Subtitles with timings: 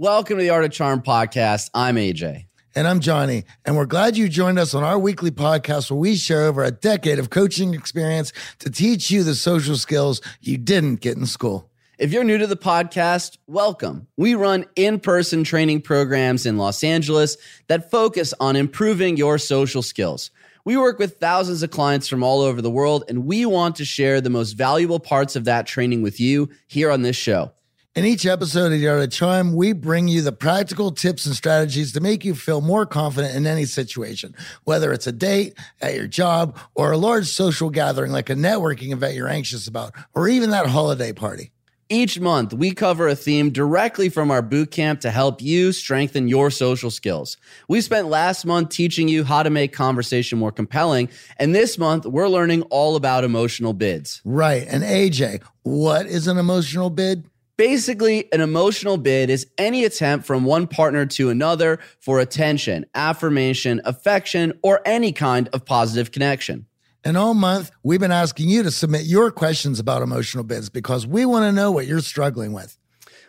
[0.00, 1.68] Welcome to the Art of Charm podcast.
[1.74, 2.46] I'm AJ.
[2.74, 3.44] And I'm Johnny.
[3.66, 6.70] And we're glad you joined us on our weekly podcast where we share over a
[6.70, 11.70] decade of coaching experience to teach you the social skills you didn't get in school.
[11.98, 14.06] If you're new to the podcast, welcome.
[14.16, 17.36] We run in person training programs in Los Angeles
[17.66, 20.30] that focus on improving your social skills.
[20.64, 23.84] We work with thousands of clients from all over the world, and we want to
[23.84, 27.52] share the most valuable parts of that training with you here on this show.
[27.96, 31.92] In each episode of Art of Charm, we bring you the practical tips and strategies
[31.94, 34.32] to make you feel more confident in any situation,
[34.62, 38.92] whether it's a date, at your job, or a large social gathering like a networking
[38.92, 41.50] event you're anxious about, or even that holiday party.
[41.88, 46.28] Each month, we cover a theme directly from our boot camp to help you strengthen
[46.28, 47.36] your social skills.
[47.66, 52.06] We spent last month teaching you how to make conversation more compelling, and this month,
[52.06, 54.22] we're learning all about emotional bids.
[54.24, 54.64] Right.
[54.68, 57.28] And AJ, what is an emotional bid?
[57.60, 63.82] Basically, an emotional bid is any attempt from one partner to another for attention, affirmation,
[63.84, 66.64] affection, or any kind of positive connection.
[67.04, 71.06] And all month, we've been asking you to submit your questions about emotional bids because
[71.06, 72.78] we want to know what you're struggling with.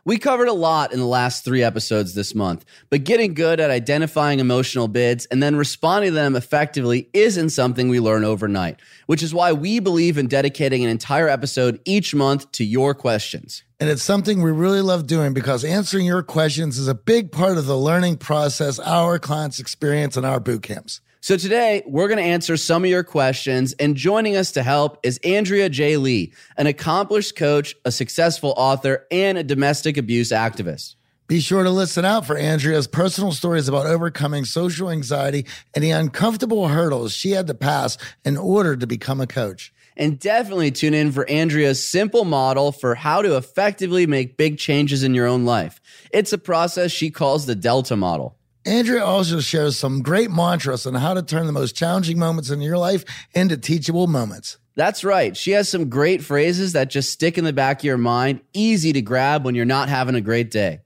[0.06, 3.70] We covered a lot in the last three episodes this month, but getting good at
[3.70, 9.22] identifying emotional bids and then responding to them effectively isn't something we learn overnight, which
[9.22, 13.64] is why we believe in dedicating an entire episode each month to your questions.
[13.82, 17.58] And it's something we really love doing because answering your questions is a big part
[17.58, 21.02] of the learning process our clients experience in our boot camps.
[21.20, 25.00] So today, we're going to answer some of your questions, and joining us to help
[25.02, 25.98] is Andrea J.
[25.98, 30.94] Lee, an accomplished coach, a successful author, and a domestic abuse activist.
[31.28, 35.90] Be sure to listen out for Andrea's personal stories about overcoming social anxiety and the
[35.90, 39.74] uncomfortable hurdles she had to pass in order to become a coach.
[40.02, 45.04] And definitely tune in for Andrea's simple model for how to effectively make big changes
[45.04, 45.80] in your own life.
[46.12, 48.36] It's a process she calls the Delta model.
[48.66, 52.62] Andrea also shares some great mantras on how to turn the most challenging moments in
[52.62, 54.58] your life into teachable moments.
[54.74, 55.38] That's right.
[55.38, 58.94] She has some great phrases that just stick in the back of your mind, easy
[58.94, 60.80] to grab when you're not having a great day.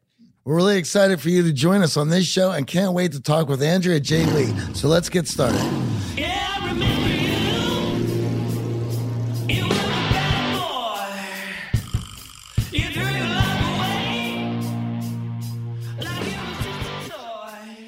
[0.43, 3.21] We're really excited for you to join us on this show and can't wait to
[3.21, 4.25] talk with Andrea J.
[4.25, 4.53] Lee.
[4.73, 5.61] So let's get started.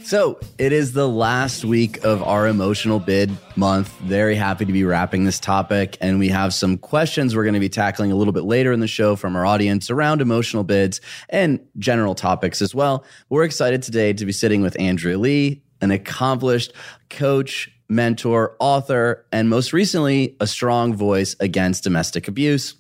[0.08, 3.92] So, it is the last week of our emotional bid month.
[4.00, 5.98] Very happy to be wrapping this topic.
[6.00, 8.80] And we have some questions we're going to be tackling a little bit later in
[8.80, 13.04] the show from our audience around emotional bids and general topics as well.
[13.28, 16.72] We're excited today to be sitting with Andrea Lee, an accomplished
[17.10, 22.76] coach, mentor, author, and most recently, a strong voice against domestic abuse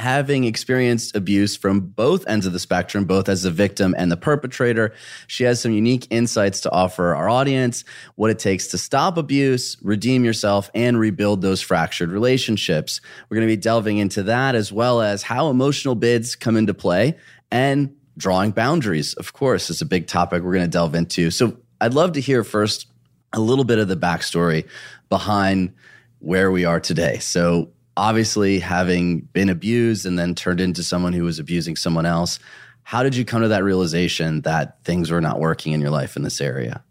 [0.00, 4.16] having experienced abuse from both ends of the spectrum, both as the victim and the
[4.16, 4.94] perpetrator.
[5.26, 7.84] She has some unique insights to offer our audience,
[8.16, 13.00] what it takes to stop abuse, redeem yourself, and rebuild those fractured relationships.
[13.28, 16.74] We're going to be delving into that as well as how emotional bids come into
[16.74, 17.18] play
[17.52, 21.30] and drawing boundaries, of course, is a big topic we're going to delve into.
[21.30, 22.86] So I'd love to hear first
[23.32, 24.66] a little bit of the backstory
[25.08, 25.74] behind
[26.20, 27.18] where we are today.
[27.18, 32.38] So obviously having been abused and then turned into someone who was abusing someone else
[32.82, 36.16] how did you come to that realization that things were not working in your life
[36.16, 36.82] in this area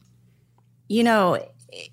[0.88, 1.38] You know,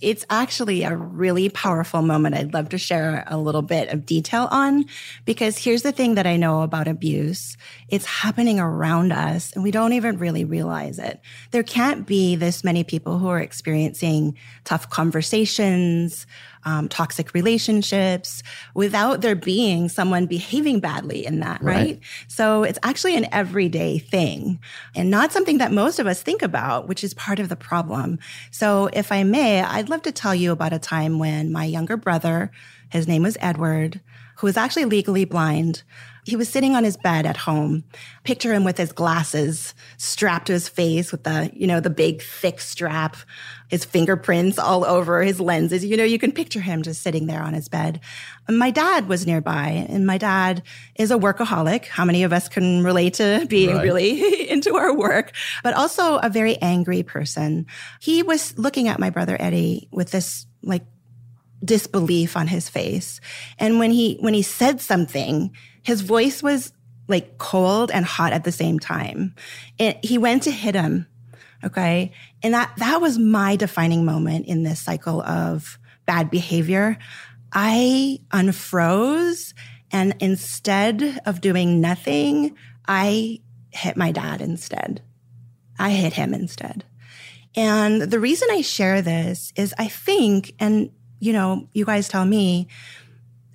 [0.00, 4.49] it's actually a really powerful moment I'd love to share a little bit of detail
[4.50, 4.87] on
[5.25, 7.56] because here's the thing that I know about abuse.
[7.88, 11.21] It's happening around us and we don't even really realize it.
[11.51, 16.27] There can't be this many people who are experiencing tough conversations,
[16.66, 18.42] um, toxic relationships
[18.74, 21.77] without there being someone behaving badly in that, right?
[21.77, 22.01] Right.
[22.27, 24.59] So it's actually an everyday thing
[24.95, 28.18] and not something that most of us think about, which is part of the problem.
[28.51, 31.97] So if I may, I'd love to tell you about a time when my younger
[31.97, 32.51] brother,
[32.91, 34.01] his name was Edward,
[34.39, 35.84] who was actually legally blind.
[36.26, 37.84] He was sitting on his bed at home.
[38.24, 42.20] Picture him with his glasses strapped to his face with the, you know, the big
[42.20, 43.16] thick strap,
[43.68, 45.84] his fingerprints all over his lenses.
[45.84, 48.00] You know, you can picture him just sitting there on his bed.
[48.48, 50.64] And my dad was nearby and my dad
[50.96, 51.84] is a workaholic.
[51.86, 53.84] How many of us can relate to being Right.
[53.84, 55.30] really into our work,
[55.62, 57.66] but also a very angry person.
[58.00, 60.82] He was looking at my brother Eddie with this like
[61.64, 63.20] disbelief on his face.
[63.58, 65.54] And when he when he said something,
[65.86, 66.72] his voice was
[67.06, 69.36] like cold and hot at the same time.
[69.78, 71.06] And he went to hit him.
[71.62, 72.10] Okay?
[72.42, 76.98] And that that was my defining moment in this cycle of bad behavior.
[77.53, 79.54] I unfroze
[79.92, 82.56] and instead of doing nothing,
[82.88, 83.41] I
[83.71, 85.03] hit my dad instead.
[85.78, 86.84] I hit him instead.
[87.54, 90.91] And the reason I share this is I think, and
[91.21, 92.66] you know, you guys tell me,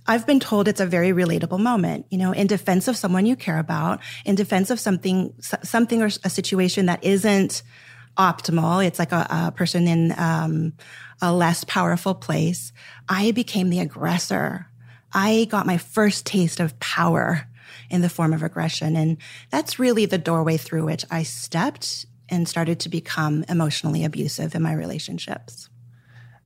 [0.08, 3.36] I've been told it's a very relatable moment, you know, in defense of someone you
[3.36, 7.62] care about, in defense of something, something or a situation that isn't
[8.18, 8.86] optimal.
[8.86, 10.74] It's like a, a person in um,
[11.22, 12.74] a less powerful place.
[13.08, 14.68] I became the aggressor.
[15.14, 17.48] I got my first taste of power
[17.90, 18.96] in the form of aggression.
[18.96, 19.18] And
[19.50, 24.62] that's really the doorway through which I stepped and started to become emotionally abusive in
[24.62, 25.70] my relationships.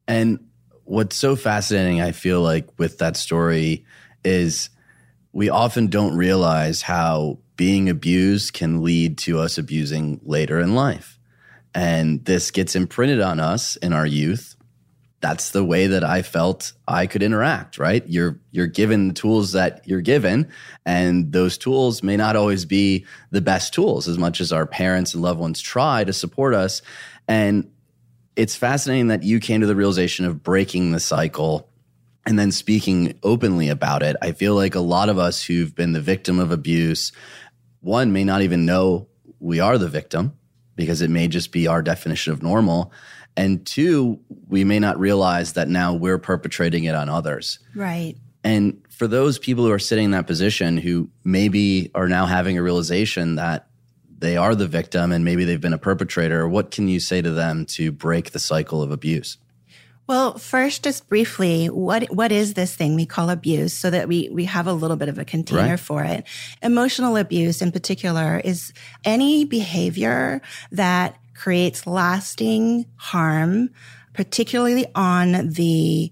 [0.08, 0.40] And
[0.86, 3.86] what's so fascinating, I feel like, with that story
[4.24, 4.70] is
[5.34, 11.20] we often don't realize how being abused can lead to us abusing later in life.
[11.74, 14.56] And this gets imprinted on us in our youth.
[15.22, 18.04] That's the way that I felt I could interact, right?
[18.08, 20.50] You're you're given the tools that you're given,
[20.86, 25.14] and those tools may not always be the best tools as much as our parents
[25.14, 26.82] and loved ones try to support us.
[27.28, 27.72] And
[28.36, 31.70] it's fascinating that you came to the realization of breaking the cycle
[32.26, 34.16] and then speaking openly about it.
[34.22, 37.12] I feel like a lot of us who've been the victim of abuse,
[37.82, 39.08] one may not even know
[39.40, 40.34] we are the victim
[40.76, 42.92] because it may just be our definition of normal.
[43.38, 47.60] And two, we may not realize that now we're perpetrating it on others.
[47.76, 48.16] Right.
[48.44, 52.58] And for those people who are sitting in that position who maybe are now having
[52.58, 53.68] a realization that
[54.26, 57.32] they are the victim and maybe they've been a perpetrator, what can you say to
[57.32, 59.38] them to break the cycle of abuse?
[60.08, 64.30] Well, first, just briefly, what what is this thing we call abuse, so that we
[64.32, 65.80] we have a little bit of a container Right.
[65.80, 66.26] for it.
[66.62, 68.72] Emotional abuse, in particular, is
[69.04, 70.42] any behavior
[70.72, 73.70] that creates lasting harm,
[74.14, 76.12] particularly on the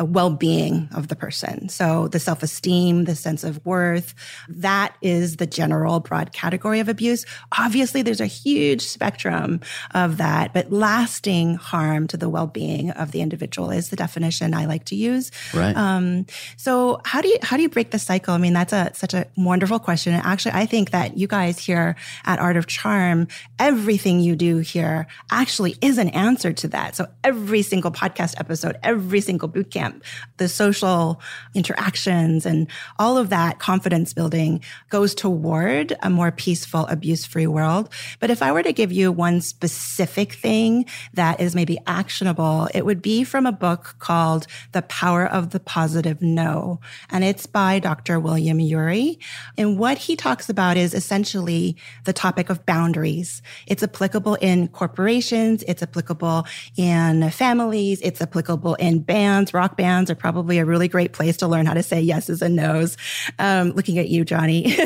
[0.00, 1.68] uh, well-being of the person.
[1.68, 4.14] So the self-esteem, the sense of worth,
[4.48, 7.26] that is the general broad category of abuse.
[7.58, 9.60] Obviously, there's a huge spectrum
[9.94, 14.66] of that, but lasting harm to the well-being of the individual is the definition I
[14.66, 15.30] like to use.
[15.52, 15.76] Right.
[15.76, 18.34] Um, so how do you how do you break the cycle?
[18.34, 20.14] I mean, that's a such a wonderful question.
[20.14, 23.28] And actually, I think that you guys here at Art of Charm,
[23.58, 26.96] everything you do here actually is an answer to that.
[26.96, 29.91] So every single podcast episode, every single boot camp,
[30.36, 31.20] the social
[31.54, 32.66] interactions and
[32.98, 37.88] all of that confidence building goes toward a more peaceful, abuse-free world.
[38.20, 42.84] But if I were to give you one specific thing that is maybe actionable, it
[42.84, 46.80] would be from a book called The Power of the Positive No.
[47.10, 48.18] And it's by Dr.
[48.20, 49.18] William Ury.
[49.56, 53.42] And what he talks about is essentially the topic of boundaries.
[53.66, 55.62] It's applicable in corporations.
[55.66, 56.46] It's applicable
[56.76, 58.00] in families.
[58.02, 59.54] It's applicable in bands.
[59.54, 62.56] Rock bands are probably a really great place to learn how to say yeses and
[62.56, 62.96] nos.
[63.38, 64.76] Um, looking at you, Johnny.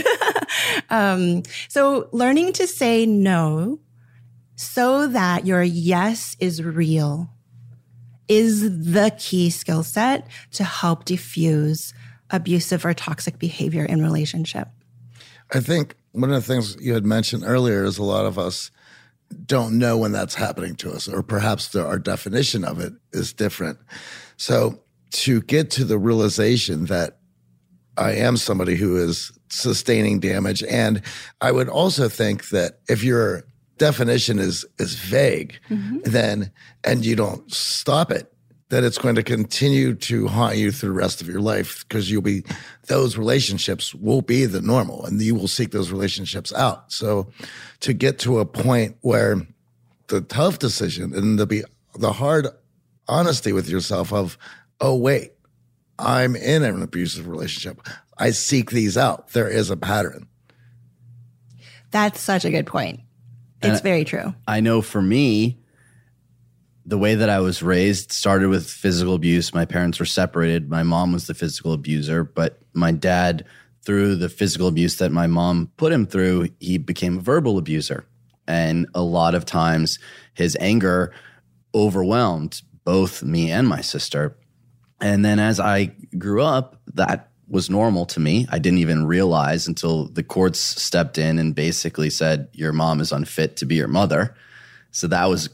[0.91, 3.79] um, so learning to say no
[4.57, 7.31] so that your yes is real
[8.29, 8.63] is
[8.93, 11.95] the key skill set to help diffuse
[12.31, 14.69] abusive or toxic behavior in relationship.
[15.53, 18.71] I think one of the things you had mentioned earlier is a lot of us
[19.47, 23.33] don't know when that's happening to us, or perhaps the, our definition of it is
[23.33, 23.79] different.
[24.37, 24.81] So
[25.13, 27.19] to get to the realization that
[27.97, 31.01] I am somebody who is sustaining damage, and
[31.41, 33.45] I would also think that if your
[33.79, 35.99] definition is is vague, mm-hmm.
[36.05, 36.51] then
[36.85, 38.33] and you don't stop it,
[38.69, 42.11] that it's going to continue to haunt you through the rest of your life because
[42.11, 42.43] you'll be
[42.89, 46.91] those relationships will be the normal and you will seek those relationships out.
[46.93, 47.29] So
[47.81, 49.47] to get to a point where
[50.09, 51.63] the tough decision and the be
[51.95, 52.49] the hard
[53.09, 54.37] honesty with yourself of,
[54.81, 55.33] oh wait,
[55.99, 57.81] I'm in an abusive relationship.
[58.19, 59.29] I seek these out.
[59.29, 60.27] There is a pattern.
[61.91, 63.01] That's such a good point.
[63.63, 64.35] It's very true.
[64.47, 65.59] I know for me,
[66.87, 69.53] the way that I was raised started with physical abuse.
[69.53, 70.71] My parents were separated.
[70.71, 73.45] My mom was the physical abuser, but my dad,
[73.85, 78.07] through the physical abuse that my mom put him through, he became a verbal abuser.
[78.47, 79.99] And a lot of times
[80.35, 81.13] his anger
[81.75, 84.37] overwhelmed both me and my sister.
[85.01, 88.47] And then as I grew up, that was normal to me.
[88.51, 93.11] I didn't even realize until the courts stepped in and basically said, Your mom is
[93.13, 94.37] unfit to be your mother.
[94.93, 95.49] So that was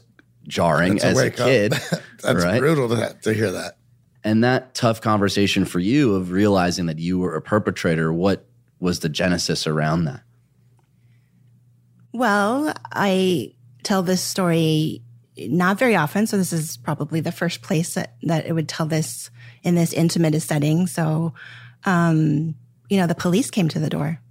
[0.47, 1.47] jarring That's a as a wake up.
[1.47, 1.71] kid.
[2.21, 2.59] That's right?
[2.59, 3.77] brutal to, to hear that.
[4.23, 8.45] And that tough conversation for you of realizing that you were a perpetrator, what
[8.79, 10.21] was the genesis around that?
[12.13, 15.01] Well, I tell this story
[15.37, 18.85] not very often, so this is probably the first place that, that it would tell
[18.85, 19.31] this
[19.63, 20.87] in this intimate setting.
[20.87, 21.33] So,
[21.85, 22.55] um,
[22.89, 24.21] you know, the police came to the door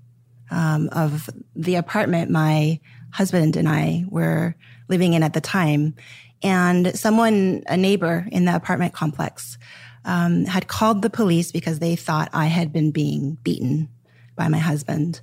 [0.50, 2.78] um, of the apartment my
[3.11, 4.54] husband and I were
[4.92, 5.94] living in at the time,
[6.42, 9.56] and someone, a neighbor in the apartment complex,
[10.04, 13.88] um, had called the police because they thought I had been being beaten
[14.37, 15.20] by my husband.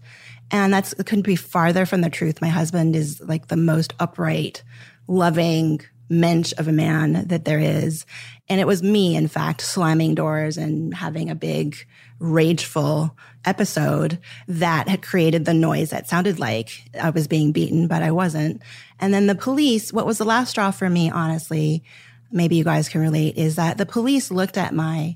[0.52, 2.42] And that's couldn't be farther from the truth.
[2.42, 4.64] My husband is like the most upright,
[5.08, 8.06] loving mensch of a man that there is.
[8.48, 11.78] And it was me, in fact, slamming doors and having a big
[12.20, 18.04] rageful episode that had created the noise that sounded like I was being beaten, but
[18.04, 18.62] I wasn't.
[19.00, 21.84] And then the police, what was the last straw for me, honestly,
[22.32, 25.16] maybe you guys can relate, is that the police looked at my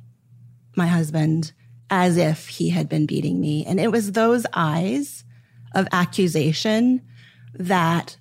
[0.76, 1.52] my husband
[1.90, 3.64] as if he had been beating me.
[3.66, 5.24] And it was those eyes
[5.76, 7.02] of accusation
[7.54, 8.18] that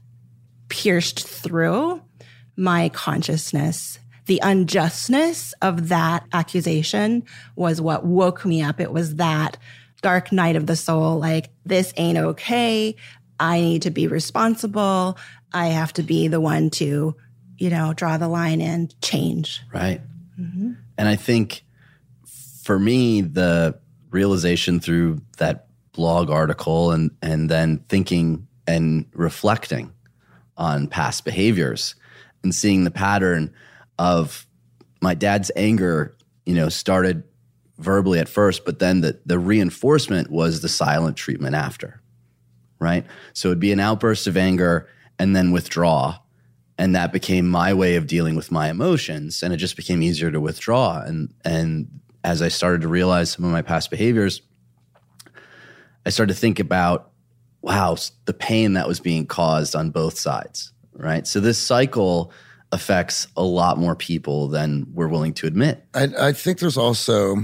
[0.68, 2.02] pierced through
[2.62, 3.98] my consciousness.
[4.26, 7.24] The unjustness of that accusation
[7.56, 8.80] was what woke me up.
[8.80, 9.58] It was that
[10.00, 12.94] dark night of the soul like, this ain't okay.
[13.40, 15.18] I need to be responsible.
[15.52, 17.16] I have to be the one to,
[17.58, 19.60] you know, draw the line and change.
[19.74, 20.00] Right.
[20.40, 20.72] Mm-hmm.
[20.96, 21.64] And I think
[22.62, 23.76] for me, the
[24.10, 29.92] realization through that blog article and and then thinking and reflecting
[30.56, 31.96] on past behaviors
[32.42, 33.52] and seeing the pattern
[33.98, 34.46] of
[35.00, 37.24] my dad's anger, you know, started
[37.78, 42.00] verbally at first, but then the the reinforcement was the silent treatment after.
[42.78, 43.06] Right?
[43.32, 46.18] So it'd be an outburst of anger and then withdraw
[46.78, 50.30] and that became my way of dealing with my emotions and it just became easier
[50.30, 54.42] to withdraw and and as i started to realize some of my past behaviors
[56.06, 57.10] i started to think about
[57.60, 62.32] wow the pain that was being caused on both sides right so this cycle
[62.70, 67.36] affects a lot more people than we're willing to admit I, I think there's also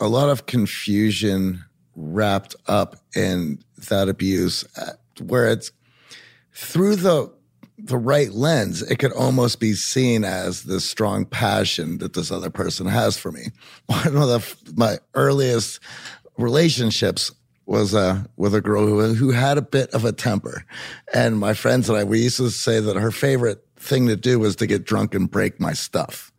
[0.00, 3.58] a lot of confusion wrapped up in
[3.88, 5.72] that abuse, uh, where it's
[6.52, 7.32] through the
[7.84, 12.50] the right lens, it could almost be seen as this strong passion that this other
[12.50, 13.46] person has for me.
[13.86, 15.80] One of the, my earliest
[16.38, 17.32] relationships
[17.72, 20.62] was uh, with a girl who, who had a bit of a temper.
[21.14, 24.38] And my friends and I, we used to say that her favorite thing to do
[24.38, 26.30] was to get drunk and break my stuff.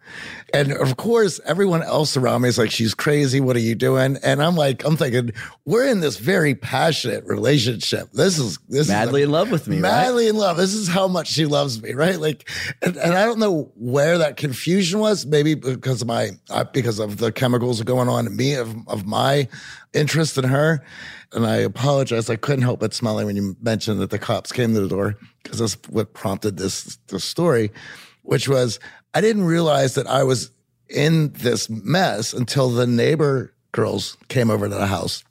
[0.53, 3.41] And of course, everyone else around me is like, she's crazy.
[3.41, 4.17] What are you doing?
[4.21, 5.31] And I'm like, I'm thinking,
[5.65, 8.11] we're in this very passionate relationship.
[8.11, 10.57] This is this madly is in love with me right madly in love.
[10.57, 12.19] This is how much she loves me, right?
[12.19, 12.47] Like,
[12.83, 15.25] and, and I don't know where that confusion was.
[15.25, 19.07] Maybe because of my uh, because of the chemicals going on in me of of
[19.07, 19.47] my
[19.93, 20.83] interest in her.
[21.31, 22.29] And I apologize.
[22.29, 25.15] I couldn't help but smiling when you mentioned that the cops came to the door
[25.41, 27.71] because that's what prompted this this story,
[28.21, 28.79] which was
[29.13, 30.51] I didn't realize that I was
[30.89, 35.23] in this mess until the neighbor girls came over to the house.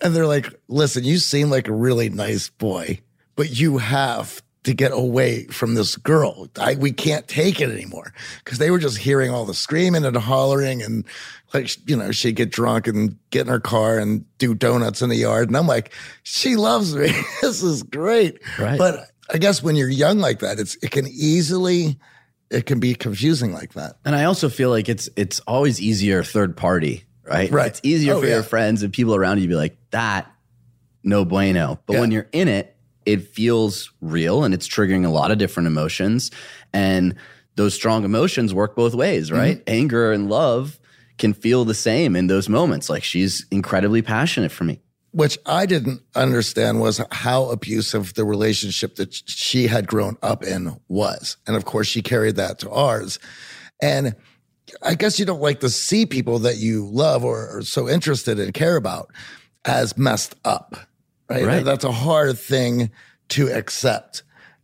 [0.00, 3.00] And they're like, listen, you seem like a really nice boy,
[3.36, 6.48] but you have to get away from this girl.
[6.58, 8.12] I, we can't take it anymore.
[8.44, 11.04] Cause they were just hearing all the screaming and hollering and
[11.54, 15.08] like, you know, she'd get drunk and get in her car and do donuts in
[15.08, 15.48] the yard.
[15.48, 15.92] And I'm like,
[16.22, 17.10] she loves me.
[17.42, 18.38] this is great.
[18.58, 18.78] Right.
[18.78, 21.98] But I guess when you're young like that, it's, it can easily,
[22.50, 23.96] it can be confusing like that.
[24.04, 27.50] And I also feel like it's it's always easier third party, right?
[27.50, 27.68] Right.
[27.68, 28.34] It's easier Oh, for yeah.
[28.34, 30.30] your friends and people around you to be like, that,
[31.04, 31.80] no bueno.
[31.86, 32.00] But Yeah.
[32.00, 32.76] when you're in it,
[33.06, 36.30] it feels real and it's triggering a lot of different emotions.
[36.72, 37.14] And
[37.56, 39.58] those strong emotions work both ways, right?
[39.58, 39.70] Mm-hmm.
[39.74, 40.78] Anger and love
[41.18, 42.88] can feel the same in those moments.
[42.90, 44.80] Like she's incredibly passionate for me.
[45.12, 50.78] Which I didn't understand was how abusive the relationship that she had grown up in
[50.88, 51.36] was.
[51.46, 53.18] And of course, she carried that to ours.
[53.82, 54.14] And
[54.82, 58.38] I guess you don't like to see people that you love or are so interested
[58.38, 59.10] and care about
[59.64, 60.76] as messed up,
[61.28, 61.44] right?
[61.44, 61.64] Right.
[61.64, 62.90] That's a hard thing
[63.30, 64.22] to accept.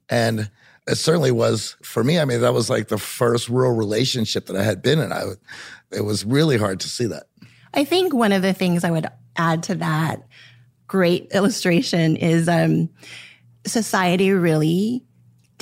[0.08, 0.50] And
[0.88, 2.20] It certainly was for me.
[2.20, 5.12] I mean, that was like the first real relationship that I had been in.
[5.12, 5.32] I,
[5.90, 7.24] it was really hard to see that.
[7.74, 10.25] I think one of the things I would add to that
[10.87, 12.88] great illustration is um,
[13.66, 15.02] society really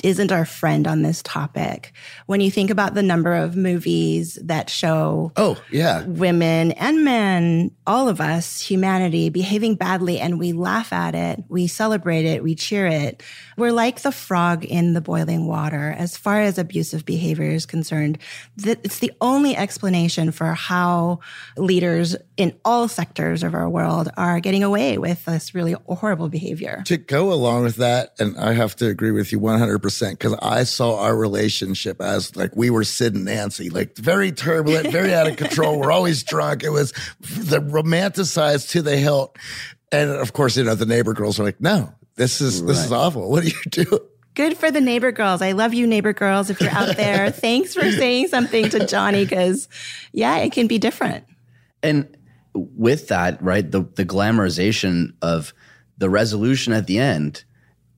[0.05, 1.91] isn't our friend on this topic.
[2.27, 6.05] When you think about the number of movies that show Oh, yeah.
[6.05, 11.65] women and men, all of us, humanity, behaving badly, and we laugh at it, we
[11.65, 13.23] celebrate it, we cheer it.
[13.57, 18.19] We're like the frog in the boiling water as far as abusive behavior is concerned.
[18.63, 21.19] It's the only explanation for how
[21.57, 26.83] leaders in all sectors of our world are getting away with this really horrible behavior.
[26.85, 30.63] To go along with that, and I have to agree with you 100% because I
[30.63, 35.27] saw our relationship as like we were Sid and Nancy, like very turbulent, very out
[35.27, 35.79] of control.
[35.79, 36.63] We're always drunk.
[36.63, 39.37] It was the romanticized to the hilt.
[39.91, 42.91] And of course, you know, the neighbor girls are like, no, this is, this is
[42.91, 43.29] awful.
[43.29, 43.99] What do you do?
[44.33, 45.41] Good for the neighbor girls.
[45.41, 46.49] I love you, neighbor girls.
[46.49, 49.69] If you're out there, thanks for saying something to Johnny because,
[50.11, 51.23] yeah, it can be different.
[51.81, 52.07] and
[52.53, 55.53] with that, right, the the glamorization of
[55.97, 57.43] the resolution at the end,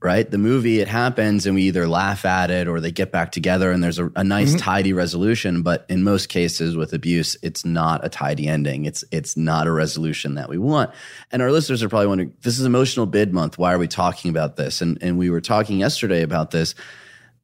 [0.01, 0.30] right?
[0.30, 3.72] The movie it happens and we either laugh at it or they get back together
[3.72, 4.60] and there's a, a nice mm-hmm.
[4.60, 5.63] tidy resolution.
[5.63, 8.86] But in most cases with abuse, it's not a tidy ending.
[8.86, 10.92] It's it's not a resolution that we want.
[11.32, 13.58] And our listeners are probably wondering, this is emotional bid month.
[13.58, 14.82] Why are we talking about this?
[14.82, 16.75] And and we were talking yesterday about this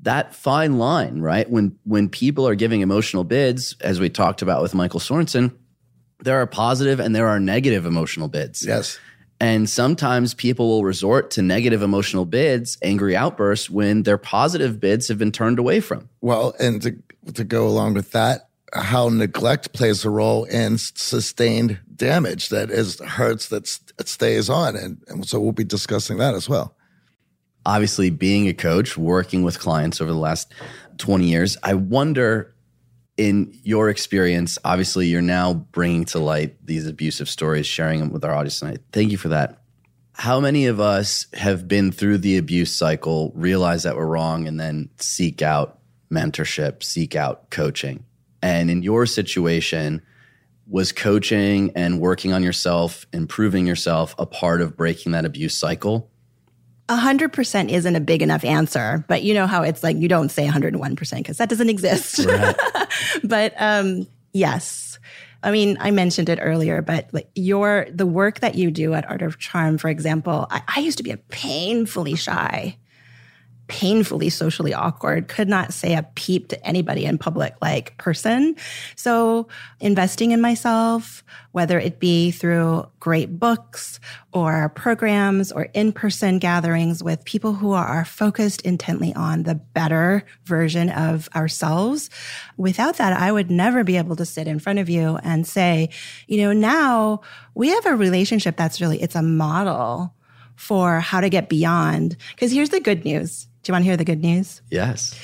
[0.02, 1.50] that fine line, right?
[1.50, 5.56] When when people are giving emotional bids, as we talked about with Michael Sorensen,
[6.20, 8.66] there are positive and there are negative emotional bids.
[8.66, 9.00] Yes.
[9.44, 15.10] And sometimes people will resort to negative emotional bids, angry outbursts, when their positive bids
[15.10, 16.08] have been turned away from.
[16.22, 16.96] Well, and to,
[17.34, 23.02] to go along with that, how neglect plays a role in sustained damage that is
[23.02, 23.68] hurts that,
[24.06, 24.78] stays on.
[24.78, 26.78] And, and so we'll be discussing that as well.
[27.66, 30.54] Obviously, being a coach, working with clients over the last
[31.00, 32.53] 20 years, I wonder
[33.18, 38.26] in your experience, obviously, you're now bringing to light these abusive stories, sharing them with
[38.26, 38.82] our audience tonight.
[38.92, 39.60] Thank you for that.
[40.14, 44.60] How many of us have been through the abuse cycle, realize that we're wrong, and
[44.60, 45.80] then seek out
[46.12, 48.06] mentorship, seek out coaching?
[48.42, 50.02] And in your situation,
[50.68, 56.10] was coaching and working on yourself, improving yourself a part of breaking that abuse cycle?
[56.90, 60.08] A hundred percent isn't a big enough answer, but you know how it's like you
[60.08, 62.26] don't say 101 percent because that doesn't exist.
[63.24, 65.00] but um, yes,
[65.44, 69.10] I mean I mentioned it earlier, but like your the work that you do at
[69.10, 72.78] Art of Charm, for example, I, I used to be a painfully shy,
[73.68, 78.56] painfully socially awkward, could not say a peep to anybody in public like person.
[78.96, 79.48] So
[79.80, 81.24] investing in myself,
[81.54, 84.00] whether it be through great books
[84.34, 90.90] or programs or in-person gatherings with people who are focused intently on the better version
[90.90, 92.10] of ourselves.
[92.58, 95.90] Without that, I would never be able to sit in front of you and say,
[96.28, 97.22] you know, now
[97.56, 100.14] we have a relationship that's really, it's a model
[100.56, 102.18] for how to get beyond.
[102.32, 103.48] Because here's the good news.
[103.64, 104.62] Do you want to hear the good news?
[104.70, 105.18] Yes.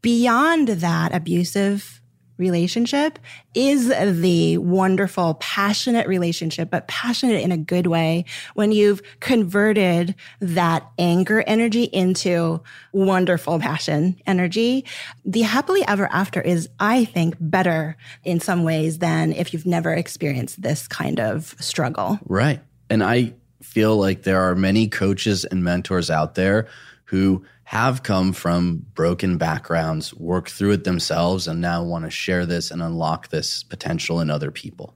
[0.00, 2.00] Beyond that abusive
[2.36, 3.18] relationship
[3.54, 10.84] is the wonderful, passionate relationship, but passionate in a good way when you've converted that
[10.98, 12.60] anger energy into
[12.92, 14.84] wonderful passion energy.
[15.24, 19.92] The happily ever after is, I think, better in some ways than if you've never
[19.92, 22.18] experienced this kind of struggle.
[22.24, 22.60] Right.
[22.90, 26.66] And I feel like there are many coaches and mentors out there
[27.04, 27.44] who
[27.74, 32.70] have come from broken backgrounds, work through it themselves, and now want to share this
[32.70, 34.94] and unlock this potential in other people.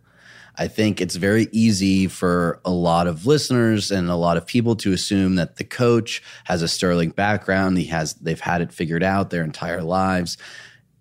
[0.54, 4.76] I think it's very easy for a lot of listeners and a lot of people
[4.76, 7.78] to assume that the coach has a sterling background.
[7.78, 10.38] He has they've had it figured out their entire lives.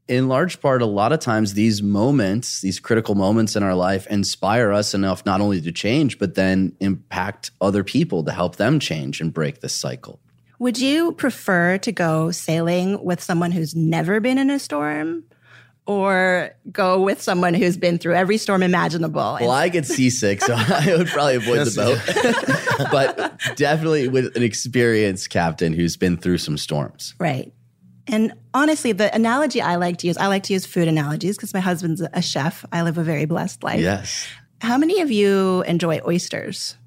[0.07, 4.07] In large part, a lot of times these moments, these critical moments in our life
[4.07, 8.79] inspire us enough not only to change, but then impact other people to help them
[8.79, 10.19] change and break this cycle.
[10.59, 15.23] Would you prefer to go sailing with someone who's never been in a storm
[15.85, 19.37] or go with someone who's been through every storm imaginable?
[19.39, 22.89] Well, I get seasick, so I would probably avoid the boat.
[22.91, 27.15] but definitely with an experienced captain who's been through some storms.
[27.19, 27.51] right.
[28.09, 31.53] And honestly, the analogy I like to use, I like to use food analogies because
[31.53, 32.63] my husband's a chef.
[32.71, 33.81] I live a very blessed life.
[33.81, 34.25] Yes.
[34.61, 36.77] How many of you enjoy oysters?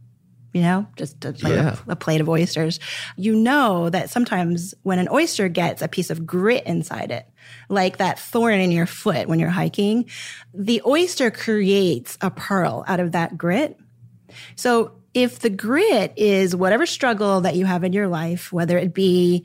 [0.53, 1.77] You know, just a, like Yeah.
[1.87, 2.81] a, a plate of oysters.
[3.17, 7.27] You know that sometimes when an oyster gets a piece of grit inside it,
[7.69, 10.07] like that thorn in your foot when you're hiking,
[10.53, 13.79] the oyster creates a pearl out of that grit.
[14.57, 18.93] So if the grit is whatever struggle that you have in your life, whether it
[18.95, 19.45] be,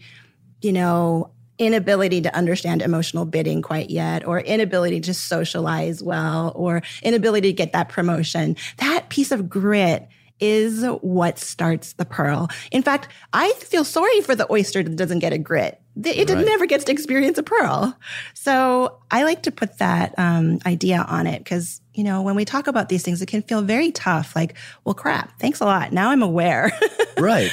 [0.62, 6.82] you know, inability to understand emotional bidding quite yet, or inability to socialize well, or
[7.02, 8.58] inability to get that promotion.
[8.78, 10.08] That piece of grit
[10.40, 12.50] is what starts the pearl.
[12.72, 15.82] In fact, I feel sorry for the oyster that doesn't get a grit.
[16.04, 16.46] It Right.
[16.46, 17.98] never gets to experience a pearl.
[18.34, 22.46] So I like to put that um, idea on it because, you know, when we
[22.46, 24.36] talk about these things, it can feel very tough.
[24.36, 25.94] Like, well, crap, thanks a lot.
[25.94, 26.72] Now I'm aware.
[27.18, 27.50] right.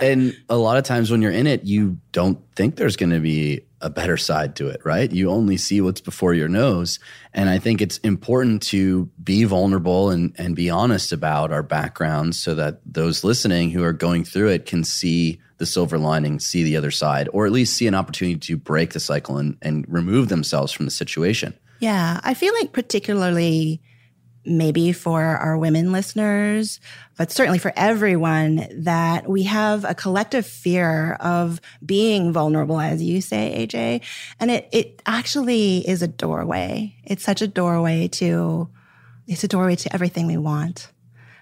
[0.00, 3.20] And a lot of times when you're in it, you don't think there's going to
[3.20, 5.12] be a better side to it, right?
[5.12, 6.98] You only see what's before your nose.
[7.34, 12.40] And I think it's important to be vulnerable and, and be honest about our backgrounds
[12.40, 16.62] so that those listening who are going through it can see the silver lining, see
[16.62, 19.84] the other side, or at least see an opportunity to break the cycle and, and
[19.86, 21.52] remove themselves from the situation.
[21.84, 23.82] Yeah, I feel like particularly
[24.46, 26.80] maybe for our women listeners,
[27.18, 33.20] but certainly for everyone, that we have a collective fear of being vulnerable, as you
[33.20, 34.00] say, AJ.
[34.40, 36.94] And it it actually is a doorway.
[37.04, 38.70] It's such a doorway to
[39.26, 40.90] it's a doorway to everything we want.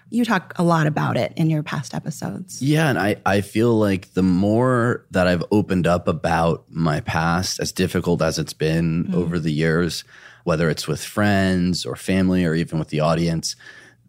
[0.09, 2.61] You talk a lot about it in your past episodes.
[2.61, 7.61] Yeah, and I, I feel like the more that I've opened up about my past,
[7.61, 9.15] as difficult as it's been mm-hmm.
[9.15, 10.03] over the years,
[10.43, 13.55] whether it's with friends or family or even with the audience,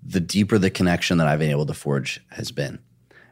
[0.03, 2.81] the deeper the connection that I've been able to forge has been.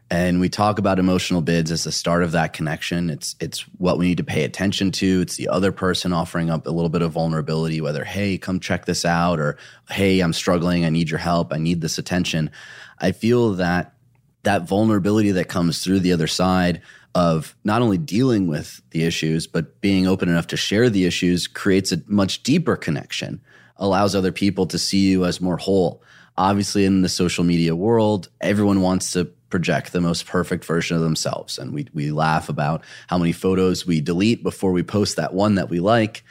[0.09, 3.09] And we talk about emotional bids as the start of that connection.
[3.09, 5.21] It's it's what we need to pay attention to.
[5.21, 8.85] It's the other person offering up a little bit of vulnerability, whether, hey, come check
[8.85, 9.57] this out, or
[9.89, 12.51] hey, I'm struggling, I need your help, I need this attention.
[12.99, 13.95] I feel that
[14.43, 16.81] that vulnerability that comes through the other side
[17.15, 21.47] of not only dealing with the issues, but being open enough to share the issues
[21.47, 23.41] creates a much deeper connection,
[23.77, 26.01] allows other people to see you as more whole.
[26.37, 31.03] Obviously, in the social media world, everyone wants to project the most perfect version of
[31.03, 31.59] themselves.
[31.59, 35.55] And we, we laugh about how many photos we delete before we post that one
[35.55, 36.23] that we like.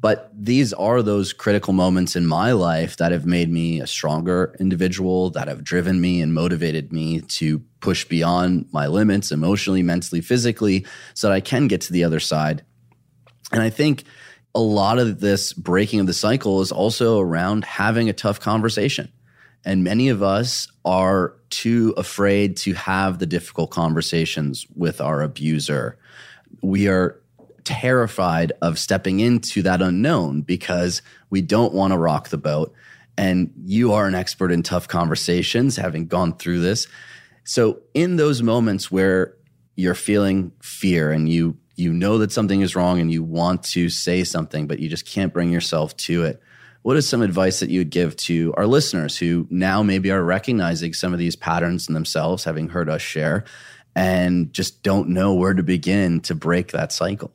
[0.00, 4.54] But these are those critical moments in my life that have made me a stronger
[4.60, 10.20] individual, that have driven me and motivated me to push beyond my limits emotionally, mentally,
[10.20, 12.62] physically, so that I can get to the other side.
[13.50, 14.04] And I think
[14.54, 19.10] a lot of this breaking of the cycle is also around having a tough conversation.
[19.64, 25.98] And many of us are too afraid to have the difficult conversations with our abuser.
[26.62, 27.20] We are
[27.68, 32.72] terrified of stepping into that unknown because we don't want to rock the boat.
[33.18, 36.86] And you are an expert in tough conversations, having gone through this.
[37.44, 39.34] So, in those moments where
[39.76, 43.88] you're feeling fear and you you know that something is wrong and you want to
[43.88, 46.42] say something, but you just can't bring yourself to it.
[46.82, 50.24] What is some advice that you would give to our listeners who now maybe are
[50.24, 53.44] recognizing some of these patterns in themselves, having heard us share,
[53.94, 57.32] and just don't know where to begin to break that cycle?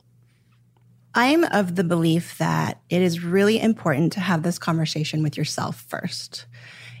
[1.14, 5.84] I'm of the belief that it is really important to have this conversation with yourself
[5.88, 6.46] first.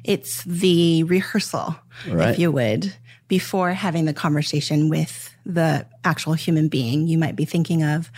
[0.04, 1.76] It's the rehearsal,
[2.08, 2.30] Right.
[2.30, 2.94] if you would,
[3.26, 7.06] before having the conversation with the actual human being.
[7.08, 8.12] You might be thinking of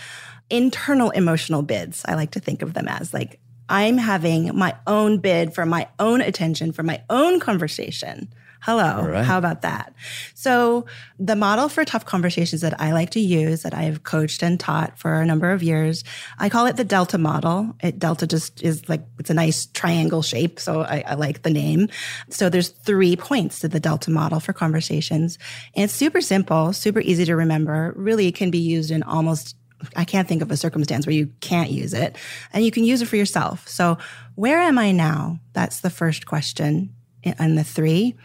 [0.49, 2.03] internal emotional bids.
[2.07, 5.87] I like to think of them as like, I'm having my own bid for my
[5.99, 8.29] own attention, for my own conversation.
[8.61, 9.03] Hello.
[9.05, 9.25] right.
[9.25, 9.93] How about that?
[10.33, 10.85] So,
[11.19, 14.97] the model for tough conversations that I like to use, that I've coached and taught
[14.97, 16.03] for a number of years,
[16.39, 17.75] I call it the Delta model.
[17.81, 21.49] It Delta just is like it's a nice triangle shape, so I, I like the
[21.49, 21.89] name.
[22.29, 25.37] So there's three points to the Delta model for conversations,
[25.75, 27.93] and it's super simple, super easy to remember.
[27.95, 29.55] Really, can be used in almost
[29.95, 32.15] I can't think of a circumstance where you can't use it.
[32.53, 33.67] And you can use it for yourself.
[33.67, 33.97] So,
[34.35, 35.39] where am I now?
[35.53, 36.93] That's the first question.
[37.23, 38.15] And the three,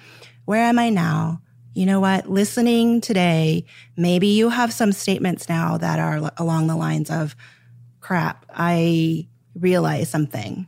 [0.45, 1.41] where am I now?
[1.75, 2.29] You know what?
[2.29, 3.65] Listening today,
[3.97, 7.35] maybe you have some statements now that are along the lines of,
[8.01, 10.67] crap, I realize something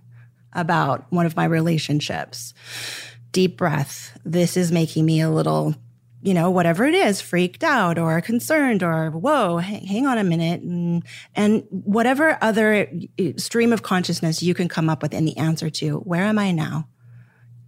[0.53, 2.55] about one of my relationships.
[3.33, 4.19] Deep breath.
[4.25, 5.75] This is making me a little
[6.25, 10.63] you know, whatever it is, freaked out or concerned or whoa, hang, on a minute.
[10.63, 12.91] And, and whatever other
[13.37, 16.51] stream of consciousness you can come up with in the answer to, where am I
[16.51, 16.89] now?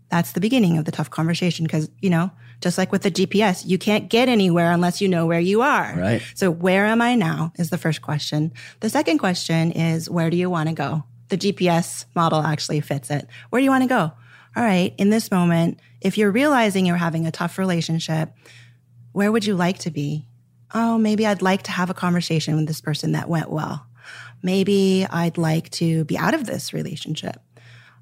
[0.09, 3.67] That's the beginning of the tough conversation because, you know, just like with the GPS,
[3.67, 5.95] you can't get anywhere unless you know where you are.
[5.97, 6.23] Right.
[6.35, 8.53] So, where am I now is the first question.
[8.81, 11.05] The second question is, where do you want to go?
[11.29, 13.27] The GPS model actually fits it.
[13.51, 14.13] Where do you want to go?
[14.57, 18.31] All right, in this moment, if you're realizing you're having a tough relationship,
[19.13, 20.29] where would you like to be?
[20.73, 23.87] Oh, maybe I'd like to have a conversation with this person that went well.
[24.43, 27.41] Maybe I'd like to be out of this relationship.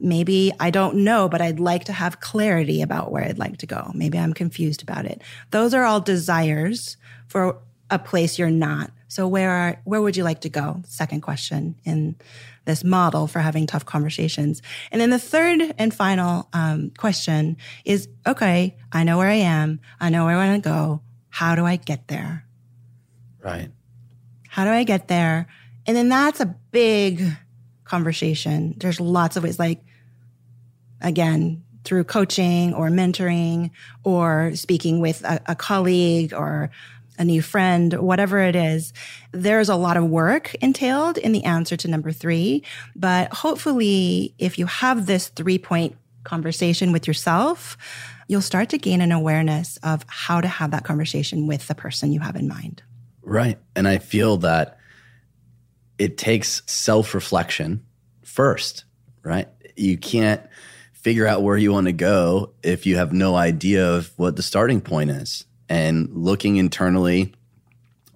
[0.00, 3.66] Maybe I don't know, but I'd like to have clarity about where I'd like to
[3.66, 3.90] go.
[3.94, 5.22] Maybe I'm confused about it.
[5.50, 7.58] Those are all desires for
[7.90, 10.82] a place you're not So where are, where would you like to go?
[10.88, 12.16] Second question in
[12.64, 14.60] this model for having tough conversations.
[14.90, 19.78] And then the third and final um, question is, okay, I know where I am.
[20.00, 21.00] I know where I want to go.
[21.28, 22.44] How do I get there?
[23.40, 23.70] Right.
[24.48, 25.46] How do I get there?
[25.86, 27.24] And then that's a big
[27.84, 28.74] conversation.
[28.76, 29.80] There's lots of ways, like,
[31.00, 33.70] again, through coaching or mentoring
[34.04, 36.70] or speaking with a, a colleague or
[37.18, 38.92] a new friend, whatever it is,
[39.32, 42.64] there's a lot of work entailed in the answer to number three.
[42.96, 47.76] But hopefully, if you have this three point conversation with yourself,
[48.26, 52.12] you'll start to gain an awareness of how to have that conversation with the person
[52.12, 52.82] you have in mind.
[53.22, 53.58] Right.
[53.76, 54.78] And I feel that
[55.98, 57.84] it takes self reflection
[58.22, 58.84] first,
[59.22, 59.48] right?
[59.76, 60.42] You can't
[60.92, 64.42] figure out where you want to go if you have no idea of what the
[64.42, 65.44] starting point is.
[65.68, 67.34] And looking internally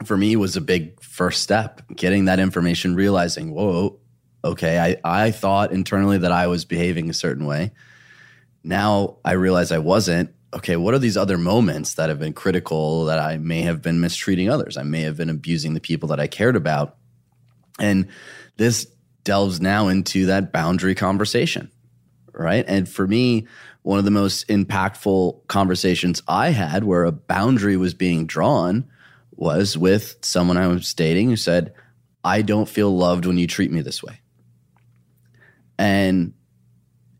[0.05, 3.99] for me was a big first step, getting that information, realizing, whoa,
[4.45, 7.73] okay, I, I thought internally that I was behaving a certain way.
[8.63, 10.35] Now I realize I wasn't.
[10.55, 14.01] Okay, what are these other moments that have been critical that I may have been
[14.01, 14.77] mistreating others?
[14.77, 16.97] I may have been abusing the people that I cared about.
[17.79, 18.09] And
[18.57, 18.87] this
[19.25, 21.71] delves now into that boundary conversation,
[22.33, 22.65] right?
[22.67, 23.47] And for me,
[23.83, 28.89] one of the most impactful conversations I had where a boundary was being drawn
[29.33, 31.73] was with someone I was dating who said,
[32.25, 34.21] I don't feel loved when you treat me this way.
[35.79, 36.35] And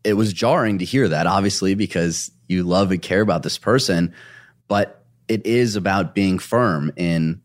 [0.03, 4.13] it was jarring to hear that, obviously, because you love and care about this person.
[4.67, 7.41] But it is about being firm in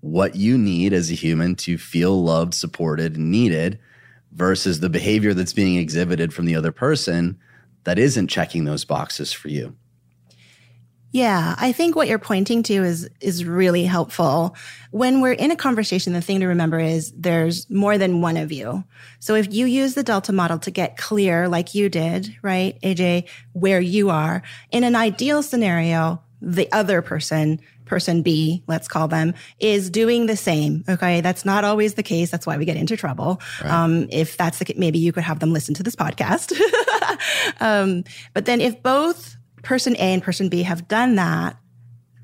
[0.00, 3.78] what you need as a human to feel loved, supported, and needed
[4.32, 7.38] versus the behavior that's being exhibited from the other person
[7.84, 9.74] that isn't checking those boxes for you.
[11.12, 14.54] Yeah, I think what you're pointing to is is really helpful.
[14.92, 18.52] When we're in a conversation, the thing to remember is there's more than one of
[18.52, 18.84] you.
[19.18, 23.28] So if you use the Delta model to get clear like you did, right, AJ,
[23.54, 29.34] where you are, in an ideal scenario, the other person, person B, let's call them,
[29.58, 30.84] is doing the same.
[30.88, 31.20] Okay.
[31.20, 32.30] That's not always the case.
[32.30, 33.40] That's why we get into trouble.
[33.64, 36.58] Um, if that's the case, maybe you could have them listen to this podcast.
[37.60, 41.56] um, but then if both person A and person B have done that,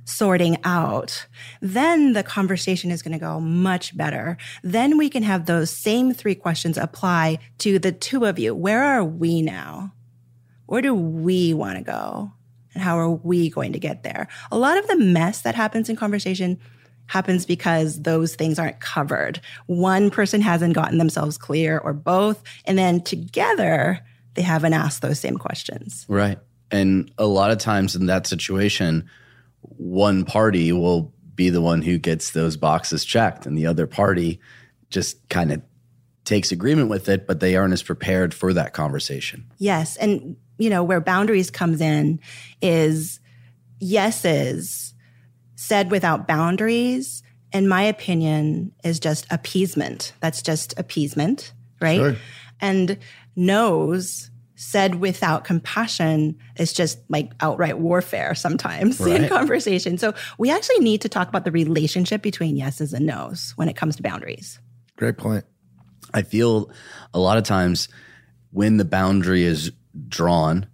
[0.07, 1.27] sorting out,
[1.61, 4.37] then the conversation is going to go much better.
[4.63, 8.55] Then we can have those same three questions apply to the two of you.
[8.55, 9.93] Where are we now?
[10.67, 12.33] Where do we want to go?
[12.77, 14.29] And how are we going to get there?
[14.53, 16.61] A lot of the mess that happens in conversation
[17.07, 19.41] happens because those things aren't covered.
[19.67, 22.43] One person hasn't gotten themselves clear or both.
[22.65, 24.01] And then together
[24.35, 26.05] they haven't asked those same questions.
[26.09, 26.39] Right.
[26.71, 29.09] And a lot of times in that situation,
[29.63, 34.41] one party will be the one who gets those boxes checked, and the other party
[34.91, 35.63] just kind of
[36.25, 39.47] takes agreement with it, but they aren't as prepared for that conversation.
[39.59, 39.97] Yes.
[39.97, 42.21] And, you know, where boundaries comes in
[42.63, 43.21] is
[43.79, 44.95] yeses
[45.57, 50.13] said without boundaries, in my opinion, is just appeasement.
[50.21, 51.99] That's just appeasement, right?
[51.99, 52.17] Sure.
[52.61, 52.99] And
[53.35, 59.99] no's said without compassion is just like outright warfare sometimes in conversation.
[59.99, 63.77] So we actually need to talk about the relationship between yeses and no's when it
[63.77, 64.59] comes to boundaries.
[64.97, 65.45] Great point.
[66.15, 66.71] I feel
[67.13, 67.89] a lot of times
[68.51, 69.73] when the boundary is
[70.09, 70.67] drawn,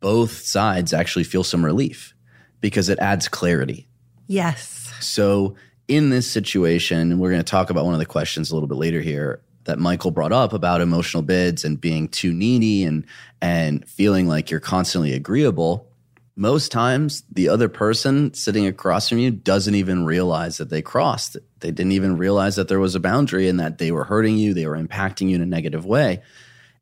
[0.00, 2.14] both sides actually feel some relief
[2.60, 3.88] because it adds clarity.
[4.26, 4.92] Yes.
[5.00, 5.56] So,
[5.88, 8.68] in this situation, and we're going to talk about one of the questions a little
[8.68, 13.04] bit later here that Michael brought up about emotional bids and being too needy and
[13.40, 15.90] and feeling like you're constantly agreeable.
[16.34, 21.36] Most times, the other person sitting across from you doesn't even realize that they crossed.
[21.60, 24.52] They didn't even realize that there was a boundary and that they were hurting you,
[24.54, 26.22] they were impacting you in a negative way.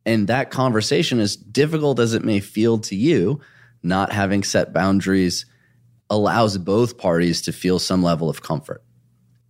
[0.06, 3.40] And that conversation, as difficult as it may feel to you,
[3.82, 5.46] not having set boundaries
[6.10, 8.82] allows both parties to feel some level of comfort.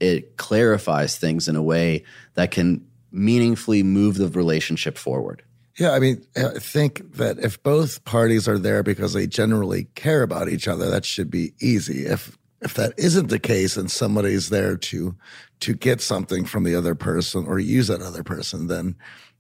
[0.01, 5.43] It clarifies things in a way that can meaningfully move the relationship forward.
[5.79, 10.23] Yeah, I mean, I think that if both parties are there because they generally care
[10.23, 12.07] about each other, that should be easy.
[12.07, 15.17] If if that isn't the case and somebody's there to
[15.61, 18.97] to get something from the other person or use that other person, then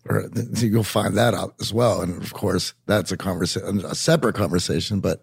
[0.08, 2.02] or th- you'll find that out as well.
[2.02, 5.22] And of course, that's a conversation, a separate conversation, but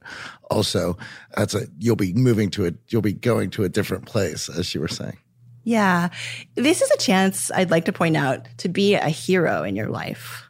[0.49, 0.97] also
[1.35, 4.73] that's a you'll be moving to a you'll be going to a different place, as
[4.73, 5.17] you were saying.
[5.63, 6.09] Yeah.
[6.55, 9.89] This is a chance I'd like to point out to be a hero in your
[9.89, 10.49] life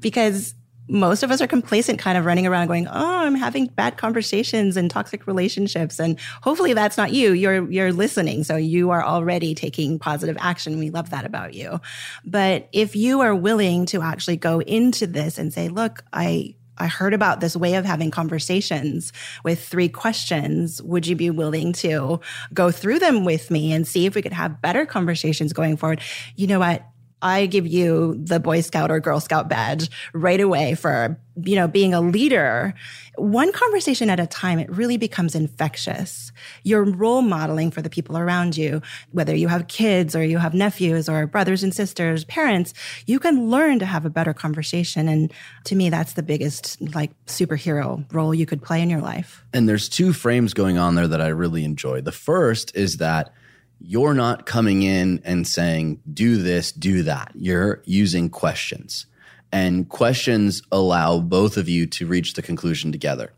[0.00, 0.54] because
[0.88, 4.76] most of us are complacent, kind of running around going, Oh, I'm having bad conversations
[4.76, 5.98] and toxic relationships.
[5.98, 7.32] And hopefully that's not you.
[7.32, 8.44] You're, you're listening.
[8.44, 10.78] So you are already taking positive action.
[10.78, 11.80] We love that about you.
[12.24, 16.86] But if you are willing to actually go into this and say, look, I, I
[16.86, 19.12] heard about this way of having conversations
[19.44, 20.82] with three questions.
[20.82, 22.20] Would you be willing to
[22.52, 26.00] go through them with me and see if we could have better conversations going forward?
[26.36, 26.84] You know what?
[27.26, 31.66] I give you the Boy Scout or Girl Scout badge right away for, you know,
[31.66, 32.72] being a leader.
[33.16, 36.30] One conversation at a time, it really becomes infectious.
[36.62, 40.54] You're role modeling for the people around you, whether you have kids or you have
[40.54, 42.72] nephews or brothers and sisters, parents,
[43.06, 45.08] you can learn to have a better conversation.
[45.08, 45.32] And
[45.64, 49.44] to me, that's the biggest like superhero role you could play in your life.
[49.52, 52.02] And there's two frames going on there that I really enjoy.
[52.02, 53.32] The first is that
[53.78, 57.32] you're not coming in and saying, do this, do that.
[57.34, 59.06] You're using questions.
[59.52, 63.32] And questions allow both of you to reach the conclusion together.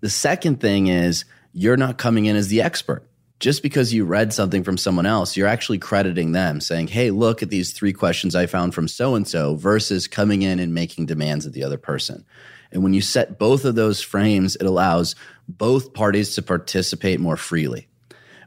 [0.00, 3.08] The second thing is you're not coming in as the expert.
[3.40, 7.42] Just because you read something from someone else, you're actually crediting them, saying, hey, look
[7.42, 11.06] at these three questions I found from so and so, versus coming in and making
[11.06, 12.24] demands of the other person.
[12.70, 15.14] And when you set both of those frames, it allows
[15.48, 17.88] both parties to participate more freely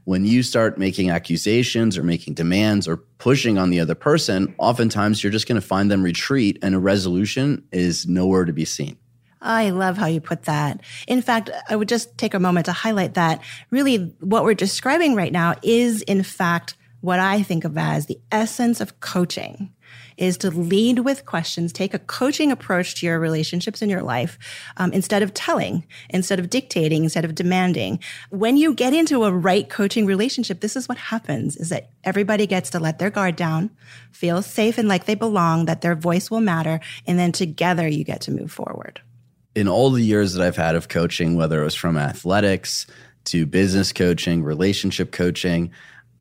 [0.07, 5.21] when you start making accusations or making demands or pushing on the other person, oftentimes
[5.21, 8.95] you're just going to find them retreat and a resolution is nowhere to be seen.
[9.41, 10.79] I love how you put that.
[11.09, 15.13] In fact, I would just take a moment to highlight that really what we're describing
[15.13, 19.73] right now is in fact what I think of as the essence of coaching
[20.17, 24.37] is to lead with questions, take a coaching approach to your relationships in your life
[24.77, 27.99] um, instead of telling, instead of dictating, instead of demanding.
[28.29, 32.47] When you get into a right coaching relationship, this is what happens is that everybody
[32.47, 33.69] gets to let their guard down,
[34.11, 36.79] feel safe and like they belong, that their voice will matter.
[37.05, 39.01] And then together you get to move forward.
[39.55, 42.85] In all the years that I've had of coaching, whether it was from athletics
[43.25, 45.71] to business coaching, relationship coaching,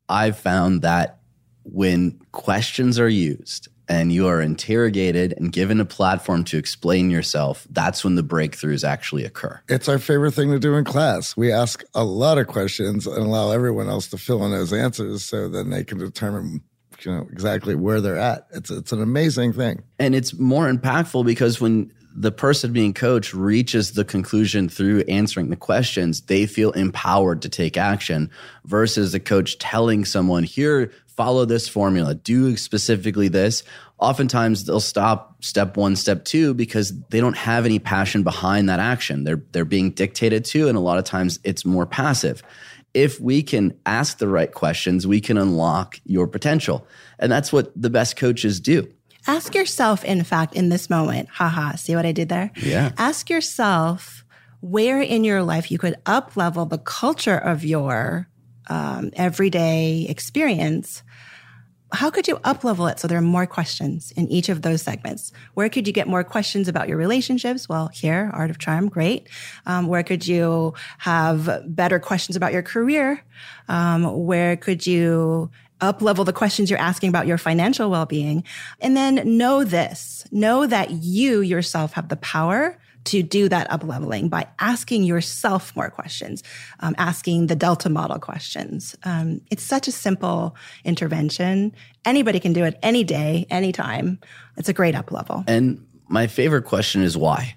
[0.09, 1.19] I've found that
[1.63, 7.67] when questions are used and you are interrogated and given a platform to explain yourself,
[7.69, 9.61] that's when the breakthroughs actually occur.
[9.69, 11.35] It's our favorite thing to do in class.
[11.37, 15.23] We ask a lot of questions and allow everyone else to fill in those answers
[15.23, 16.61] so then they can determine
[17.05, 18.47] you know exactly where they're at.
[18.51, 19.83] It's it's an amazing thing.
[19.99, 25.51] And it's more impactful because when the person being coached reaches the conclusion through answering
[25.51, 28.31] the questions, they feel empowered to take action
[28.65, 33.63] versus the coach telling someone, here, follow this formula, do specifically this.
[33.97, 38.79] Oftentimes they'll stop step one, step two because they don't have any passion behind that
[38.79, 39.23] action.
[39.23, 42.43] They're they're being dictated to, and a lot of times it's more passive.
[42.93, 46.87] If we can ask the right questions, we can unlock your potential.
[47.19, 48.87] And that's what the best coaches do.
[49.27, 52.51] Ask yourself, in fact, in this moment, haha, see what I did there?
[52.55, 52.93] Yeah.
[52.97, 54.23] Ask yourself
[54.61, 58.29] where in your life you could up level the culture of your
[58.69, 61.03] um, everyday experience.
[61.93, 64.81] How could you up level it so there are more questions in each of those
[64.81, 65.31] segments?
[65.53, 67.69] Where could you get more questions about your relationships?
[67.69, 69.29] Well, here, Art of Charm, great.
[69.65, 73.23] Um, where could you have better questions about your career?
[73.69, 78.43] Um, where could you up level the questions you're asking about your financial well being?
[78.81, 83.83] And then know this know that you yourself have the power to do that up
[83.83, 86.43] leveling by asking yourself more questions,
[86.79, 88.95] um, asking the Delta model questions.
[89.03, 91.73] Um, it's such a simple intervention.
[92.05, 94.19] Anybody can do it any day, anytime.
[94.57, 95.43] It's a great up level.
[95.47, 97.55] And my favorite question is why?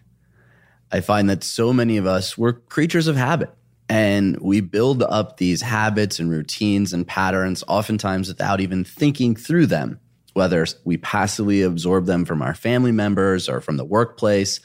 [0.92, 3.50] I find that so many of us, we're creatures of habit
[3.88, 9.66] and we build up these habits and routines and patterns, oftentimes without even thinking through
[9.66, 9.98] them,
[10.34, 14.60] whether we passively absorb them from our family members or from the workplace.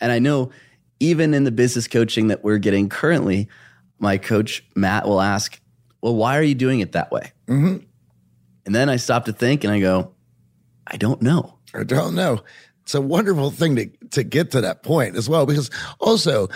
[0.00, 0.50] And I know
[1.00, 3.48] even in the business coaching that we're getting currently,
[3.98, 5.60] my coach, Matt, will ask,
[6.02, 7.32] Well, why are you doing it that way?
[7.46, 7.84] Mm-hmm.
[8.66, 10.12] And then I stop to think and I go,
[10.86, 11.58] I don't know.
[11.74, 12.42] I don't know.
[12.82, 16.48] It's a wonderful thing to to get to that point as well, because also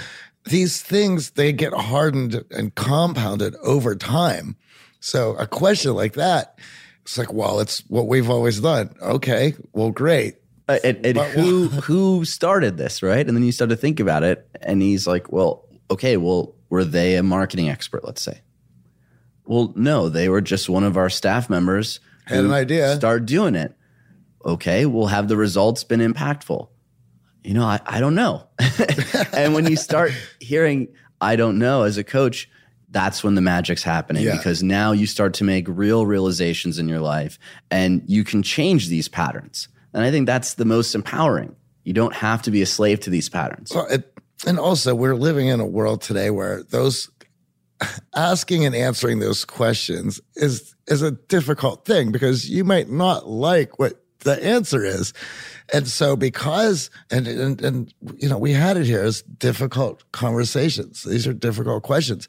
[0.46, 4.57] these things they get hardened and compounded over time.
[5.01, 6.59] So a question like that,
[7.03, 8.95] it's like, well, it's what we've always done.
[9.01, 10.37] Okay, well, great.
[10.69, 13.27] Uh, and, and who who started this, right?
[13.27, 16.85] And then you start to think about it, and he's like, "Well, okay, well, were
[16.85, 18.05] they a marketing expert?
[18.05, 18.41] Let's say."
[19.45, 22.95] Well, no, they were just one of our staff members Had an idea.
[22.95, 23.77] Started doing it.
[24.45, 26.69] Okay, well, have the results been impactful?
[27.43, 28.47] You know, I, I don't know.
[29.33, 30.88] and when you start hearing
[31.21, 32.48] "I don't know" as a coach,
[32.93, 34.37] that's when the magic's happening Yeah.
[34.37, 37.38] because now you start to make real realizations in your life,
[37.71, 39.69] and you can change these patterns.
[39.95, 43.11] And I think that's the most empowering You don't have to be a slave to
[43.11, 43.73] these patterns.
[43.75, 44.13] Well, it,
[44.47, 47.11] and also, we're living in a world today where those
[48.15, 53.79] asking and answering those questions is is a difficult thing because you might not like
[53.79, 55.12] what the answer is.
[55.73, 61.02] And so because and and and you know, we had it here as difficult conversations.
[61.04, 62.29] These are difficult questions.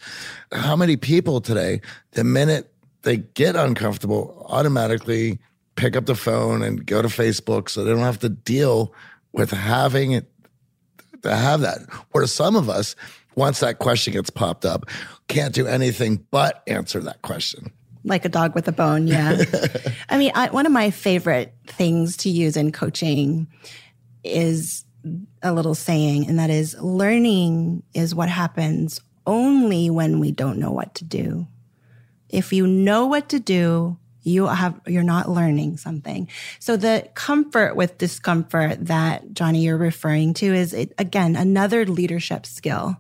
[0.52, 1.82] How many people today,
[2.12, 2.72] the minute
[3.02, 5.40] they get uncomfortable, automatically
[5.76, 8.94] pick up the phone and go to Facebook so they don't have to deal
[9.32, 10.30] with having it
[11.24, 11.80] to have that.
[12.12, 12.96] Where some of us,
[13.36, 14.86] once that question gets popped up,
[15.28, 17.72] can't do anything but answer that question.
[18.04, 19.08] Like a dog with a bone.
[19.08, 19.44] Yeah.
[20.10, 23.48] I mean, I, one of my favorite things to use in coaching
[24.24, 24.86] is
[25.42, 30.72] a little saying, and that is learning is what happens only when we don't know
[30.72, 31.48] what to do.
[32.30, 36.30] If you know what to do, you have, you're not learning something.
[36.60, 42.46] So the comfort with discomfort that Johnny, you're referring to is it, again, another leadership
[42.46, 42.98] skill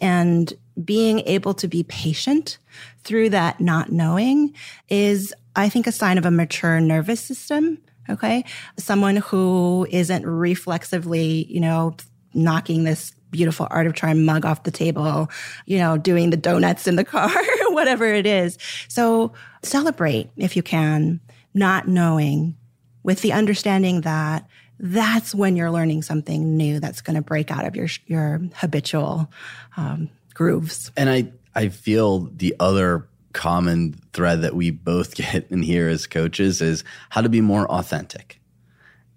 [0.00, 0.52] and
[0.84, 2.58] being able to be patient
[3.04, 4.54] through that not knowing
[4.88, 7.78] is, I think, a sign of a mature nervous system.
[8.10, 8.44] Okay.
[8.78, 11.96] Someone who isn't reflexively, you know,
[12.32, 15.28] knocking this beautiful art of charm mug off the table,
[15.66, 17.30] you know, doing the donuts in the car,
[17.68, 18.56] whatever it is.
[18.88, 21.20] So celebrate if you can,
[21.54, 22.56] not knowing
[23.02, 24.46] with the understanding that
[24.80, 29.30] that's when you're learning something new that's going to break out of your, your habitual
[29.76, 30.08] um,
[30.38, 30.92] grooves.
[30.96, 36.06] And I, I feel the other common thread that we both get in here as
[36.06, 38.40] coaches is how to be more authentic.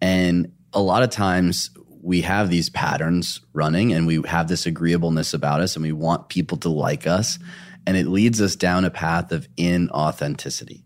[0.02, 1.70] And a lot of times
[2.02, 6.30] we have these patterns running and we have this agreeableness about us and we want
[6.30, 7.38] people to like us.
[7.86, 10.82] And it leads us down a path of inauthenticity.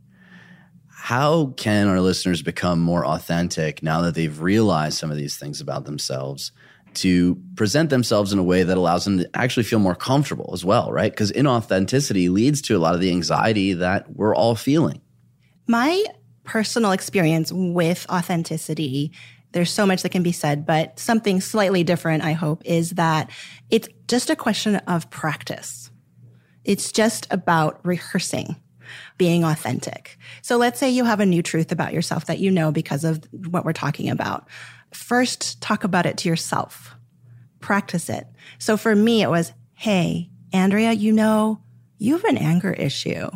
[0.90, 5.62] How can our listeners become more authentic now that they've realized some of these things
[5.62, 6.52] about themselves
[6.98, 10.64] to present themselves in a way that allows them to actually feel more comfortable as
[10.64, 11.12] well, right?
[11.12, 15.02] Because inauthenticity leads to a lot of the anxiety that we're all feeling.
[15.68, 16.04] My
[16.44, 19.12] personal experience with authenticity,
[19.52, 23.32] there's so much that can be said, but something slightly different, I hope, is that
[23.70, 25.90] it's just a question of practice.
[26.64, 28.56] It's just about rehearsing
[29.18, 30.18] being authentic.
[30.42, 33.24] So let's say you have a new truth about yourself that you know because of
[33.32, 34.48] what we're talking about.
[34.96, 36.96] First, talk about it to yourself.
[37.60, 38.28] Practice it.
[38.58, 41.62] So for me, it was, Hey, Andrea, you know,
[41.98, 43.30] you have an anger issue.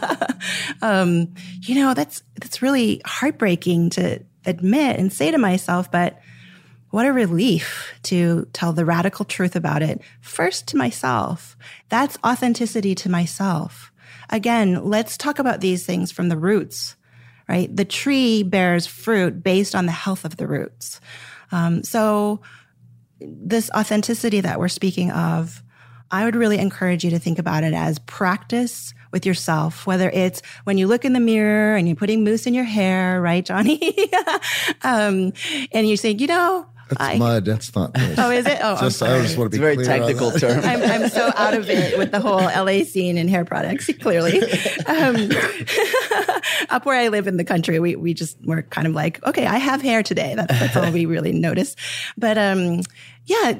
[0.82, 6.20] um, you know, that's, that's really heartbreaking to admit and say to myself, but
[6.90, 11.56] what a relief to tell the radical truth about it first to myself.
[11.88, 13.90] That's authenticity to myself.
[14.30, 16.94] Again, let's talk about these things from the roots,
[17.48, 17.74] right?
[17.74, 21.00] The tree bears fruit based on the health of the roots.
[21.52, 22.40] Um, so
[23.20, 25.62] this authenticity that we're speaking of,
[26.10, 30.42] I would really encourage you to think about it as practice with yourself, whether it's
[30.64, 33.96] when you look in the mirror and you're putting mousse in your hair, right, Johnny?
[34.82, 35.32] um,
[35.72, 37.44] and you're saying, you know, That's I- mud.
[37.44, 37.92] That's not.
[38.04, 38.18] This.
[38.18, 38.58] Oh, is it?
[38.62, 39.22] Oh, I'm just, I sorry.
[39.22, 40.64] just want to It's be a very clear technical term.
[40.64, 44.40] I'm, I'm so out of it with the whole LA scene and hair products, clearly.
[44.86, 45.30] Um,
[46.70, 49.46] up where I live in the country, we, we just, we're kind of like, okay,
[49.46, 50.34] I have hair today.
[50.34, 51.76] That's, that's all we really notice.
[52.18, 52.80] But, um,
[53.26, 53.58] yeah,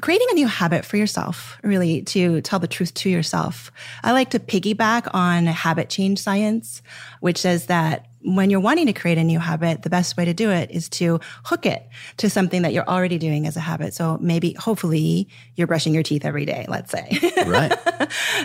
[0.00, 3.70] creating a new habit for yourself, really to tell the truth to yourself.
[4.02, 6.82] I like to piggyback on habit change science,
[7.20, 10.34] which says that when you're wanting to create a new habit, the best way to
[10.34, 11.86] do it is to hook it
[12.18, 13.94] to something that you're already doing as a habit.
[13.94, 17.18] So maybe, hopefully, you're brushing your teeth every day, let's say.
[17.48, 17.72] Right.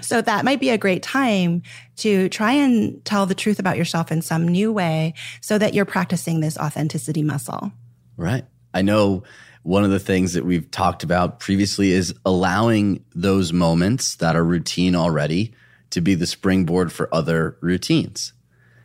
[0.01, 1.63] so that might be a great time
[1.97, 5.83] to try and tell the truth about yourself in some new way so that you're
[5.83, 7.71] practicing this authenticity muscle.
[8.15, 8.45] Right.
[8.73, 9.23] I know
[9.63, 14.43] one of the things that we've talked about previously is allowing those moments that are
[14.43, 15.53] routine already
[15.89, 18.32] to be the springboard for other routines.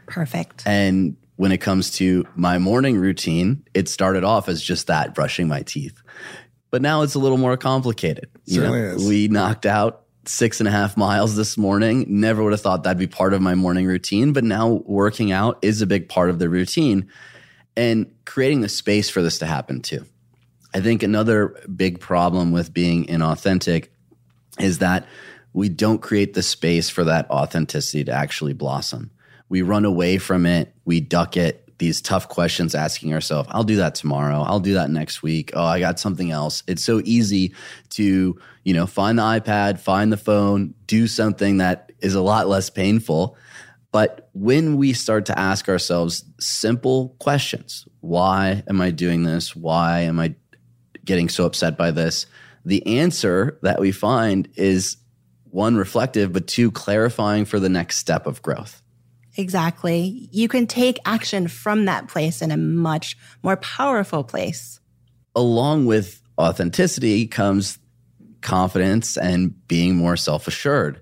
[0.09, 0.63] Perfect.
[0.67, 5.49] And when it comes to my morning routine, it started off as just that brushing
[5.49, 6.03] my teeth.
[6.71, 8.29] But now it's a little more complicated.
[8.45, 9.07] You know, is.
[9.07, 12.07] we knocked out six and a half miles this morning.
[12.09, 15.59] Never would have thought that'd be part of my morning routine, but now working out
[15.63, 17.09] is a big part of the routine
[17.77, 20.05] and creating the space for this to happen too.
[20.75, 23.89] I think another big problem with being inauthentic
[24.59, 25.07] is that
[25.53, 29.11] we don't create the space for that authenticity to actually blossom.
[29.49, 31.64] We run away from it, we duck it.
[31.78, 34.42] These tough questions asking ourselves, I'll do that tomorrow.
[34.42, 35.53] I'll do that next week.
[35.55, 36.64] Oh, I got something else.
[36.66, 37.55] It's so easy
[37.90, 42.49] to, you know, find the iPad, find the phone, do something that is a lot
[42.49, 43.36] less painful.
[43.92, 49.55] But when we start to ask ourselves simple questions, why am I doing this?
[49.55, 50.34] Why am I
[51.05, 52.26] getting so upset by this?
[52.64, 54.96] The answer that we find is
[55.44, 58.82] one reflective, but two clarifying for the next step of growth.
[59.39, 60.28] Exactly.
[60.32, 64.80] You can take action from that place in a much more powerful place.
[65.36, 67.78] Along with authenticity comes
[68.41, 71.01] confidence and being more self assured.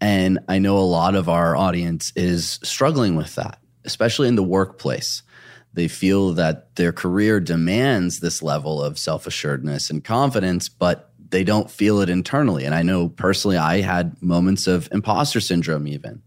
[0.00, 4.42] And I know a lot of our audience is struggling with that, especially in the
[4.42, 5.22] workplace.
[5.74, 11.44] They feel that their career demands this level of self assuredness and confidence, but they
[11.44, 12.64] don't feel it internally.
[12.64, 16.22] And I know personally, I had moments of imposter syndrome, even.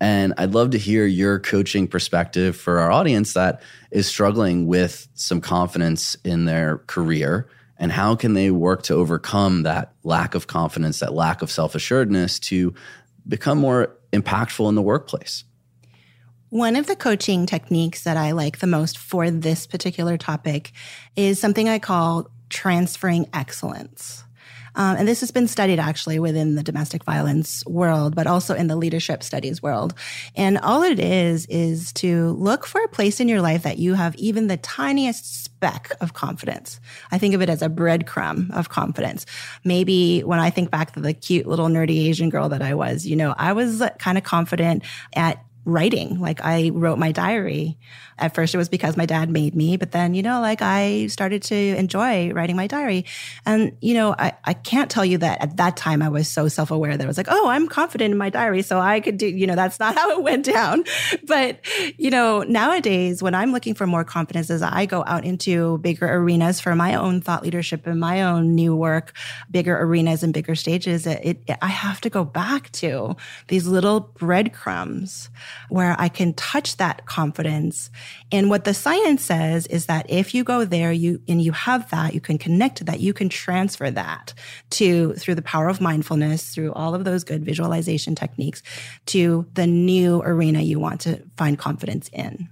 [0.00, 5.08] And I'd love to hear your coaching perspective for our audience that is struggling with
[5.14, 10.46] some confidence in their career and how can they work to overcome that lack of
[10.46, 12.74] confidence, that lack of self assuredness to
[13.26, 15.44] become more impactful in the workplace.
[16.50, 20.72] One of the coaching techniques that I like the most for this particular topic
[21.14, 24.24] is something I call transferring excellence.
[24.74, 28.66] Um, and this has been studied actually within the domestic violence world, but also in
[28.66, 29.94] the leadership studies world.
[30.36, 33.94] And all it is, is to look for a place in your life that you
[33.94, 36.80] have even the tiniest speck of confidence.
[37.10, 39.26] I think of it as a breadcrumb of confidence.
[39.64, 43.06] Maybe when I think back to the cute little nerdy Asian girl that I was,
[43.06, 46.20] you know, I was kind of confident at writing.
[46.20, 47.78] Like I wrote my diary.
[48.18, 51.06] At first it was because my dad made me, but then, you know, like I
[51.06, 53.06] started to enjoy writing my diary.
[53.46, 56.48] And, you know, I, I can't tell you that at that time I was so
[56.48, 58.62] self-aware that I was like, oh, I'm confident in my diary.
[58.62, 60.84] So I could do, you know, that's not how it went down.
[61.26, 61.60] But,
[61.98, 66.06] you know, nowadays when I'm looking for more confidence as I go out into bigger
[66.06, 69.12] arenas for my own thought leadership and my own new work,
[69.50, 73.16] bigger arenas and bigger stages, it, it I have to go back to
[73.48, 75.30] these little breadcrumbs
[75.68, 77.90] where I can touch that confidence.
[78.32, 81.90] And what the science says is that if you go there, you, and you have
[81.90, 84.34] that, you can connect to that, you can transfer that
[84.70, 88.62] to, through the power of mindfulness, through all of those good visualization techniques
[89.06, 92.48] to the new arena you want to find confidence in.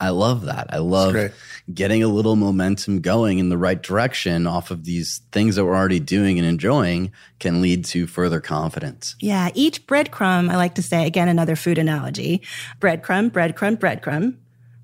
[0.00, 0.68] I love that.
[0.70, 1.32] I love
[1.72, 5.76] getting a little momentum going in the right direction off of these things that we're
[5.76, 9.16] already doing and enjoying can lead to further confidence.
[9.20, 12.42] Yeah, each breadcrumb, I like to say, again, another food analogy
[12.80, 14.36] breadcrumb, breadcrumb, breadcrumb.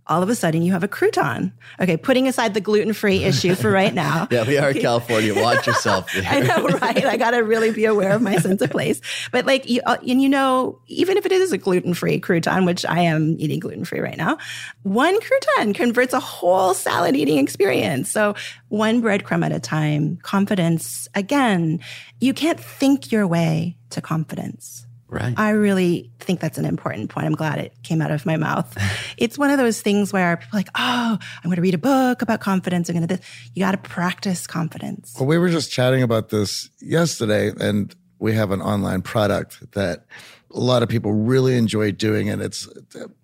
[0.07, 1.53] All of a sudden, you have a crouton.
[1.81, 4.29] Okay, putting aside the gluten free issue for right now.
[4.35, 5.35] Yeah, we are in California.
[5.35, 6.11] Watch yourself.
[6.27, 7.05] I know, right?
[7.05, 9.01] I got to really be aware of my sense of place.
[9.31, 12.67] But like, you, uh, and you know, even if it is a gluten free crouton,
[12.67, 14.39] which I am eating gluten free right now,
[14.83, 18.11] one crouton converts a whole salad eating experience.
[18.11, 18.35] So
[18.69, 21.07] one breadcrumb at a time, confidence.
[21.15, 21.81] Again,
[22.21, 24.84] you can't think your way to confidence.
[25.15, 25.39] Right.
[25.39, 27.27] I really think that's an important point.
[27.27, 28.77] I'm glad it came out of my mouth.
[29.17, 31.79] it's one of those things where people are like, oh, I'm going to read a
[31.79, 32.89] book about confidence.
[32.89, 33.21] I'm going to,
[33.55, 35.15] you got to practice confidence.
[35.17, 40.07] Well, we were just chatting about this yesterday, and we have an online product that
[40.53, 42.69] a lot of people really enjoy doing, and it's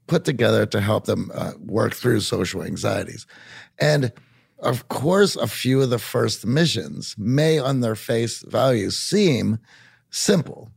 [0.07, 3.27] put together to help them uh, work through social anxieties.
[3.81, 4.13] And
[4.61, 9.59] of course, a few of the first missions may, on their face value, seem
[10.11, 10.71] simple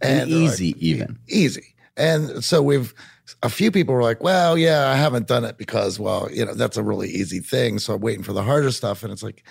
[0.00, 1.18] And they're easy, like, even.
[1.28, 1.74] easy.
[1.96, 2.94] And so we've
[3.42, 6.54] a few people were like, well, yeah, I haven't done it because, well, you know,
[6.54, 7.78] that's a really easy thing.
[7.78, 9.02] So I'm waiting for the harder stuff.
[9.02, 9.44] And it's like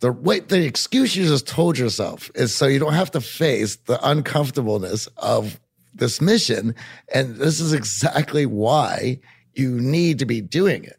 [0.00, 3.76] the wait, the excuse you just told yourself is so you don't have to face
[3.76, 5.60] the uncomfortableness of
[5.94, 6.74] this mission.
[7.12, 9.20] And this is exactly why
[9.54, 10.98] you need to be doing it.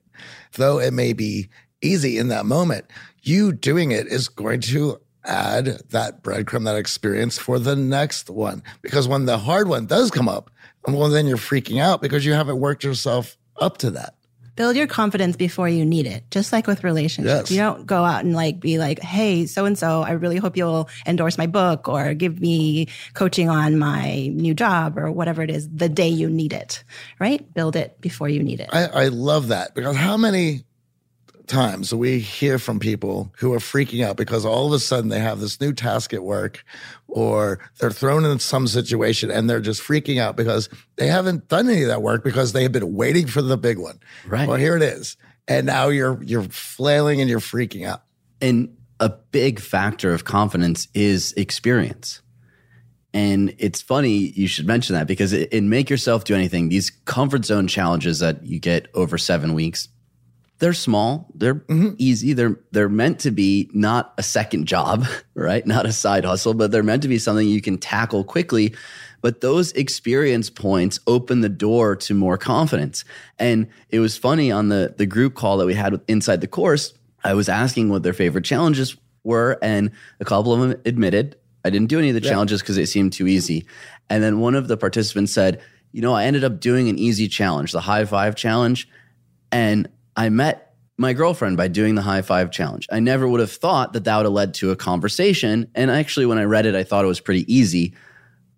[0.53, 1.49] Though it may be
[1.81, 2.85] easy in that moment,
[3.21, 8.63] you doing it is going to add that breadcrumb, that experience for the next one.
[8.81, 10.49] Because when the hard one does come up,
[10.87, 14.15] well, then you're freaking out because you haven't worked yourself up to that.
[14.55, 17.51] Build your confidence before you need it, just like with relationships.
[17.51, 17.51] Yes.
[17.51, 20.57] You don't go out and like be like, hey, so and so, I really hope
[20.57, 25.51] you'll endorse my book or give me coaching on my new job or whatever it
[25.51, 26.83] is the day you need it,
[27.19, 27.53] right?
[27.53, 28.69] Build it before you need it.
[28.73, 30.63] I, I love that because how many
[31.47, 35.19] times we hear from people who are freaking out because all of a sudden they
[35.19, 36.63] have this new task at work
[37.07, 41.69] or they're thrown in some situation and they're just freaking out because they haven't done
[41.69, 43.99] any of that work because they have been waiting for the big one.
[44.27, 44.47] Right.
[44.47, 45.17] Well, here it is.
[45.47, 48.03] And now you're you're flailing and you're freaking out.
[48.41, 52.21] And a big factor of confidence is experience.
[53.13, 57.45] And it's funny you should mention that because in Make Yourself Do Anything, these comfort
[57.45, 59.87] zone challenges that you get over seven weeks,
[60.59, 61.93] they're small, they're mm-hmm.
[61.97, 65.05] easy, they're they're meant to be not a second job,
[65.35, 65.65] right?
[65.65, 68.75] Not a side hustle, but they're meant to be something you can tackle quickly.
[69.21, 73.03] But those experience points open the door to more confidence.
[73.39, 76.93] And it was funny on the the group call that we had inside the course,
[77.23, 81.35] I was asking what their favorite challenges were and a couple of them admitted
[81.65, 83.65] I didn't do any of the challenges because they seemed too easy.
[84.09, 85.59] And then one of the participants said,
[85.91, 88.87] "You know, I ended up doing an easy challenge, the high five challenge,
[89.51, 92.87] and I met my girlfriend by doing the high five challenge.
[92.91, 95.69] I never would have thought that that would have led to a conversation.
[95.75, 97.93] And actually, when I read it, I thought it was pretty easy.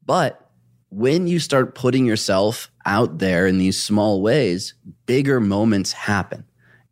[0.06, 0.50] But
[0.90, 4.74] when you start putting yourself out there in these small ways,
[5.06, 6.46] bigger moments happen.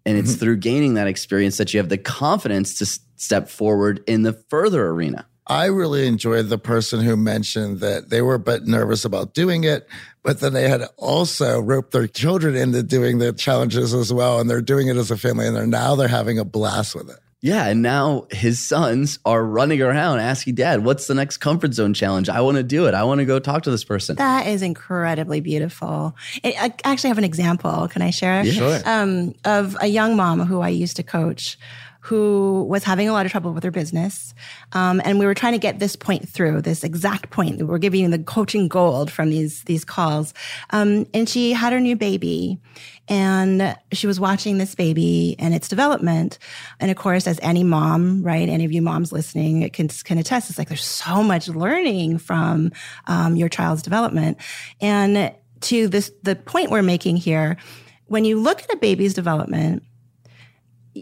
[0.06, 0.40] And it's mm-hmm.
[0.40, 4.88] through gaining that experience that you have the confidence to step forward in the further
[4.88, 5.26] arena.
[5.50, 9.64] I really enjoyed the person who mentioned that they were a bit nervous about doing
[9.64, 9.88] it,
[10.24, 14.40] but then they had also roped their children into doing the challenges as well.
[14.40, 17.10] And they're doing it as a family and they're now they're having a blast with
[17.10, 17.20] it.
[17.40, 21.94] Yeah, and now his sons are running around asking dad, "What's the next comfort zone
[21.94, 22.30] challenge?
[22.30, 22.96] I want to do it.
[22.96, 26.16] I want to go talk to this person." That is incredibly beautiful.
[26.44, 27.88] I I actually have an example.
[27.90, 28.44] Can I share?
[28.44, 28.82] Sure.
[28.86, 31.60] Um, of a young mom who I used to coach
[32.08, 34.34] who was having a lot of trouble with her business.
[34.72, 37.58] Um, and we were trying to get this point through, this exact point.
[37.58, 40.34] That we're giving you the coaching gold from these, these calls.
[40.70, 42.62] Um, and she had her new baby
[43.10, 46.40] and she was watching this baby and its development.
[46.80, 48.48] And of course, as any mom, right?
[48.48, 50.50] Any of you moms listening can, can attest.
[50.50, 52.72] It's like there's so much learning from
[53.08, 54.38] um, your child's development.
[54.80, 57.58] And to this, the point we're making here,
[58.06, 59.84] when you look at a baby's development,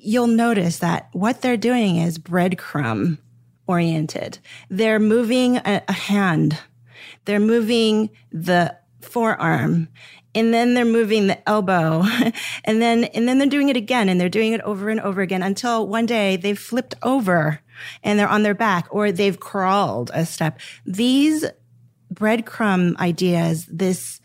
[0.04, 3.18] you'll notice that what they're doing is breadcrumb
[3.68, 4.40] oriented.
[4.70, 6.60] They're moving a, a hand,
[7.26, 9.90] they're moving the forearm,
[10.34, 12.04] and then they're moving the elbow,
[12.66, 15.22] and then and then they're doing it again, and they're doing it over and over
[15.22, 17.62] again until one day they've flipped over
[18.04, 20.60] and they're on their back or they've crawled a step.
[20.86, 21.46] These
[22.14, 24.22] breadcrumb ideas, this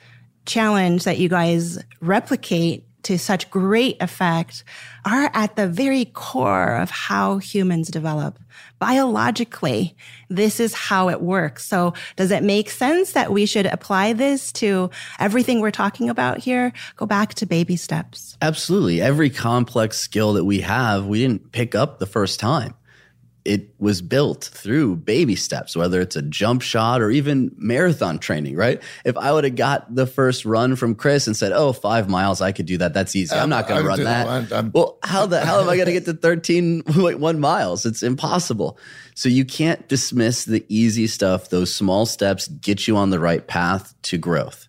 [0.47, 4.65] challenge that you guys replicate to such great effect
[5.05, 8.39] are at the very core of how humans develop.
[8.79, 9.97] Biologically,
[10.29, 11.67] this is how it works.
[11.67, 16.39] So does it make sense that we should apply this to everything we're talking about
[16.39, 16.73] here?
[16.97, 18.37] Go back to baby steps.
[18.41, 19.01] Absolutely.
[19.01, 22.75] Every complex skill that we have, we didn't pick up the first time.
[23.45, 28.55] It was built through baby steps, whether it's a jump shot or even marathon training,
[28.57, 28.83] right?
[29.05, 32.41] If I would have got the first run from Chris and said, Oh, five miles,
[32.41, 32.93] I could do that.
[32.93, 33.35] That's easy.
[33.35, 34.49] I'm not going to run that.
[34.51, 34.55] that.
[34.57, 37.87] I'm- well, how the hell am I going to get to 13.1 miles?
[37.87, 38.79] It's impossible.
[39.15, 41.49] So you can't dismiss the easy stuff.
[41.49, 44.69] Those small steps get you on the right path to growth.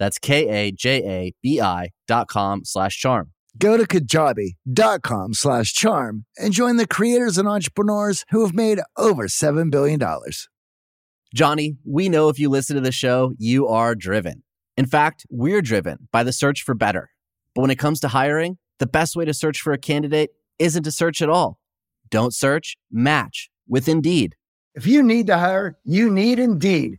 [0.00, 3.30] That's K-A-J-A-B-I dot com slash charm.
[3.58, 9.28] Go to kajabi.com slash charm and join the creators and entrepreneurs who have made over
[9.28, 10.00] $7 billion.
[11.34, 14.42] Johnny, we know if you listen to the show, you are driven.
[14.76, 17.10] In fact, we're driven by the search for better.
[17.54, 20.84] But when it comes to hiring, the best way to search for a candidate isn't
[20.84, 21.58] to search at all.
[22.08, 24.34] Don't search, match with Indeed.
[24.74, 26.98] If you need to hire, you need Indeed.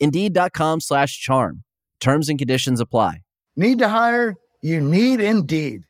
[0.00, 1.62] Indeed.com slash charm.
[2.00, 3.22] Terms and conditions apply.
[3.56, 4.36] Need to hire?
[4.62, 5.82] You need Indeed.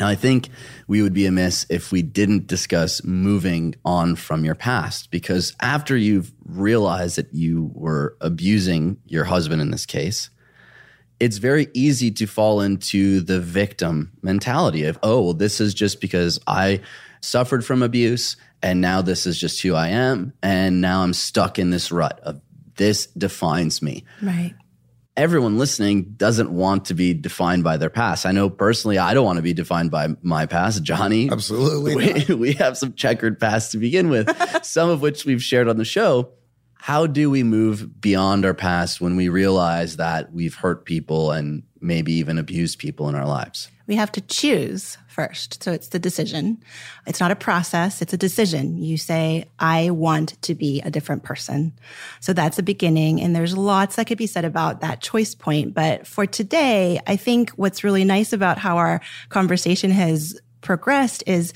[0.00, 0.48] Now, I think
[0.88, 5.94] we would be amiss if we didn't discuss moving on from your past because after
[5.94, 10.30] you've realized that you were abusing your husband in this case,
[11.20, 16.00] it's very easy to fall into the victim mentality of, oh, well, this is just
[16.00, 16.80] because I
[17.20, 20.32] suffered from abuse and now this is just who I am.
[20.42, 22.40] And now I'm stuck in this rut of
[22.76, 24.54] this defines me Right.
[25.16, 28.24] everyone listening doesn't want to be defined by their past.
[28.24, 30.82] I know personally, I don't want to be defined by my past.
[30.82, 34.30] Johnny, Absolutely we, we have some checkered past to begin with,
[34.64, 36.32] some of which we've shared on the show.
[36.82, 41.62] How do we move beyond our past when we realize that we've hurt people and
[41.78, 43.70] maybe even abused people in our lives?
[43.86, 45.62] We have to choose first.
[45.62, 46.62] So it's the decision.
[47.06, 48.78] It's not a process, it's a decision.
[48.78, 51.74] You say, I want to be a different person.
[52.20, 53.20] So that's the beginning.
[53.20, 55.74] And there's lots that could be said about that choice point.
[55.74, 61.52] But for today, I think what's really nice about how our conversation has progressed is,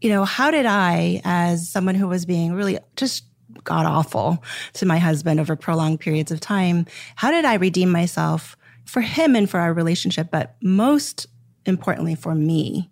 [0.00, 3.24] you know, how did I, as someone who was being really just
[3.68, 4.42] god awful
[4.72, 8.56] to my husband over prolonged periods of time, how did I redeem myself
[8.86, 11.26] for him and for our relationship, but most
[11.66, 12.90] importantly for me?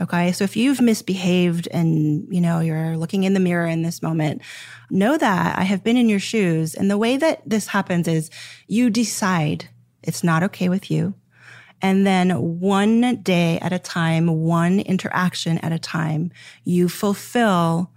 [0.00, 0.32] Okay.
[0.32, 4.42] So if you've misbehaved and, you know, you're looking in the mirror in this moment,
[4.90, 6.74] know that I have been in your shoes.
[6.74, 8.30] And the way that this happens is
[8.66, 9.68] you decide
[10.02, 11.14] it's not okay with you.
[11.80, 16.30] And then one day at a time, one interaction at a time,
[16.64, 17.90] you fulfill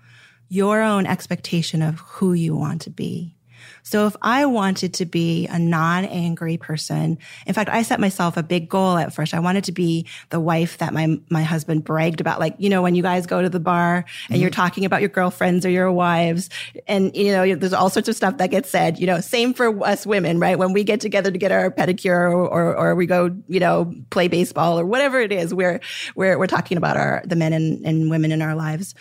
[0.50, 3.36] your own expectation of who you want to be.
[3.84, 8.44] So if I wanted to be a non-angry person, in fact, I set myself a
[8.44, 9.34] big goal at first.
[9.34, 12.40] I wanted to be the wife that my, my husband bragged about.
[12.40, 14.42] Like, you know, when you guys go to the bar and mm-hmm.
[14.42, 16.50] you're talking about your girlfriends or your wives
[16.88, 19.86] and, you know, there's all sorts of stuff that gets said, you know, same for
[19.86, 20.58] us women, right?
[20.58, 23.94] When we get together to get our pedicure or, or, or we go, you know,
[24.10, 25.80] play baseball or whatever it is, we're,
[26.16, 28.96] we're, we're talking about our, the men and, and women in our lives.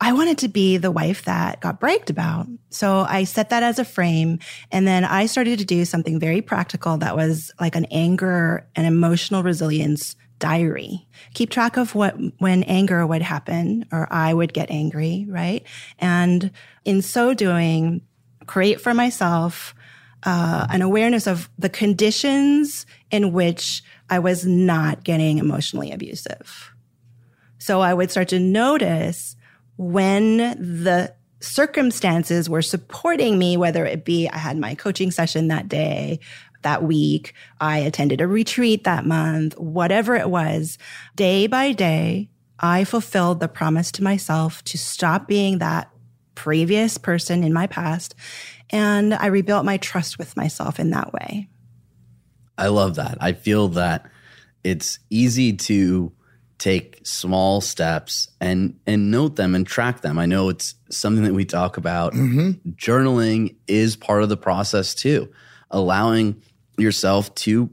[0.00, 2.46] I wanted to be the wife that got bragged about.
[2.68, 4.38] So I set that as a frame.
[4.70, 8.86] And then I started to do something very practical that was like an anger and
[8.86, 11.08] emotional resilience diary.
[11.32, 15.64] Keep track of what, when anger would happen or I would get angry, right?
[15.98, 16.50] And
[16.84, 18.02] in so doing,
[18.46, 19.74] create for myself
[20.24, 26.74] uh, an awareness of the conditions in which I was not getting emotionally abusive.
[27.58, 29.35] So I would start to notice
[29.76, 35.68] when the circumstances were supporting me, whether it be I had my coaching session that
[35.68, 36.20] day,
[36.62, 40.78] that week, I attended a retreat that month, whatever it was,
[41.14, 45.90] day by day, I fulfilled the promise to myself to stop being that
[46.34, 48.14] previous person in my past.
[48.70, 51.48] And I rebuilt my trust with myself in that way.
[52.58, 53.18] I love that.
[53.20, 54.10] I feel that
[54.64, 56.12] it's easy to
[56.58, 60.18] take small steps and and note them and track them.
[60.18, 62.14] I know it's something that we talk about.
[62.14, 62.70] Mm-hmm.
[62.70, 65.30] Journaling is part of the process too.
[65.70, 66.40] Allowing
[66.78, 67.70] yourself to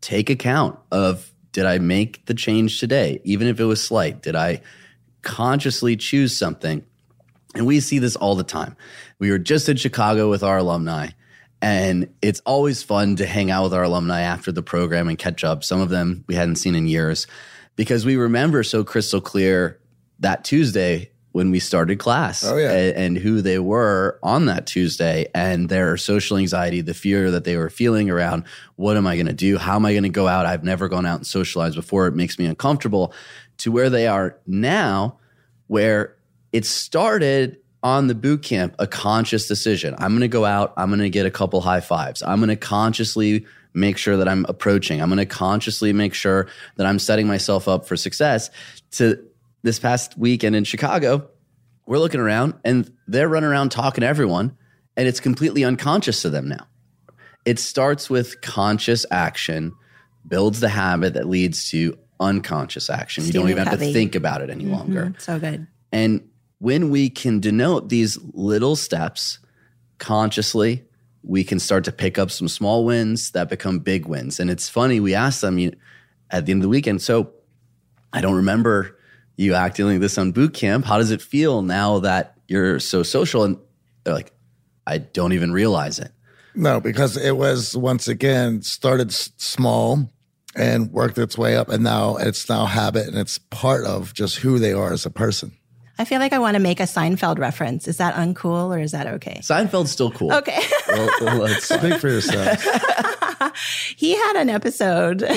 [0.00, 4.22] take account of did I make the change today even if it was slight?
[4.22, 4.60] Did I
[5.22, 6.84] consciously choose something?
[7.54, 8.76] And we see this all the time.
[9.18, 11.08] We were just in Chicago with our alumni,
[11.62, 15.42] and it's always fun to hang out with our alumni after the program and catch
[15.42, 15.64] up.
[15.64, 17.26] Some of them we hadn't seen in years
[17.76, 19.78] because we remember so crystal clear
[20.20, 22.70] that Tuesday when we started class Oh, yeah.
[22.72, 27.44] a- and, who they were on that Tuesday and their social anxiety, the fear that
[27.44, 28.44] they were feeling around
[28.76, 29.58] what am I going to do?
[29.58, 30.46] How am I going to go out?
[30.46, 32.06] I've never gone out and socialized before.
[32.06, 33.12] It makes me uncomfortable
[33.58, 35.18] to where they are now,
[35.66, 36.16] where
[36.52, 39.94] it started on the boot camp, a conscious decision.
[39.98, 40.72] I'm going to go out.
[40.78, 42.22] I'm going to get a couple high fives.
[42.22, 43.44] I'm going to consciously
[43.76, 45.00] make sure that I'm approaching.
[45.00, 48.50] I'm going to consciously make sure that I'm setting myself up for success.
[48.92, 49.22] To
[49.62, 51.28] this past weekend in Chicago,
[51.86, 54.56] we're looking around and they're running around talking to everyone,
[54.96, 56.66] and it's completely unconscious to them now.
[57.44, 59.72] It starts with conscious action,
[60.26, 63.24] builds the habit that leads to unconscious action.
[63.24, 65.12] You don't even have to think about it any longer.
[65.14, 65.20] Mhm.
[65.20, 65.66] So good.
[65.92, 66.22] And
[66.58, 69.38] when we can denote these little steps
[69.98, 70.84] consciously,
[71.26, 74.38] we can start to pick up some small wins that become big wins.
[74.38, 75.72] And it's funny, we asked them you,
[76.30, 77.32] at the end of the weekend, so
[78.12, 78.96] I don't remember
[79.36, 80.84] you acting like this on boot camp.
[80.84, 83.44] How does it feel now that you're so social?
[83.44, 83.58] And
[84.04, 84.32] they're like,
[84.86, 86.12] I don't even realize it.
[86.54, 90.08] No, because it was once again started s- small
[90.54, 94.36] and worked its way up, and now it's now habit, and it's part of just
[94.36, 95.52] who they are as a person.
[95.98, 97.88] I feel like I want to make a Seinfeld reference.
[97.88, 99.40] Is that uncool or is that okay?
[99.42, 100.32] Seinfeld's still cool.
[100.32, 100.58] Okay.
[100.88, 101.78] Well, well, it's fine.
[101.80, 102.62] Speak for yourself.
[103.96, 105.28] he had an episode.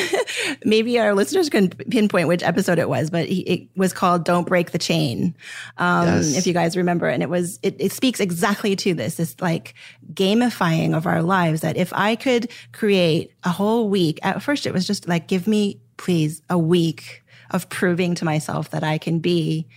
[0.64, 4.48] Maybe our listeners can pinpoint which episode it was, but he, it was called "Don't
[4.48, 5.36] Break the Chain."
[5.78, 6.38] Um, Yes.
[6.38, 9.16] If you guys remember, and it was it, it speaks exactly to this.
[9.16, 9.74] This like
[10.14, 11.62] gamifying of our lives.
[11.62, 15.48] That if I could create a whole week, at first it was just like, give
[15.48, 19.68] me please a week of proving to myself that I can be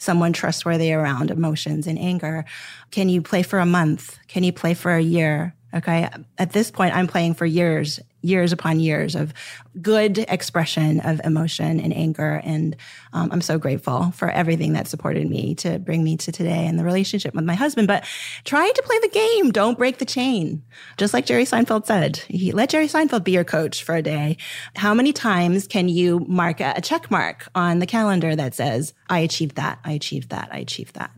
[0.00, 2.44] someone trustworthy around emotions and anger.
[2.90, 4.18] Can you play for a month?
[4.26, 5.54] Can you play for a year?
[5.72, 6.08] Okay.
[6.38, 9.32] At this point, I'm playing for years, years upon years of
[9.80, 12.40] good expression of emotion and anger.
[12.44, 12.76] And
[13.12, 16.78] um, I'm so grateful for everything that supported me to bring me to today and
[16.78, 17.88] the relationship with my husband.
[17.88, 18.04] But
[18.44, 19.50] try to play the game.
[19.52, 20.62] Don't break the chain.
[20.96, 24.36] Just like Jerry Seinfeld said, he, let Jerry Seinfeld be your coach for a day.
[24.76, 28.92] How many times can you mark a, a check mark on the calendar that says,
[29.08, 31.10] I achieved that, I achieved that, I achieved that?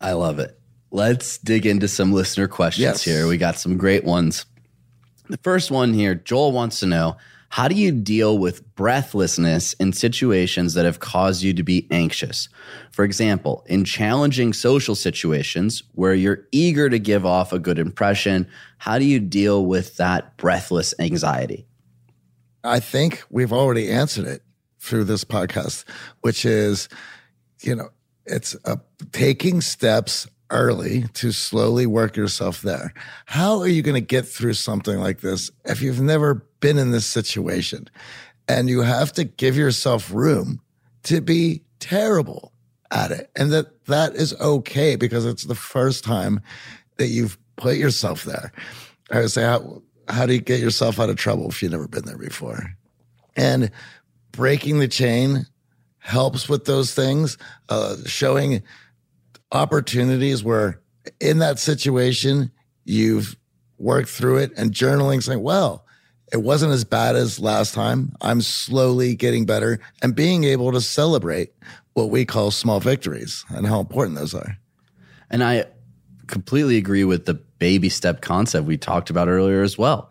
[0.00, 0.58] I love it.
[0.90, 3.02] Let's dig into some listener questions Yes.
[3.04, 3.28] here.
[3.28, 4.44] We got some great ones.
[5.30, 7.16] The first one here, Joel wants to know
[7.50, 12.48] how do you deal with breathlessness in situations that have caused you to be anxious?
[12.90, 18.48] For example, in challenging social situations where you're eager to give off a good impression,
[18.78, 21.64] how do you deal with that breathless anxiety?
[22.64, 24.42] I think we've already answered it
[24.80, 25.84] through this podcast,
[26.22, 26.88] which is,
[27.62, 27.90] you know,
[28.26, 28.80] it's a,
[29.12, 32.92] taking steps early to slowly work yourself there.
[33.26, 36.90] How are you going to get through something like this if you've never been in
[36.90, 37.88] this situation?
[38.48, 40.60] And you have to give yourself room
[41.04, 42.52] to be terrible
[42.90, 43.30] at it.
[43.36, 46.40] And that that is okay because it's the first time
[46.96, 48.52] that you've put yourself there.
[49.10, 51.88] I would say, how, how do you get yourself out of trouble if you've never
[51.88, 52.76] been there before?
[53.36, 53.70] And
[54.32, 55.46] breaking the chain
[55.98, 57.38] helps with those things,
[57.68, 58.62] uh, showing
[59.52, 60.80] opportunities where
[61.20, 62.50] in that situation
[62.84, 63.36] you've
[63.78, 65.86] worked through it and journaling saying, well,
[66.32, 68.12] it wasn't as bad as last time.
[68.20, 71.52] I'm slowly getting better and being able to celebrate
[71.94, 74.56] what we call small victories and how important those are.
[75.30, 75.64] And I
[76.28, 80.10] completely agree with the baby step concept we talked about earlier as well.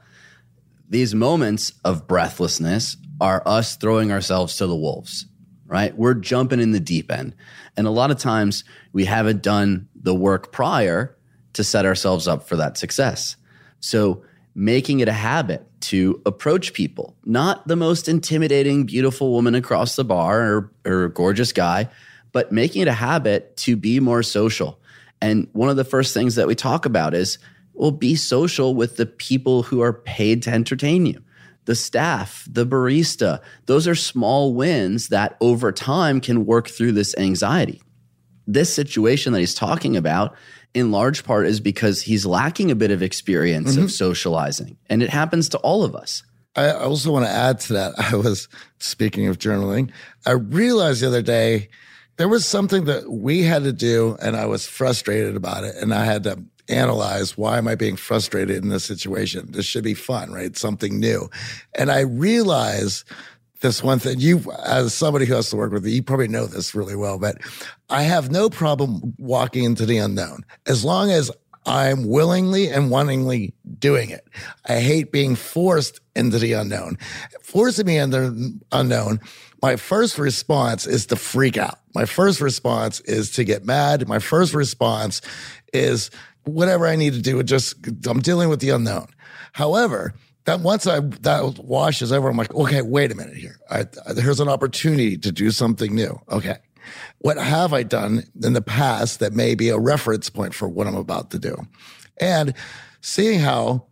[0.89, 5.25] These moments of breathlessness are us throwing ourselves to the wolves,
[5.69, 5.95] right?
[5.95, 7.35] We're jumping in the deep end.
[7.77, 11.15] And a lot of times we haven't done the work prior
[11.53, 13.35] to set ourselves up for that success.
[13.79, 14.23] So
[14.55, 20.03] making it a habit to approach people, not the most intimidating, beautiful woman across the
[20.03, 21.87] bar or, or gorgeous guy,
[22.31, 24.79] but making it a habit to be more social.
[25.21, 27.37] And one of the first things that we talk about is,
[27.73, 31.21] well, be social with the people who are paid to entertain you.
[31.69, 37.15] The staff, the barista, those are small wins that over time can work through this
[37.15, 37.79] anxiety
[38.49, 40.35] this situation that he's talking about
[40.73, 43.87] in large part is because he's lacking a bit of experience of mm-hmm.
[43.89, 46.23] socializing and it happens to all of us
[46.55, 47.93] I also want to add to that.
[48.11, 48.49] I was
[48.79, 49.91] speaking of journaling.
[50.25, 51.69] I realized the other day
[52.17, 55.75] there was something that we had to do, and I was frustrated about it.
[55.75, 59.51] And I had to analyze why am I being frustrated in this situation?
[59.51, 60.55] This should be fun, right?
[60.55, 61.29] Something new.
[61.75, 63.03] And I realize
[63.61, 64.19] this one thing.
[64.19, 67.19] You, as somebody who has to work with you, you probably know this really well,
[67.19, 67.37] but
[67.89, 71.31] I have no problem walking into the unknown as long as
[71.65, 74.27] I'm willingly and wantingly doing it.
[74.67, 76.97] I hate being forced into the unknown.
[77.41, 79.19] Forcing me into the unknown,
[79.61, 81.79] my first response is to freak out.
[81.93, 84.07] My first response is to get mad.
[84.07, 85.21] My first response
[85.73, 86.09] is
[86.49, 87.39] whatever I need to do.
[87.39, 87.75] It Just
[88.07, 89.07] I'm dealing with the unknown.
[89.53, 90.13] However,
[90.45, 93.57] that once I that washes over, I'm like, okay, wait a minute here.
[93.69, 93.85] I,
[94.15, 96.19] here's an opportunity to do something new.
[96.31, 96.57] Okay,
[97.19, 100.87] what have I done in the past that may be a reference point for what
[100.87, 101.55] I'm about to do,
[102.19, 102.53] and
[103.01, 103.85] seeing how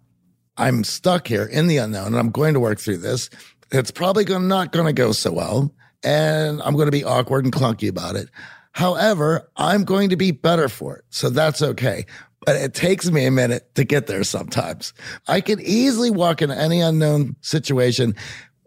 [0.57, 3.29] I'm stuck here in the unknown, and I'm going to work through this.
[3.71, 7.43] It's probably going not going to go so well, and I'm going to be awkward
[7.43, 8.29] and clunky about it.
[8.71, 11.05] However, I'm going to be better for it.
[11.09, 12.05] So that's okay.
[12.45, 14.93] But it takes me a minute to get there sometimes.
[15.27, 18.15] I can easily walk into any unknown situation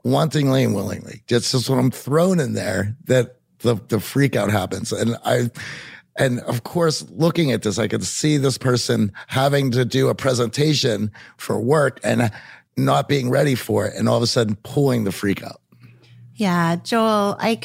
[0.04, 1.22] wantingly and willingly.
[1.28, 4.92] It's just when I'm thrown in there that the, the freak out happens.
[4.92, 5.50] And I,
[6.16, 10.14] and of course, looking at this, I could see this person having to do a
[10.14, 12.30] presentation for work and
[12.76, 13.94] not being ready for it.
[13.96, 15.59] And all of a sudden pulling the freak out.
[16.40, 17.60] Yeah, Joel, I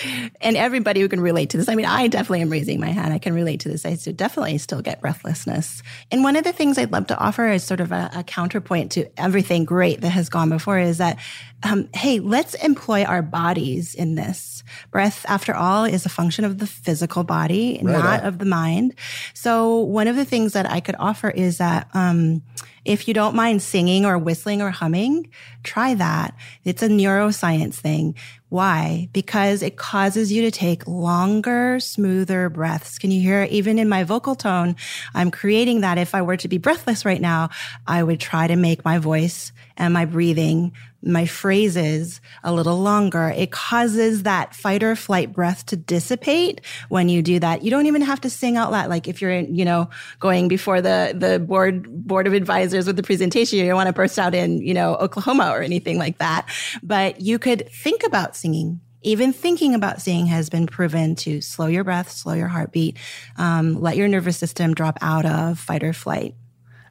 [0.40, 1.68] and everybody who can relate to this.
[1.68, 3.12] I mean, I definitely am raising my hand.
[3.14, 3.86] I can relate to this.
[3.86, 5.80] I definitely still get breathlessness.
[6.10, 8.90] And one of the things I'd love to offer is sort of a, a counterpoint
[8.92, 11.18] to everything great that has gone before is that,
[11.62, 14.64] um, hey, let's employ our bodies in this.
[14.90, 18.26] Breath, after all, is a function of the physical body, Right not on.
[18.26, 18.96] of the mind.
[19.34, 22.42] So one of the things that I could offer is that, um,
[22.84, 25.30] if you don't mind singing or whistling or humming,
[25.62, 26.34] try that.
[26.64, 28.14] It's a neuroscience thing.
[28.48, 29.08] Why?
[29.12, 32.98] Because it causes you to take longer, smoother breaths.
[32.98, 33.46] Can you hear?
[33.50, 34.74] Even in my vocal tone,
[35.14, 35.98] I'm creating that.
[35.98, 37.50] If I were to be breathless right now,
[37.86, 40.72] I would try to make my voice and my breathing,
[41.02, 43.32] my phrases a little longer.
[43.34, 47.62] It causes that fight or flight breath to dissipate when you do that.
[47.62, 48.90] You don't even have to sing out loud.
[48.90, 49.88] Like if you're, you know,
[50.18, 53.92] going before the, the board, board of advisors with the presentation, you don't want to
[53.92, 56.46] burst out in, you know, Oklahoma or anything like that.
[56.82, 58.80] But you could think about singing.
[59.02, 62.98] Even thinking about singing has been proven to slow your breath, slow your heartbeat,
[63.36, 66.34] um, let your nervous system drop out of fight or flight.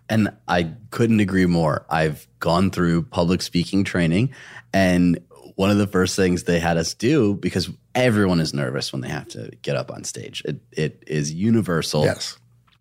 [0.10, 1.86] And I couldn't agree more.
[1.90, 4.34] I've gone through public speaking training,
[4.74, 5.20] and
[5.56, 9.10] one of the first things they had us do because everyone is nervous when they
[9.10, 10.42] have to get up on stage.
[10.46, 12.06] It it is universal.
[12.06, 12.38] Yes.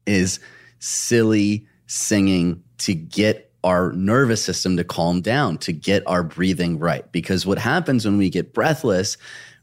[0.06, 0.40] Is
[0.78, 7.10] silly singing to get our nervous system to calm down, to get our breathing right.
[7.12, 9.16] Because what happens when we get breathless,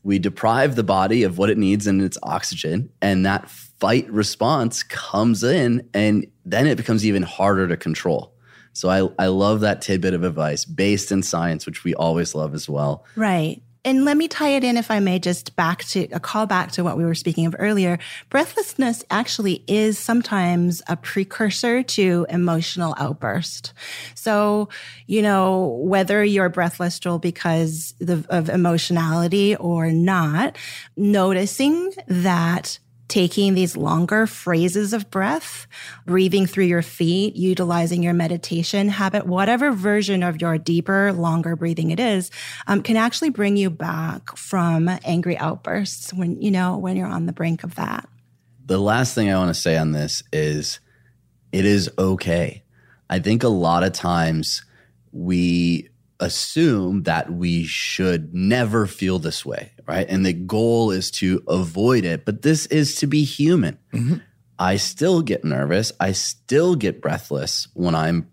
[0.03, 3.49] we deprive the body of what it needs and its oxygen, and that
[3.86, 8.33] fight response comes in, and then it becomes even harder to control.
[8.73, 12.55] So I, I love that tidbit of advice based in science, which we always love
[12.55, 13.05] as well.
[13.15, 13.61] Right.
[13.83, 16.71] And let me tie it in, if I may, just back to a call back
[16.71, 17.99] to what we were speaking of earlier.
[18.31, 23.71] Breathlessness actually is sometimes a precursor to emotional outburst.
[24.15, 24.69] So,
[25.05, 30.57] you know, whether you're breathless, Joel, because the, of emotionality or not,
[30.97, 35.68] noticing that taking these longer phrases of breath,
[36.06, 41.91] breathing through your feet, utilizing your meditation habit, whatever version of your deeper, longer breathing
[41.91, 42.32] it is,
[42.68, 47.26] um, can actually bring you back from angry outbursts when, you know, when you're on
[47.26, 48.10] the brink of that.
[48.66, 50.80] the last thing I want to say on this is
[51.51, 52.64] it is okay.
[53.10, 54.66] I think a lot of times
[55.12, 55.89] we
[56.20, 60.07] assume that we should never feel this way, right?
[60.09, 63.78] And the goal is to avoid it, but this is to be human.
[63.93, 64.16] Mm-hmm.
[64.57, 65.91] I still get nervous.
[65.99, 68.30] I still get breathless when I'm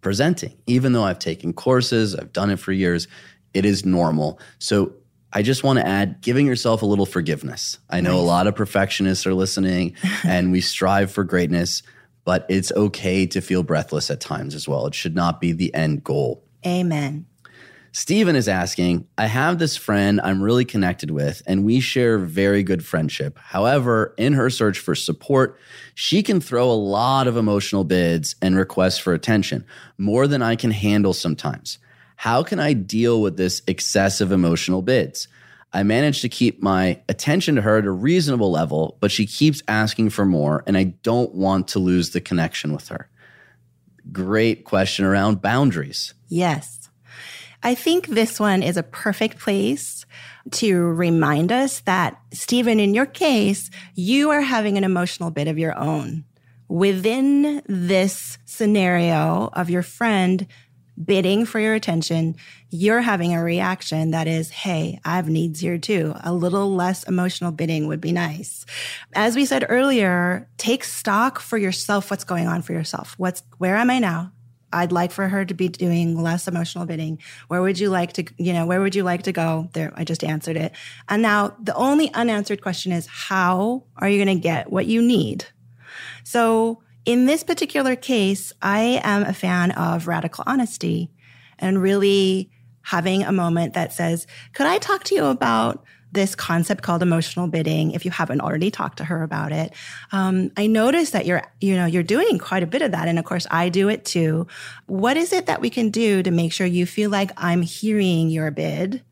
[0.00, 3.08] presenting, even though I've taken courses, I've done it for years.
[3.52, 4.40] It is normal.
[4.58, 4.94] So
[5.32, 7.78] I just want to add giving yourself a little forgiveness.
[7.90, 11.82] I know a lot of perfectionists are listening and we strive for greatness,
[12.24, 14.86] but it's okay to feel breathless at times as well.
[14.86, 16.45] It should not be the end goal.
[16.66, 17.26] Amen.
[17.92, 22.62] Stephen is asking, I have this friend I'm really connected with, and we share very
[22.62, 23.38] good friendship.
[23.38, 25.58] However, in her search for support,
[25.94, 29.64] she can throw a lot of emotional bids and requests for attention,
[29.96, 31.78] more than I can handle sometimes.
[32.16, 35.28] How can I deal with this excessive emotional bids?
[35.72, 39.62] I manage to keep my attention to her at a reasonable level, but she keeps
[39.68, 43.08] asking for more, and I don't want to lose the connection with her.
[44.12, 46.14] Great question around boundaries.
[46.28, 46.88] Yes.
[47.62, 50.06] I think this one is a perfect place
[50.52, 55.58] to remind us that, Stephen, in your case, you are having an emotional bit of
[55.58, 56.24] your own.
[56.68, 60.46] Within this scenario of your friend
[61.02, 62.36] bidding for your attention,
[62.70, 66.14] you're having a reaction that is, Hey, I have needs here too.
[66.22, 68.64] A little less emotional bidding would be nice.
[69.14, 72.10] As we said earlier, take stock for yourself.
[72.10, 73.14] What's going on for yourself?
[73.18, 74.32] What's, where am I now?
[74.72, 77.20] I'd like for her to be doing less emotional bidding.
[77.48, 79.68] Where would you like to, you know, where would you like to go?
[79.72, 80.72] There, I just answered it.
[81.08, 85.00] And now the only unanswered question is, how are you going to get what you
[85.00, 85.46] need?
[86.24, 91.10] So in this particular case, I am a fan of radical honesty
[91.58, 92.50] and really
[92.82, 97.46] having a moment that says, could I talk to you about this concept called emotional
[97.46, 99.72] bidding if you haven't already talked to her about it?
[100.12, 103.18] Um, i noticed that you're you know you're doing quite a bit of that and
[103.18, 104.46] of course i do it too.
[104.86, 108.30] What is it that we can do to make sure you feel like i'm hearing
[108.30, 109.02] your bid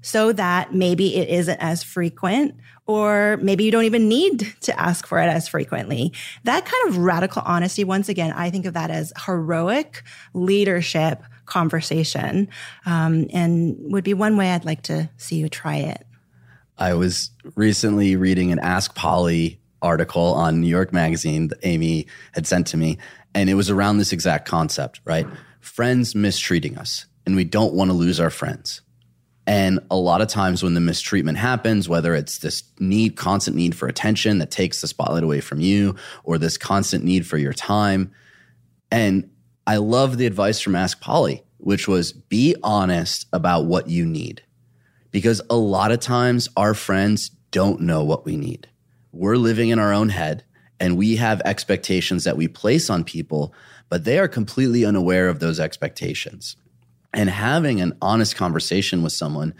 [0.00, 2.54] so that maybe it isn't as frequent
[2.88, 6.12] or maybe you don't even need to ask for it as frequently.
[6.44, 12.48] That kind of radical honesty, once again, I think of that as heroic leadership conversation
[12.86, 16.04] um, and would be one way I'd like to see you try it.
[16.78, 22.46] I was recently reading an Ask Polly article on New York Magazine that Amy had
[22.46, 22.98] sent to me,
[23.34, 25.26] and it was around this exact concept, right?
[25.60, 28.80] Friends mistreating us, and we don't want to lose our friends.
[29.48, 33.74] And a lot of times when the mistreatment happens, whether it's this need, constant need
[33.74, 37.54] for attention that takes the spotlight away from you, or this constant need for your
[37.54, 38.12] time.
[38.90, 39.30] And
[39.66, 44.42] I love the advice from Ask Polly, which was be honest about what you need.
[45.12, 48.68] Because a lot of times our friends don't know what we need.
[49.12, 50.44] We're living in our own head
[50.78, 53.54] and we have expectations that we place on people,
[53.88, 56.56] but they are completely unaware of those expectations.
[57.14, 59.54] And having an honest conversation with someone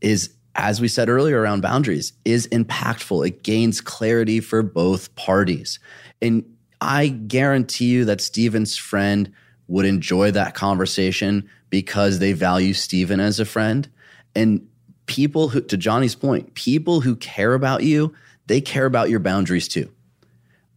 [0.00, 3.26] is, as we said earlier around boundaries, is impactful.
[3.26, 5.78] It gains clarity for both parties.
[6.22, 6.44] And
[6.80, 9.32] I guarantee you that Steven's friend
[9.68, 13.88] would enjoy that conversation because they value Steven as a friend.
[14.34, 14.66] And
[15.06, 18.14] people who, to Johnny's point, people who care about you,
[18.46, 19.90] they care about your boundaries too.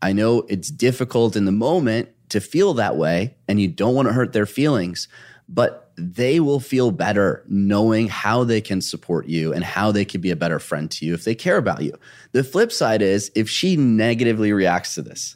[0.02, 4.08] I know it's difficult in the moment to feel that way and you don't want
[4.08, 5.08] to hurt their feelings,
[5.50, 10.22] but they will feel better knowing how they can support you and how they can
[10.22, 11.94] be a better friend to you if they care about you.
[12.32, 15.36] The flip side is if she negatively reacts to this,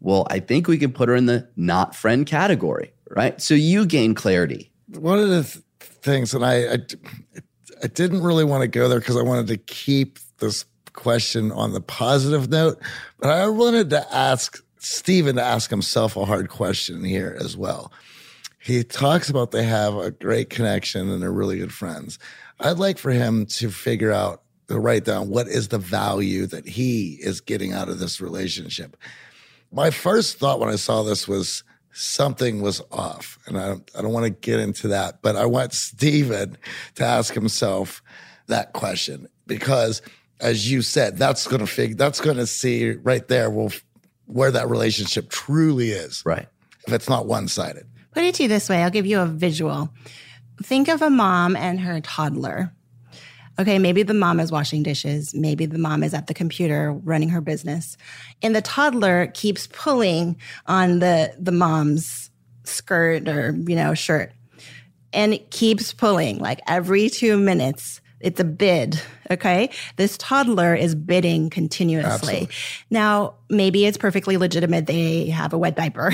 [0.00, 3.40] well, I think we can put her in the not friend category, right?
[3.40, 4.72] So you gain clarity.
[4.88, 6.78] One of the th- things, and I, I,
[7.84, 10.64] I didn't really want to go there because I wanted to keep this
[10.94, 12.80] question on the positive note,
[13.18, 17.92] but I wanted to ask Stephen to ask himself a hard question here as well.
[18.60, 22.18] He talks about they have a great connection and they're really good friends.
[22.60, 26.68] I'd like for him to figure out, to write down what is the value that
[26.68, 28.96] he is getting out of this relationship.
[29.72, 33.38] My first thought when I saw this was something was off.
[33.46, 36.56] And I don't, I don't want to get into that, but I want Steven
[36.96, 38.02] to ask himself
[38.46, 40.02] that question because
[40.40, 43.72] as you said, that's going to figure, that's going to see right there will
[44.26, 46.22] where that relationship truly is.
[46.24, 46.46] Right.
[46.86, 47.86] If it's not one sided.
[48.20, 49.88] Put it to you this way I'll give you a visual.
[50.62, 52.70] Think of a mom and her toddler.
[53.58, 55.34] Okay, maybe the mom is washing dishes.
[55.34, 57.96] Maybe the mom is at the computer running her business.
[58.42, 62.30] And the toddler keeps pulling on the, the mom's
[62.64, 64.32] skirt or, you know, shirt.
[65.14, 68.02] And it keeps pulling like every two minutes.
[68.20, 69.00] It's a bid.
[69.30, 69.70] Okay.
[69.96, 72.10] This toddler is bidding continuously.
[72.10, 72.48] Absolutely.
[72.90, 74.86] Now, maybe it's perfectly legitimate.
[74.86, 76.12] They have a wet diaper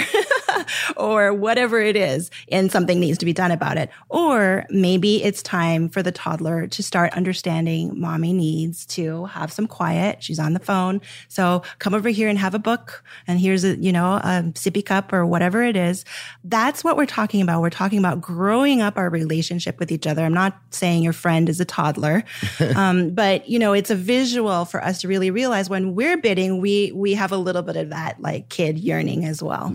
[0.96, 3.90] or whatever it is, and something needs to be done about it.
[4.08, 9.66] Or maybe it's time for the toddler to start understanding mommy needs to have some
[9.66, 10.22] quiet.
[10.22, 11.00] She's on the phone.
[11.28, 13.04] So come over here and have a book.
[13.26, 16.04] And here's a, you know, a sippy cup or whatever it is.
[16.44, 17.60] That's what we're talking about.
[17.60, 20.24] We're talking about growing up our relationship with each other.
[20.24, 22.24] I'm not saying your friend is a toddler.
[22.76, 26.60] um, but you know, it's a visual for us to really realize when we're bidding,
[26.60, 29.72] we, we have a little bit of that like kid yearning as well.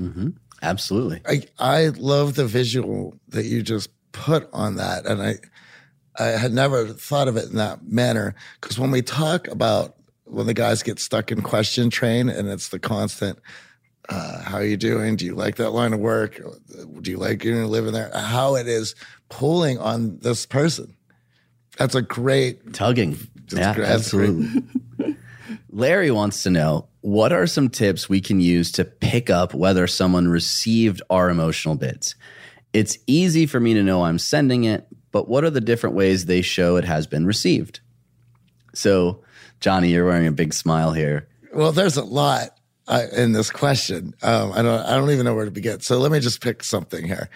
[0.61, 1.21] Absolutely.
[1.25, 5.05] I, I love the visual that you just put on that.
[5.05, 5.35] And I,
[6.19, 8.35] I had never thought of it in that manner.
[8.61, 12.69] Cause when we talk about when the guys get stuck in question train and it's
[12.69, 13.39] the constant,
[14.09, 15.15] uh, how are you doing?
[15.15, 16.39] Do you like that line of work?
[17.01, 18.11] Do you like you know, living there?
[18.13, 18.95] How it is
[19.29, 20.95] pulling on this person.
[21.77, 23.17] That's a great, Tugging.
[23.49, 23.85] yeah, great.
[23.87, 24.29] That's great.
[24.29, 25.15] absolutely.
[25.71, 29.87] Larry wants to know what are some tips we can use to pick up whether
[29.87, 32.15] someone received our emotional bids?
[32.73, 36.25] It's easy for me to know I'm sending it, but what are the different ways
[36.25, 37.79] they show it has been received?
[38.73, 39.23] So,
[39.59, 41.27] Johnny, you're wearing a big smile here.
[41.53, 44.13] well, there's a lot uh, in this question.
[44.21, 45.79] Um, I don't, I don't even know where to begin.
[45.81, 47.29] So let me just pick something here.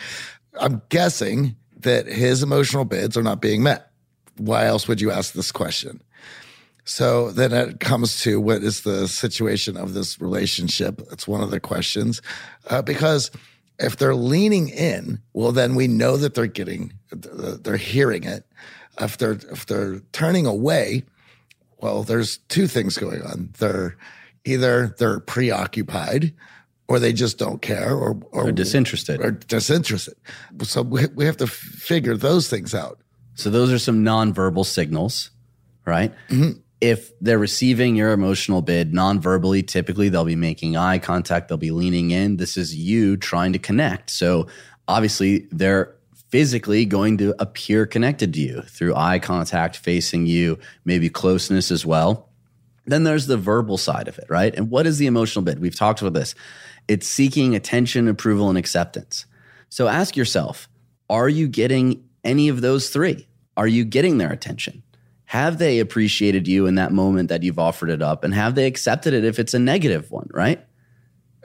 [0.60, 3.91] I'm guessing that his emotional bids are not being met.
[4.38, 6.02] Why else would you ask this question?
[6.84, 11.02] So then it comes to what is the situation of this relationship?
[11.12, 12.22] It's one of the questions.
[12.70, 13.32] Uh, because
[13.80, 18.45] if they're leaning in, well, then we know that they're getting, they're hearing it.
[18.99, 21.03] If they're, if they're turning away,
[21.80, 23.49] well, there's two things going on.
[23.57, 23.98] They're
[24.45, 26.34] either they're preoccupied
[26.88, 29.20] or they just don't care or, or Or disinterested.
[29.26, 30.14] or disinterested.
[30.64, 32.99] So we, we have to figure those things out.
[33.36, 35.30] So those are some nonverbal signals,
[35.86, 36.14] right?
[36.30, 36.60] Mm-hmm.
[36.82, 41.72] If they're receiving your emotional bid non-verbally, typically they'll be making eye contact, they'll be
[41.72, 42.38] leaning in.
[42.38, 44.10] This is you trying to connect.
[44.10, 44.48] So
[44.88, 45.95] obviously they're
[46.30, 51.86] physically going to appear connected to you through eye contact, facing you, maybe closeness as
[51.86, 52.30] well.
[52.86, 54.53] Then there's the verbal side of it, right?
[54.53, 55.60] And what is the emotional bid?
[55.60, 56.36] We've talked about this.
[56.88, 59.26] It's seeking attention, approval, and acceptance.
[59.70, 60.70] So ask yourself,
[61.10, 63.27] are you getting any of those three?
[63.56, 64.84] Are you getting their attention?
[65.26, 68.23] Have they appreciated you in that moment that you've offered it up?
[68.23, 70.64] And have they accepted it if it's a negative one, right?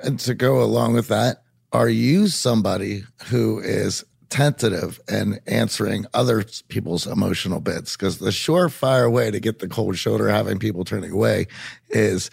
[0.02, 1.42] And to go along with that,
[1.72, 7.96] are you somebody who is tentative and answering other people's emotional bids?
[7.96, 11.46] Because the surefire way to get the cold shoulder having people turning away
[11.88, 12.30] is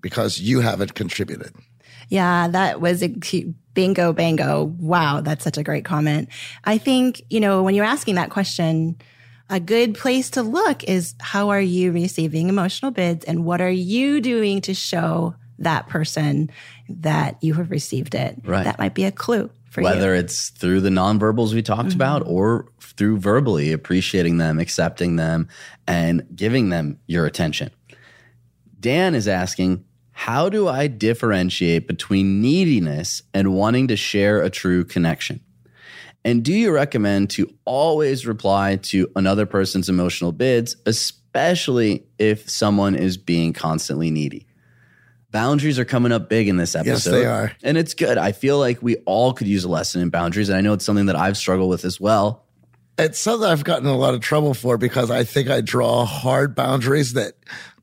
[0.00, 1.54] because you haven't contributed.
[2.08, 3.08] Yeah, that was a
[3.74, 4.64] bingo bango.
[4.78, 6.28] Wow, that's such a great comment.
[6.64, 8.96] I think, you know, when you're asking that question,
[9.50, 13.70] a good place to look is how are you receiving emotional bids and what are
[13.70, 16.50] you doing to show that person
[16.88, 18.38] that you have received it?
[18.44, 18.64] Right.
[18.64, 19.86] That might be a clue for you.
[19.86, 21.96] Whether it's through the nonverbals we talked mm-hmm.
[21.96, 25.48] about or through verbally appreciating them, accepting them,
[25.86, 27.70] and giving them your attention.
[28.80, 29.84] Dan is asking,
[30.18, 35.38] how do I differentiate between neediness and wanting to share a true connection?
[36.24, 42.96] And do you recommend to always reply to another person's emotional bids, especially if someone
[42.96, 44.48] is being constantly needy?
[45.30, 46.90] Boundaries are coming up big in this episode.
[46.90, 47.52] Yes, they are.
[47.62, 48.18] And it's good.
[48.18, 50.48] I feel like we all could use a lesson in boundaries.
[50.48, 52.44] And I know it's something that I've struggled with as well.
[52.98, 56.04] It's something I've gotten in a lot of trouble for because I think I draw
[56.04, 57.34] hard boundaries that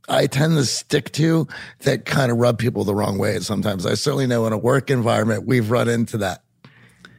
[0.08, 1.48] I tend to stick to
[1.80, 3.40] that kind of rub people the wrong way.
[3.40, 6.44] Sometimes I certainly know in a work environment, we've run into that.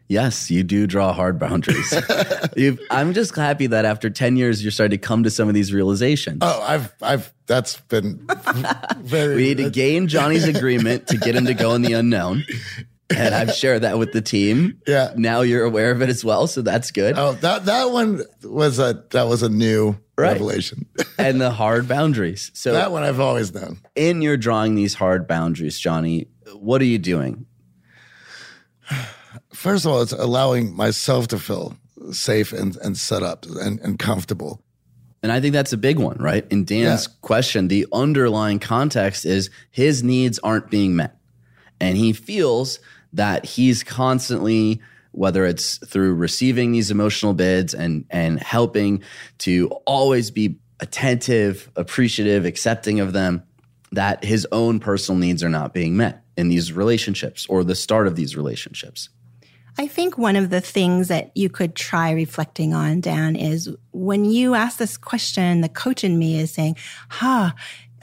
[0.08, 1.92] Yes, you do draw hard boundaries.
[2.56, 5.54] You've, I'm just happy that after 10 years, you're starting to come to some of
[5.54, 6.38] these realizations.
[6.42, 8.24] Oh, I've, I've, that's been
[8.98, 12.44] very, we need to gain Johnny's agreement to get him to go in the unknown.
[13.15, 14.81] And I've shared that with the team.
[14.87, 15.12] Yeah.
[15.16, 16.47] Now you're aware of it as well.
[16.49, 17.16] So that's good.
[17.16, 20.33] Oh, that that one was a that was a new Right.
[20.33, 20.87] revelation.
[21.19, 22.51] And the hard boundaries.
[22.55, 23.78] So that one I've always known.
[23.95, 27.47] in your drawing these hard boundaries, Johnny, what are you doing?
[29.53, 31.77] First of all, it's allowing myself to feel
[32.12, 34.62] safe and, and set up and, and comfortable.
[35.23, 36.47] And I think that's a big one, right?
[36.51, 37.12] In Dan's Yeah.
[37.23, 41.16] question, the underlying context is his needs aren't being met.
[41.81, 42.78] And he feels
[43.16, 44.80] that he's constantly,
[45.12, 49.02] whether it's through receiving these emotional bids and, and helping
[49.38, 53.43] to always be attentive, appreciative, accepting of them,
[53.93, 58.06] that his own personal needs are not being met in these relationships or the start
[58.06, 59.09] of these relationships.
[59.78, 64.24] I think one of the things that you could try reflecting on, Dan, is when
[64.24, 66.76] you ask this question, the coach in me is saying,
[67.09, 67.52] huh,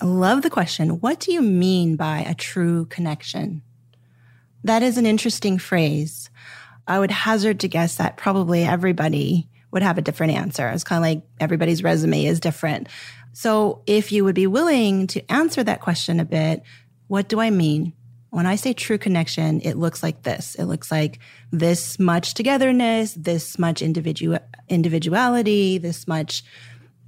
[0.01, 0.99] love the question.
[1.01, 3.63] What do you mean by a true connection?
[4.63, 6.29] That is an interesting phrase.
[6.87, 10.69] I would hazard to guess that probably everybody would have a different answer.
[10.69, 12.87] It's kind of like everybody's resume is different.
[13.33, 16.61] So if you would be willing to answer that question a bit,
[17.07, 17.93] what do I mean?
[18.29, 20.55] When I say true connection, it looks like this.
[20.55, 21.19] It looks like
[21.51, 26.43] this much togetherness, this much individu- individuality, this much,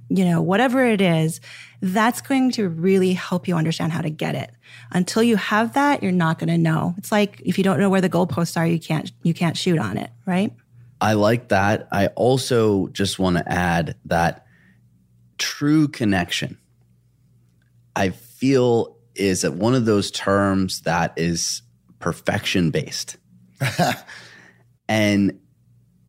[0.08, 1.40] you know, whatever it is.
[1.80, 4.50] That's going to really help you understand how to get it.
[4.92, 6.94] Until you have that, you're not going to know.
[6.96, 9.78] It's like if you don't know where the goalposts are, you can't you can't shoot
[9.78, 10.52] on it, right?
[11.00, 11.88] I like that.
[11.92, 14.46] I also just want to add that
[15.38, 16.58] true connection,
[17.94, 21.62] I feel, is that one of those terms that is
[21.98, 23.16] perfection based.
[24.88, 25.38] and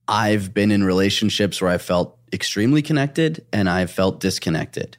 [0.08, 4.96] I've been in relationships where I felt extremely connected and I've felt disconnected.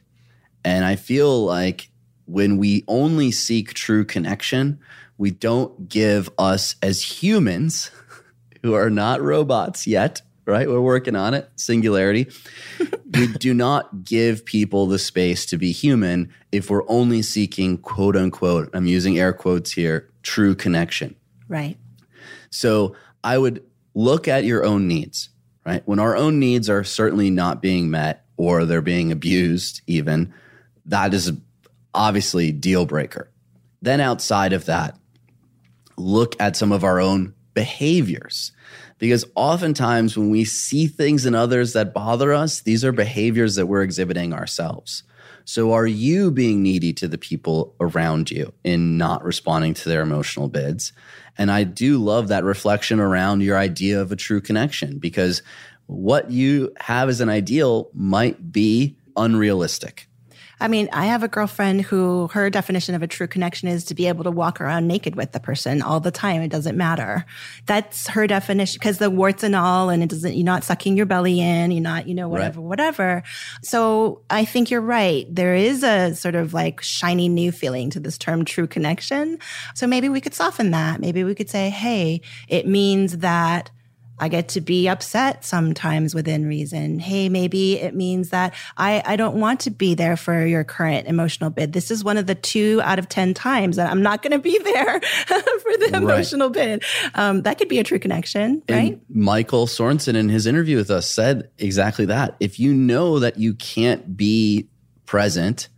[0.65, 1.89] And I feel like
[2.25, 4.77] when we only seek true connection,
[5.17, 7.91] we don't give us as humans
[8.61, 10.67] who are not robots yet, right?
[10.67, 12.29] We're working on it, singularity.
[13.13, 18.17] we do not give people the space to be human if we're only seeking quote
[18.17, 21.15] unquote, I'm using air quotes here, true connection.
[21.47, 21.77] Right.
[22.49, 23.63] So I would
[23.93, 25.28] look at your own needs,
[25.65, 25.81] right?
[25.85, 30.33] When our own needs are certainly not being met or they're being abused, even,
[30.85, 31.31] that is
[31.93, 33.29] obviously deal breaker.
[33.81, 34.97] Then outside of that,
[35.97, 38.51] look at some of our own behaviors.
[38.97, 43.67] Because oftentimes when we see things in others that bother us, these are behaviors that
[43.67, 45.03] we're exhibiting ourselves.
[45.49, 50.01] So are you being needy to the people around you in not responding to their
[50.01, 50.93] emotional bids?
[51.39, 55.41] And I do love that reflection around your idea of a true connection because
[55.87, 60.07] what you have as an ideal might be unrealistic.
[60.59, 63.95] I mean, I have a girlfriend who her definition of a true connection is to
[63.95, 66.41] be able to walk around naked with the person all the time.
[66.41, 67.25] It doesn't matter.
[67.65, 71.05] That's her definition because the warts and all, and it doesn't, you're not sucking your
[71.05, 73.23] belly in, you're not, you know, whatever, whatever.
[73.63, 75.25] So I think you're right.
[75.33, 79.39] There is a sort of like shiny new feeling to this term true connection.
[79.75, 80.99] So maybe we could soften that.
[80.99, 83.71] Maybe we could say, Hey, it means that
[84.19, 86.99] I get to be upset sometimes within reason.
[86.99, 91.07] Hey, maybe it means that I, I don't want to be there for your current
[91.07, 91.73] emotional bid.
[91.73, 94.39] This is one of the two out of 10 times that I'm not going to
[94.39, 96.83] be there for the emotional bid.
[97.15, 98.93] Um, that could be a true connection, right?
[98.93, 102.35] And Michael Sorensen in his interview with us said exactly that.
[102.39, 104.67] If you know that you can't be
[105.05, 105.69] present,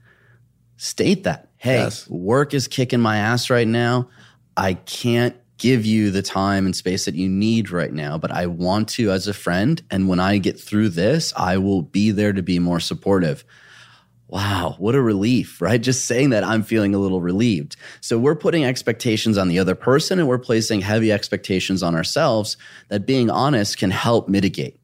[0.77, 1.49] state that.
[1.57, 2.09] Hey, Yes.
[2.09, 4.09] work is kicking my ass right now.
[4.57, 8.47] I can't give you the time and space that you need right now, but I
[8.47, 9.79] want to as a friend.
[9.91, 13.45] And when I get through this, I will be there to be more supportive.
[14.27, 15.79] Wow, what a relief, right?
[15.79, 17.75] Just saying that I'm feeling a little relieved.
[17.99, 22.57] So we're putting expectations on the other person and we're placing heavy expectations on ourselves
[22.87, 24.80] that being honest can help mitigate.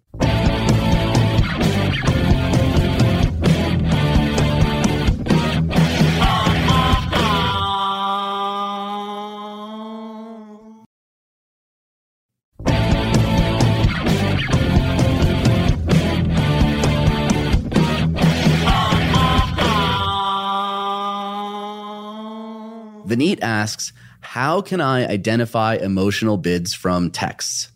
[23.08, 27.72] Vineet asks, how can I identify emotional bids from texts?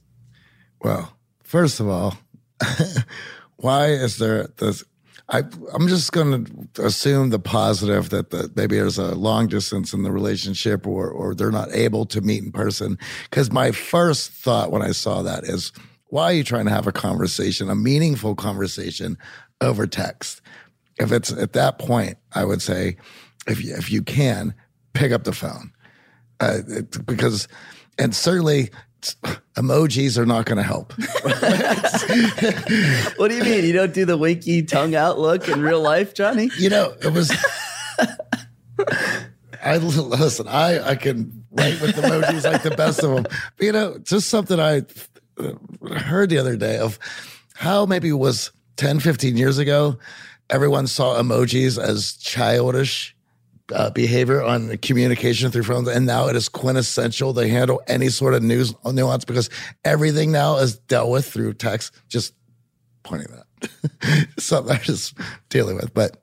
[0.82, 2.18] Well, first of all,
[3.58, 4.84] why is there this?
[5.30, 5.44] I,
[5.74, 10.04] I'm just going to assume the positive that the, maybe there's a long distance in
[10.04, 12.98] the relationship or, or they're not able to meet in person.
[13.30, 15.72] Because my first thought when I saw that is,
[16.08, 19.18] why are you trying to have a conversation, a meaningful conversation
[19.62, 20.42] over text?
[21.00, 22.98] If it's at that point, I would say,
[23.48, 24.54] if you, if you can,
[24.94, 25.72] pick up the phone
[26.40, 27.48] uh, it- because,
[27.98, 28.70] and certainly
[29.56, 30.94] emojis are not going to help.
[33.18, 33.64] What do you mean?
[33.66, 36.50] You don't do the winky tongue out look in real life, Johnny?
[36.58, 37.32] you know, it was.
[39.64, 40.48] I listen.
[40.48, 43.24] I I can write with emojis like the best of them.
[43.24, 43.34] But,
[43.66, 44.82] you know, just something I
[45.96, 46.98] heard the other day of
[47.56, 49.98] how maybe it was 10, 15 years ago,
[50.50, 53.16] everyone saw emojis as childish
[53.72, 58.34] uh, behavior on communication through phones, and now it is quintessential to handle any sort
[58.34, 59.50] of news nuance because
[59.86, 61.94] everything now is dealt with through text.
[62.08, 62.34] Just
[63.04, 65.18] pointing that something I'm just
[65.50, 66.18] dealing with, but.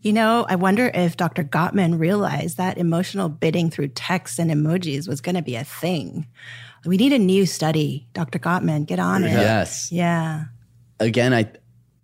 [0.00, 1.42] You know, I wonder if Dr.
[1.42, 6.28] Gottman realized that emotional bidding through text and emojis was going to be a thing.
[6.86, 8.06] We need a new study.
[8.12, 8.38] Dr.
[8.38, 9.32] Gottman, get on it.
[9.32, 9.90] Yes.
[9.90, 10.44] Yeah.
[11.00, 11.50] Again, I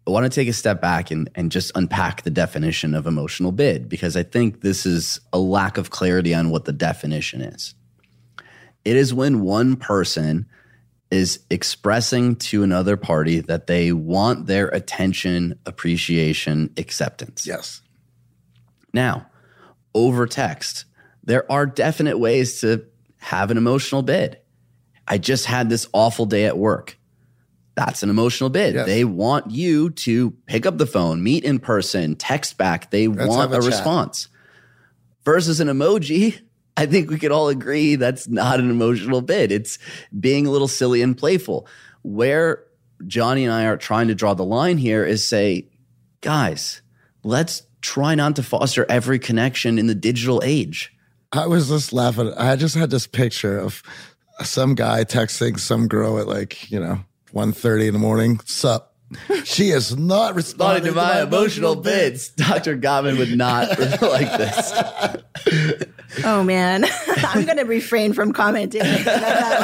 [0.07, 3.53] I want to take a step back and, and just unpack the definition of emotional
[3.53, 7.75] bid because I think this is a lack of clarity on what the definition is.
[8.85, 10.47] It is when one person
[11.11, 17.47] is expressing to another party that they want their attention, appreciation, acceptance.
[17.47, 17.81] Yes.
[18.93, 19.27] Now,
[19.95, 20.85] over text,
[21.23, 22.85] there are definite ways to
[23.19, 24.39] have an emotional bid.
[25.09, 26.99] I just had this awful day at work.
[27.75, 28.75] That's an emotional bid.
[28.75, 28.87] Yes.
[28.87, 32.91] They want you to pick up the phone, meet in person, text back.
[32.91, 34.29] They want a a, response.
[35.25, 36.41] Versus an emoji,
[36.77, 39.53] I think we could all agree that's not an emotional bid.
[39.53, 39.79] It's
[40.19, 41.69] being a little silly and playful.
[42.03, 42.65] Where
[43.07, 45.69] Johnny and I are trying to draw the line here is say,
[46.21, 46.83] guys,
[47.23, 50.93] let's try not to foster every connection in the digital age.
[51.33, 52.33] I was just laughing.
[52.35, 53.83] I just had this picture of
[54.43, 57.01] some guy texting some girl at like, you know,
[57.35, 58.41] 1.30 in the morning.
[58.45, 58.95] Sup?
[59.45, 62.77] She is not responding Responding to my emotional bids, Dr.
[62.77, 64.73] Gottman would not like this.
[66.25, 66.85] Oh man,
[67.19, 68.81] I'm going to refrain from commenting.
[68.81, 69.61] about that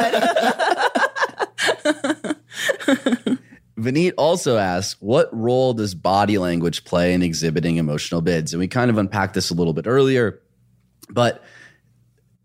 [1.85, 3.39] one.
[3.79, 8.53] Vineet also asks, what role does body language play in exhibiting emotional bids?
[8.53, 10.41] And we kind of unpacked this a little bit earlier,
[11.09, 11.43] but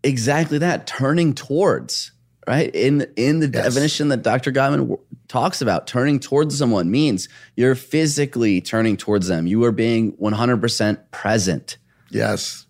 [0.02, 2.12] exactly that, turning towards,
[2.48, 2.74] right?
[2.74, 3.64] In in the Yes.
[3.74, 4.50] definition that Dr.
[4.50, 4.98] Gottman w-
[5.28, 9.46] talks about, turning towards someone means you're physically turning towards them.
[9.46, 11.78] You are being 100% present.
[12.10, 12.66] Yes.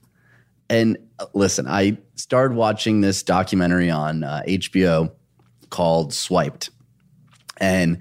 [0.69, 5.13] And uh, listen, I started watching this documentary on uh, HBO
[5.71, 6.71] called Swiped.
[7.59, 8.01] And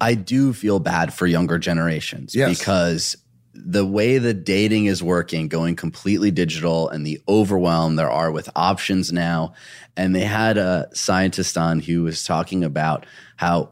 [0.00, 2.58] I do feel bad for younger generations Yes.
[2.58, 3.16] because
[3.54, 8.50] the way the dating is working, going completely digital, and the overwhelm there are with
[8.56, 9.54] options now.
[9.96, 13.06] And they had a scientist on who was talking about
[13.36, 13.70] how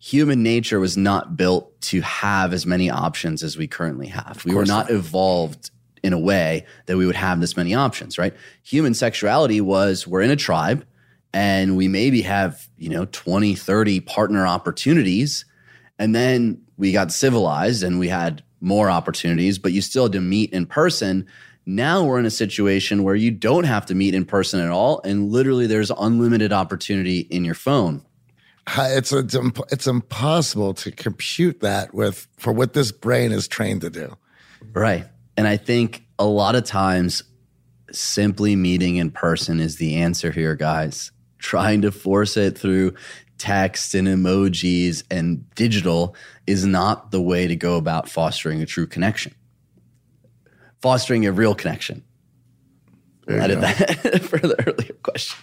[0.00, 4.42] human nature was not built to have as many options as we currently have.
[4.44, 5.70] We were not evolved
[6.02, 8.34] in a way that we would have this many options, right?
[8.62, 10.86] Human sexuality was we're in a tribe
[11.34, 15.44] and we maybe have, you know, 20, 30 partner opportunities.
[15.98, 20.20] And then we got civilized and we had more opportunities, but you still had to
[20.22, 21.26] meet in person.
[21.66, 25.02] Now we're in a situation where you don't have to meet in person at all.
[25.04, 28.02] And literally there's unlimited opportunity in your phone.
[28.78, 33.80] It's it's, imp- it's impossible to compute that with for what this brain is trained
[33.82, 34.16] to do.
[34.72, 35.06] Right.
[35.36, 37.24] And I think a lot of times
[37.92, 41.12] simply meeting in person is the answer here, guys.
[41.38, 42.94] Trying to force it through
[43.38, 46.14] text and emojis and digital
[46.46, 49.34] is not the way to go about fostering a true connection.
[50.82, 52.04] Fostering a real connection.
[53.26, 53.60] Edit go.
[53.62, 55.38] that for the earlier question.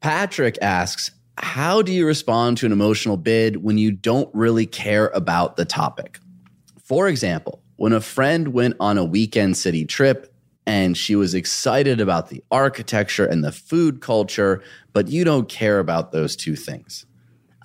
[0.00, 5.08] Patrick asks, How do you respond to an emotional bid when you don't really care
[5.08, 6.18] about the topic?
[6.82, 10.32] For example, when a friend went on a weekend city trip
[10.66, 15.78] and she was excited about the architecture and the food culture, but you don't care
[15.78, 17.05] about those two things.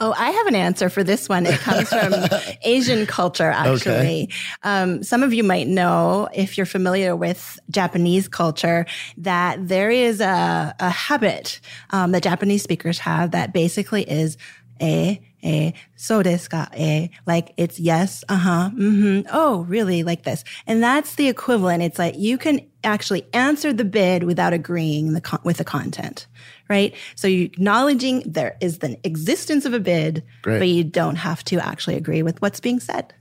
[0.03, 1.45] Oh, I have an answer for this one.
[1.45, 2.11] It comes from
[2.63, 4.29] Asian culture, actually.
[4.63, 8.87] Um, some of you might know, if you're familiar with Japanese culture,
[9.17, 11.59] that there is a, a habit
[11.91, 14.37] um, that Japanese speakers have that basically is
[14.81, 20.43] a a so desu ka a like it's yes uh-huh mm-hmm oh really like this
[20.67, 25.21] and that's the equivalent it's like you can actually answer the bid without agreeing the
[25.21, 26.27] con- with the content
[26.71, 30.59] right so you're acknowledging there is the existence of a bid Great.
[30.59, 33.13] but you don't have to actually agree with what's being said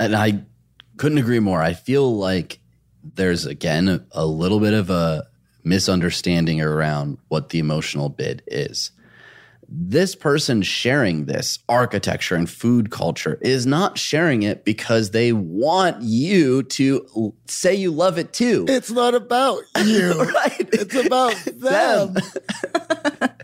[0.00, 0.42] And I
[0.96, 1.62] couldn't agree more.
[1.62, 2.58] I feel like
[3.16, 5.26] there's, again, a, a little bit of a
[5.62, 8.90] misunderstanding around what the emotional bid is.
[9.76, 16.00] This person sharing this architecture and food culture is not sharing it because they want
[16.00, 18.66] you to say you love it too.
[18.68, 20.12] It's not about you.
[20.12, 20.68] Right.
[20.72, 22.14] It's about them.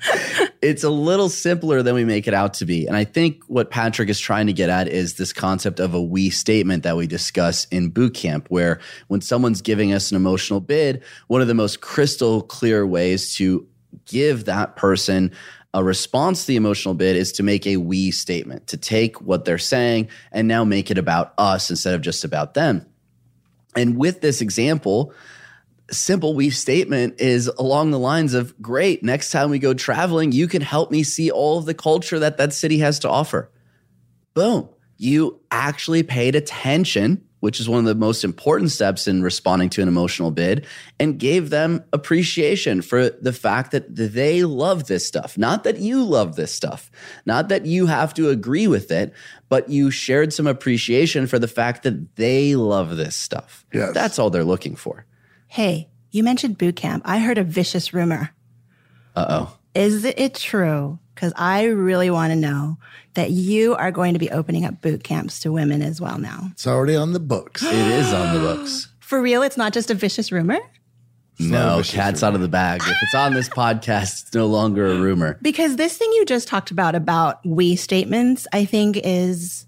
[0.62, 2.86] it's a little simpler than we make it out to be.
[2.86, 6.00] And I think what Patrick is trying to get at is this concept of a
[6.00, 8.78] we statement that we discuss in boot camp, where
[9.08, 13.66] when someone's giving us an emotional bid, one of the most crystal clear ways to
[14.06, 15.32] give that person
[15.72, 19.44] a response to the emotional bid is to make a we statement, to take what
[19.44, 22.86] they're saying and now make it about us instead of just about them.
[23.76, 25.14] And with this example,
[25.90, 30.46] simple we statement is along the lines of great next time we go traveling you
[30.46, 33.50] can help me see all of the culture that that city has to offer
[34.32, 34.68] boom
[34.98, 39.82] you actually paid attention which is one of the most important steps in responding to
[39.82, 40.66] an emotional bid
[40.98, 45.36] and gave them appreciation for the fact that they love this stuff.
[45.36, 46.90] Not that you love this stuff.
[47.26, 49.12] Not that you have to agree with it
[49.48, 53.66] but you shared some appreciation for the fact that they love this stuff.
[53.74, 53.92] Yes.
[53.92, 55.04] that's all they're looking for.
[55.48, 57.02] Hey you mentioned boot camp.
[57.04, 58.30] I heard a vicious rumor.
[59.16, 60.98] Uh-oh Is it true?
[61.14, 62.78] Because I really want to know
[63.14, 66.48] that you are going to be opening up boot camps to women as well now.
[66.52, 67.62] It's already on the books.
[67.62, 68.88] It is on the books.
[69.00, 70.54] For real, it's not just a vicious rumor?
[70.54, 70.62] not
[71.38, 72.80] a No, vicious cat's out of the bag.
[72.82, 75.38] If it's on this podcast, it's no longer a rumor.
[75.42, 79.66] Because this thing you just talked about, about we statements, I think is,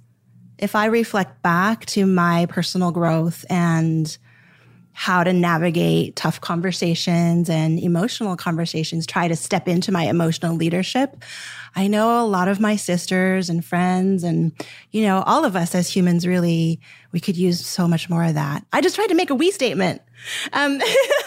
[0.59, 4.17] if I reflect back to my personal growth and
[4.93, 11.23] how to navigate tough conversations and emotional conversations, try to step into my emotional leadership.
[11.75, 14.53] I know a lot of my sisters and friends and,
[14.91, 16.81] you know, all of us as humans really,
[17.13, 18.67] we could use so much more of that.
[18.73, 20.03] I just tried to make a we statement.
[20.53, 20.81] Um,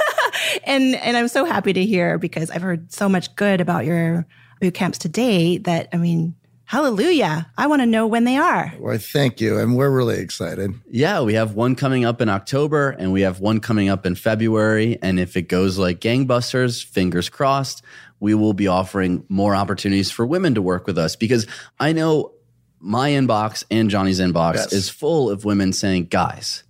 [0.63, 4.27] and, and I'm so happy to hear because I've heard so much good about your
[4.61, 6.35] boot camps to date that, I mean,
[6.65, 7.49] hallelujah.
[7.57, 8.73] I want to know when they are.
[8.79, 9.57] Well, thank you.
[9.59, 10.73] And we're really excited.
[10.89, 14.15] Yeah, we have one coming up in October and we have one coming up in
[14.15, 14.97] February.
[15.01, 17.83] And if it goes like gangbusters, fingers crossed,
[18.19, 21.47] we will be offering more opportunities for women to work with us because
[21.79, 22.31] I know
[22.79, 24.73] my inbox and Johnny's inbox Yes.
[24.73, 26.63] is full of women saying, guys,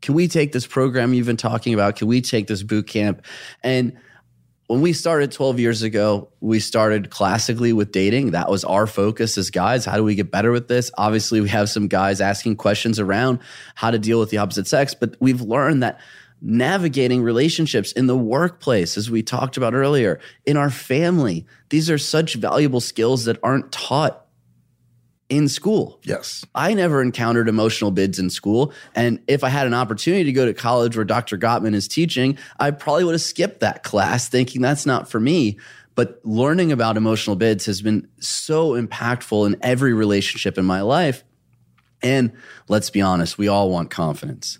[0.00, 1.96] can we take this program you've been talking about?
[1.96, 3.24] Can we take this boot camp?
[3.62, 3.96] And
[4.72, 8.30] when we started 12 years ago, we started classically with dating.
[8.30, 9.84] That was our focus as guys.
[9.84, 10.90] How do we get better with this?
[10.96, 13.40] Obviously, we have some guys asking questions around
[13.74, 16.00] how to deal with the opposite sex, but we've learned that
[16.40, 21.98] navigating relationships in the workplace, as we talked about earlier, in our family, these are
[21.98, 24.21] such valuable skills that aren't taught
[25.32, 25.98] in school.
[26.02, 26.44] Yes.
[26.54, 28.70] I never encountered emotional bids in school.
[28.94, 31.38] And if I had an opportunity to go to college where Dr.
[31.38, 35.58] Gottman is teaching, I probably would have skipped that class thinking that's not for me.
[35.94, 41.24] But learning about emotional bids has been so impactful in every relationship in my life.
[42.02, 42.32] And
[42.68, 44.58] let's be honest, we all want confidence.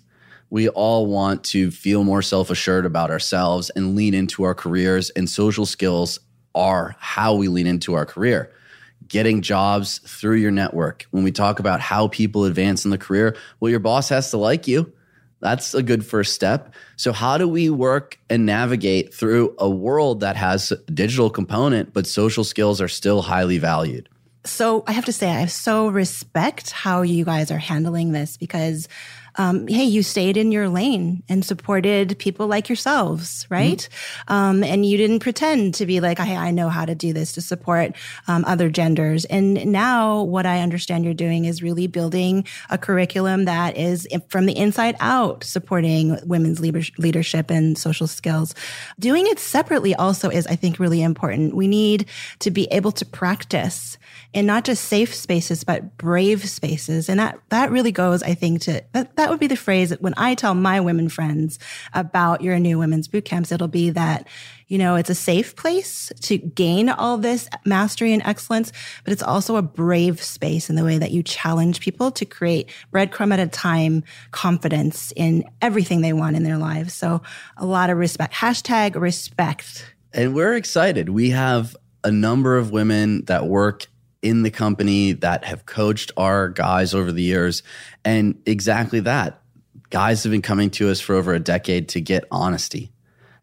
[0.49, 5.11] We all want to feel more self assured about ourselves and lean into our careers,
[5.11, 6.19] and social skills
[6.55, 8.51] are how we lean into our career
[9.13, 11.05] getting jobs through your network.
[11.11, 14.37] When we talk about how people advance in the career, well, your boss has to
[14.37, 14.91] like you.
[15.39, 16.73] That's a good first step.
[16.95, 22.07] So, how do we work and navigate through a world that has digital component, but
[22.07, 24.09] social skills are still highly valued?
[24.45, 28.89] So I have to say, I so respect how you guys are handling this because,
[29.35, 33.87] um, hey, you stayed in your lane and supported people like yourselves, right?
[34.27, 37.33] Um, and you didn't pretend to be like, hey, I know how to do this
[37.33, 37.95] to support
[38.27, 39.25] um, other genders.
[39.25, 44.45] And now what I understand you're doing is really building a curriculum that is from
[44.45, 48.53] the inside out supporting women's leadership and social skills.
[48.99, 51.55] Doing it separately also is, I think, really important.
[51.55, 52.05] We need
[52.39, 53.97] to be able to practice
[54.33, 57.07] in not just safe spaces, but brave spaces.
[57.07, 60.01] And that, that really goes, I think, to that, that would be the phrase that
[60.01, 61.59] when I tell my women friends
[61.93, 64.27] about your new women's boot camps, it'll be that,
[64.67, 68.71] you know, it's a safe place to gain all this mastery and excellence,
[69.03, 72.69] but it's also a brave space in the way that you challenge people to create
[72.91, 76.93] breadcrumb at a time confidence in everything they want in their lives.
[76.93, 77.21] So
[77.55, 78.33] a lot of respect.
[78.33, 79.93] Hashtag respect.
[80.11, 81.09] And we're excited.
[81.09, 83.87] We have a number of women that work
[84.23, 87.61] in the company that have coached our guys over the years.
[88.03, 89.41] And exactly that.
[89.89, 92.93] Guys have been coming to us for over a decade to get honesty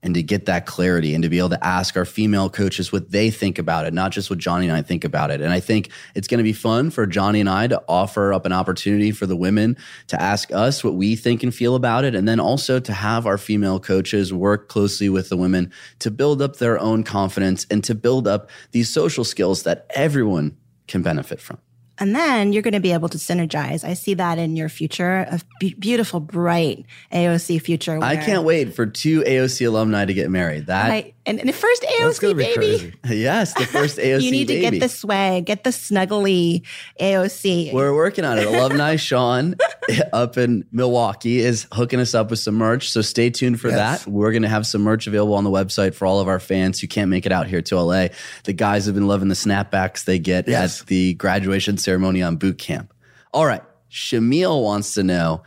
[0.03, 3.11] and to get that clarity and to be able to ask our female coaches what
[3.11, 5.41] they think about it, not just what Johnny and I think about it.
[5.41, 8.47] And I think it's going to be fun for Johnny and I to offer up
[8.47, 9.77] an opportunity for the women
[10.09, 12.15] to ask us what we think and feel about it.
[12.15, 16.41] And then also to have our female coaches work closely with the women to build
[16.41, 20.57] up their own confidence and to build up these social skills that everyone
[20.91, 21.59] can benefit from.
[22.01, 23.85] And then you're going to be able to synergize.
[23.85, 27.99] I see that in your future, a be- beautiful, bright AOC future.
[28.03, 30.67] I can't wait for two AOC alumni to get married.
[30.67, 31.15] That Right.
[31.27, 32.55] And, and the first AOC baby.
[32.55, 32.95] crazy.
[33.21, 34.23] yes, the first AOC.
[34.23, 34.79] You need to baby.
[34.79, 36.63] get the swag, get the snuggly
[36.99, 37.73] AOC.
[37.75, 38.47] We're working on it.
[38.47, 39.55] Alumni Sean
[39.91, 42.91] eh, up in Milwaukee is hooking us up with some merch.
[42.91, 44.05] So stay tuned for Yes.
[44.05, 44.11] that.
[44.11, 46.81] We're going to have some merch available on the website for all of our fans
[46.81, 48.09] who can't make it out here to LA.
[48.45, 50.81] The guys have been loving the snapbacks they get Yes.
[50.81, 52.93] at the graduation ceremony on boot camp.
[53.33, 53.63] All right.
[53.91, 55.43] Shamil wants to know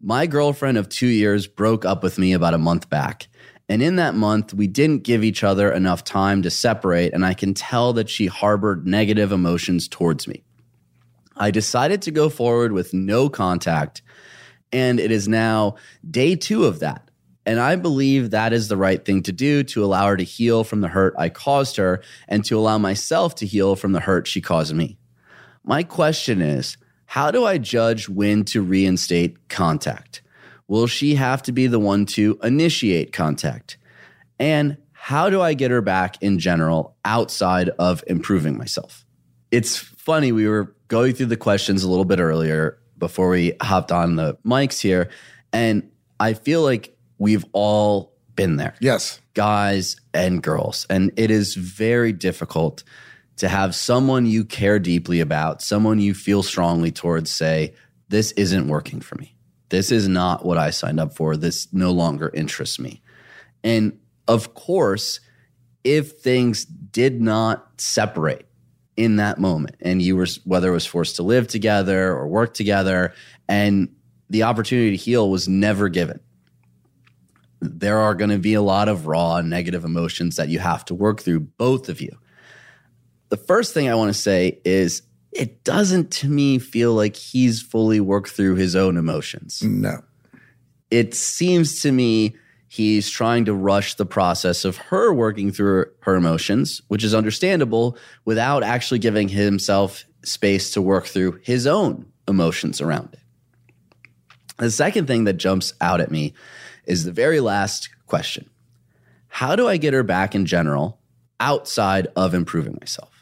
[0.00, 3.28] My girlfriend of two years broke up with me about a month back.
[3.68, 7.34] And in that month, we didn't give each other enough time to separate, and I
[7.34, 10.42] can tell that she harbored negative emotions towards me.
[11.36, 14.02] I decided to go forward with no contact,
[14.72, 15.76] and it is now
[16.10, 17.08] day two of that.
[17.46, 20.64] And I believe that is the right thing to do to allow her to heal
[20.64, 24.26] from the hurt I caused her and to allow myself to heal from the hurt
[24.26, 24.98] she caused me.
[25.64, 26.76] My question is
[27.06, 30.22] how do I judge when to reinstate contact?
[30.68, 33.76] Will she have to be the one to initiate contact?
[34.38, 39.04] And how do I get her back in general outside of improving myself?
[39.50, 43.92] It's funny, we were going through the questions a little bit earlier before we hopped
[43.92, 45.10] on the mics here.
[45.52, 49.20] And I feel like we've all been there Yes.
[49.34, 50.86] guys and girls.
[50.88, 52.82] And it is very difficult
[53.36, 57.74] to have someone you care deeply about, someone you feel strongly towards say,
[58.08, 59.36] This isn't working for me.
[59.68, 61.36] This is not what I signed up for.
[61.36, 63.00] This no longer interests me.
[63.64, 63.98] And
[64.28, 65.20] of course,
[65.84, 68.46] if things did not separate
[68.96, 72.54] in that moment and you were whether it was forced to live together or work
[72.54, 73.14] together
[73.48, 73.88] and
[74.28, 76.20] the opportunity to heal was never given
[77.60, 80.94] there are going to be a lot of raw negative emotions that you have to
[80.94, 82.18] work through both of you
[83.32, 85.02] the first thing i want to say is
[85.32, 90.02] it doesn't to me feel like he's fully worked through his own emotions No.
[90.90, 92.36] it seems to me
[92.68, 97.98] he's trying to rush the process of her working through her emotions, which is understandable,
[98.24, 103.20] without actually giving himself space to work through his own emotions around it.
[104.56, 106.32] The second thing that jumps out at me
[106.86, 108.48] is the very last question
[109.28, 110.98] how do I get her back in general
[111.40, 113.21] outside of improving myself?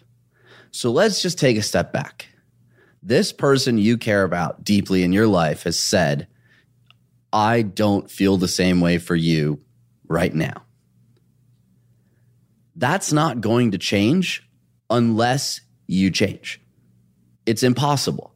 [0.71, 2.29] So let's just take a step back.
[3.03, 6.29] This person you care about deeply in your life has said,
[7.33, 9.61] I don't feel the same way for you
[10.09, 10.65] right now.
[12.77, 14.49] That's not going to change
[14.89, 16.61] unless you change.
[17.47, 18.35] It's impossible.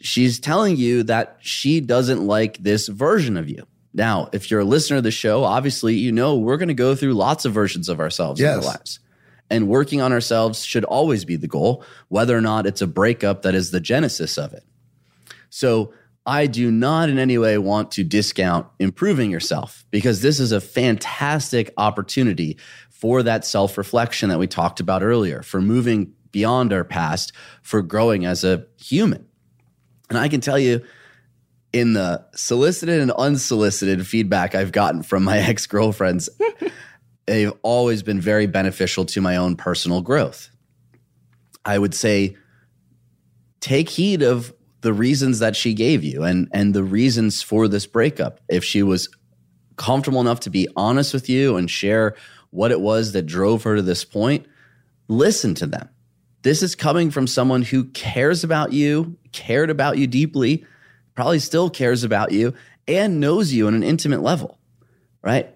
[0.00, 3.66] She's telling you that she doesn't like this version of you.
[3.92, 6.94] Now, if you're a listener of the show, obviously you know we're going to go
[6.94, 9.00] through lots of versions of ourselves in our lives.
[9.50, 13.42] And working on ourselves should always be the goal, whether or not it's a breakup
[13.42, 14.64] that is the genesis of it.
[15.50, 15.92] So
[16.26, 20.60] I do not in any way want to discount improving yourself because this is a
[20.60, 22.58] fantastic opportunity
[22.90, 27.32] for that self reflection that we talked about earlier, for moving beyond our past,
[27.62, 29.26] for growing as a human.
[30.10, 30.84] And I can tell you,
[31.72, 36.28] in the solicited and unsolicited feedback I've gotten from my ex girlfriends,
[37.26, 40.50] they've always been very beneficial to my own personal growth.
[41.64, 42.36] I would say
[43.60, 47.86] take heed of the reasons that she gave you and and the reasons for this
[47.86, 48.40] breakup.
[48.48, 49.08] If she was
[49.76, 52.14] comfortable enough to be honest with you and share
[52.50, 54.46] what it was that drove her to this point,
[55.08, 55.88] listen to them.
[56.42, 60.64] This is coming from someone who cares about you, cared about you deeply,
[61.14, 62.54] probably still cares about you,
[62.86, 64.58] and knows you on an intimate level,
[65.22, 65.52] right?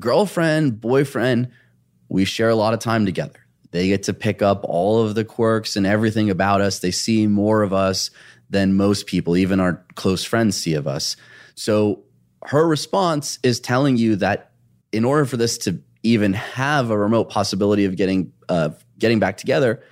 [0.00, 1.50] Girlfriend, boyfriend,
[2.08, 3.38] we share a lot of time together.
[3.70, 6.80] They get to pick up all of the quirks and everything about us.
[6.80, 8.10] They see more of us
[8.48, 11.16] than most people, even our close friends, see of us.
[11.54, 12.02] So
[12.46, 14.50] her response is telling you that
[14.92, 19.36] in order for this to even have a remote possibility of getting uh, getting back
[19.36, 19.82] together,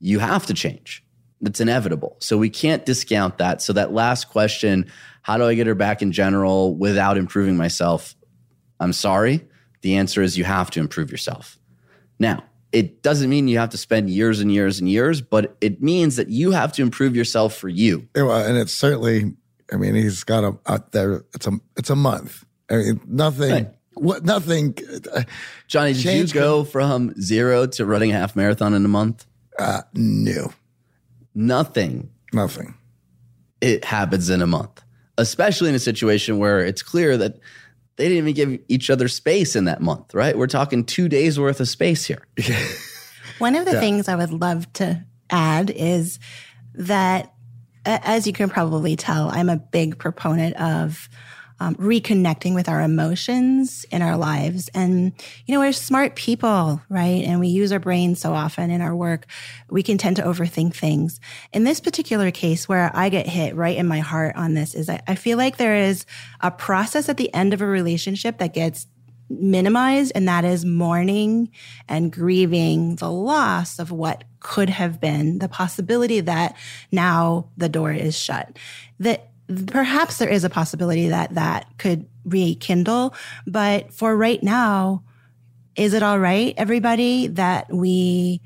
[0.00, 1.02] you have to change.
[1.40, 2.16] It's inevitable.
[2.20, 3.62] So we can't discount that.
[3.62, 4.90] So that last question,
[5.22, 8.14] how do I get her back in general without improving myself?
[8.80, 9.46] I'm sorry.
[9.82, 11.58] The answer is you have to improve yourself.
[12.18, 15.80] Now, it doesn't mean you have to spend years and years and years, but it
[15.82, 18.08] means that you have to improve yourself for you.
[18.14, 19.34] And it's certainly.
[19.72, 21.24] I mean, he's got a out there.
[21.34, 22.44] It's a it's a month.
[22.70, 23.50] I mean, nothing.
[23.50, 23.68] Right.
[23.94, 24.76] What nothing.
[25.12, 25.22] uh,
[25.68, 29.24] Johnny, did you go from zero to running a half marathon in a month?
[29.58, 30.52] Uh, no,
[31.34, 32.10] Nothing.
[32.32, 32.74] nothing.
[33.60, 34.82] It happens in a month,
[35.18, 37.38] especially in a situation where it's clear that
[37.96, 40.36] they didn't even give each other space in that month, right?
[40.36, 42.26] We're talking two days worth of space here.
[43.38, 46.18] One of the things I would love to add is
[46.74, 47.32] that,
[47.84, 51.08] as you can probably tell, I'm a big proponent of
[51.60, 54.68] um, reconnecting with our emotions in our lives.
[54.74, 55.12] And,
[55.46, 57.24] you know, we're smart people, right?
[57.24, 59.26] And we use our brains so often in our work.
[59.70, 61.20] We can tend to overthink things.
[61.52, 64.88] In this particular case, where I get hit right in my heart on this is
[64.88, 66.04] I, I feel like there is
[66.40, 68.86] a process at the end of a relationship that gets
[69.28, 71.50] minimized, and that is mourning
[71.88, 76.56] and grieving the loss of what could have been, the possibility that
[76.92, 78.56] now the door is shut.
[79.00, 79.30] That
[79.66, 83.14] perhaps there is a possibility that that could rekindle,
[83.46, 85.02] but for right now,
[85.76, 88.40] is it all right, everybody, that we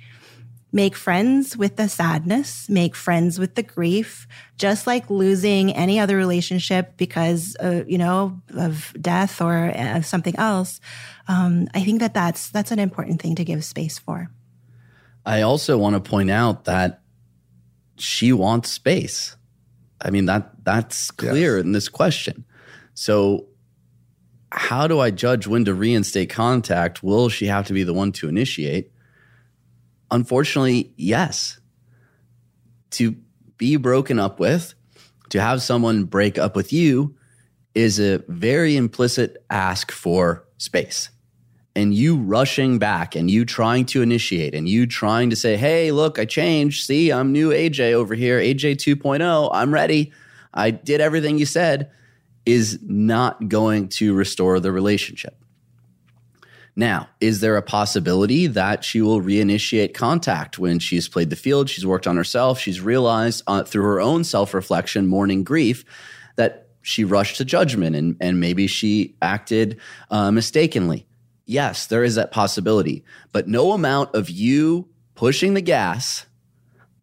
[0.72, 6.16] make friends with the sadness, make friends with the grief, just like losing any other
[6.16, 10.80] relationship because, uh, you know, of death or uh, something else.
[11.28, 14.30] Um, I think that that's that's an important thing to give space for.
[15.26, 17.02] I also want to point out that
[17.96, 19.36] she wants space.
[20.00, 22.44] I mean that that's clear in this question.
[22.94, 23.46] So
[24.52, 27.02] how do I judge when to reinstate contact?
[27.02, 28.90] Will she have to be the one to initiate?
[30.10, 31.60] Unfortunately, yes.
[32.92, 33.14] To
[33.56, 34.74] be broken up with,
[35.28, 37.14] to have someone break up with you
[37.74, 41.10] is a very implicit ask for space
[41.76, 45.92] and you rushing back and you trying to initiate and you trying to say, hey,
[45.92, 46.84] look, I changed.
[46.84, 49.50] See, I'm new AJ over here, AJ 2.0.
[49.52, 50.12] I'm ready.
[50.52, 51.90] I did everything you said,
[52.44, 55.36] is not going to restore the relationship.
[56.74, 61.68] Now, is there a possibility that she will reinitiate contact when she's played the field,
[61.68, 65.84] she's worked on herself, she's realized uh, through her own self reflection, mourning grief,
[66.36, 69.78] that she rushed to judgment and, and maybe she acted
[70.10, 71.06] uh, mistakenly?
[71.50, 73.02] Yes, there is that possibility,
[73.32, 76.26] but no amount of you pushing the gas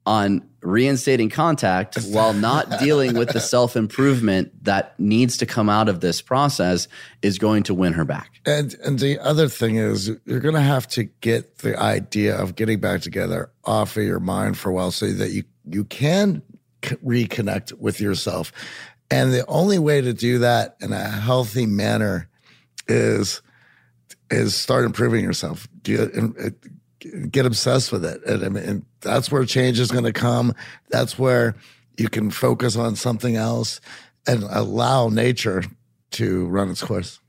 [0.06, 5.90] on reinstating contact while not dealing with the self improvement that needs to come out
[5.90, 6.88] of this process
[7.22, 8.40] is going to win her back.
[8.45, 12.56] And and the other thing is you're going to have to get the idea of
[12.56, 16.41] getting back together off of your mind for a while so that you you can
[16.86, 18.53] c- reconnect with yourself.
[19.11, 22.30] And the only way to do that in a healthy manner
[22.88, 23.41] is
[24.30, 25.68] is start improving yourself.
[25.84, 26.49] Get, uh,
[27.30, 28.24] get obsessed with it.
[28.26, 30.54] And, and that's where change is going to come.
[30.90, 31.56] That's where
[31.98, 33.80] you can focus on something else
[34.28, 35.64] and allow nature
[36.12, 37.20] to run its course.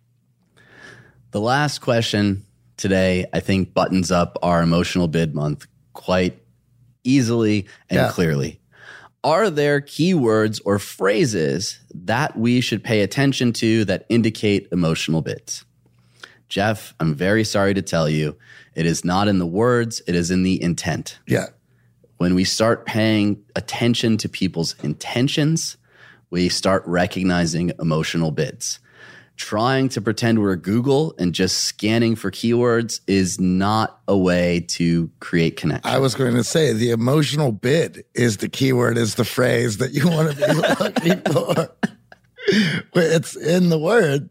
[1.31, 2.45] The last question
[2.77, 6.43] today, I think, buttons up our emotional bid month quite
[7.05, 8.11] easily and Yeah.
[8.11, 8.61] clearly.
[9.25, 15.65] Are there keywords or phrases that we should pay attention to that indicate emotional bids?
[16.49, 18.37] Jeff, I'm very sorry to tell you,
[18.75, 21.19] it is not in the words, it is in the intent.
[21.27, 21.47] Yeah.
[22.17, 25.77] When we start paying attention to people's intentions,
[26.31, 28.81] we start recognizing emotional bids.
[29.37, 35.13] Trying to pretend we're Google and just scanning for keywords is not a way to
[35.21, 35.89] create connection.
[35.89, 39.93] I was going to say the emotional bid is the keyword, is the phrase that
[39.93, 40.53] you want to be
[40.85, 41.71] looking for.
[42.95, 44.29] It's in the word.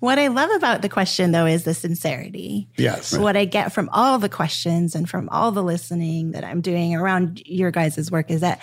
[0.00, 2.68] What I love about the question, though, is the sincerity.
[2.76, 3.16] Yes.
[3.16, 6.94] What I get from all the questions and from all the listening that I'm doing
[6.94, 8.60] around your guys' work is that,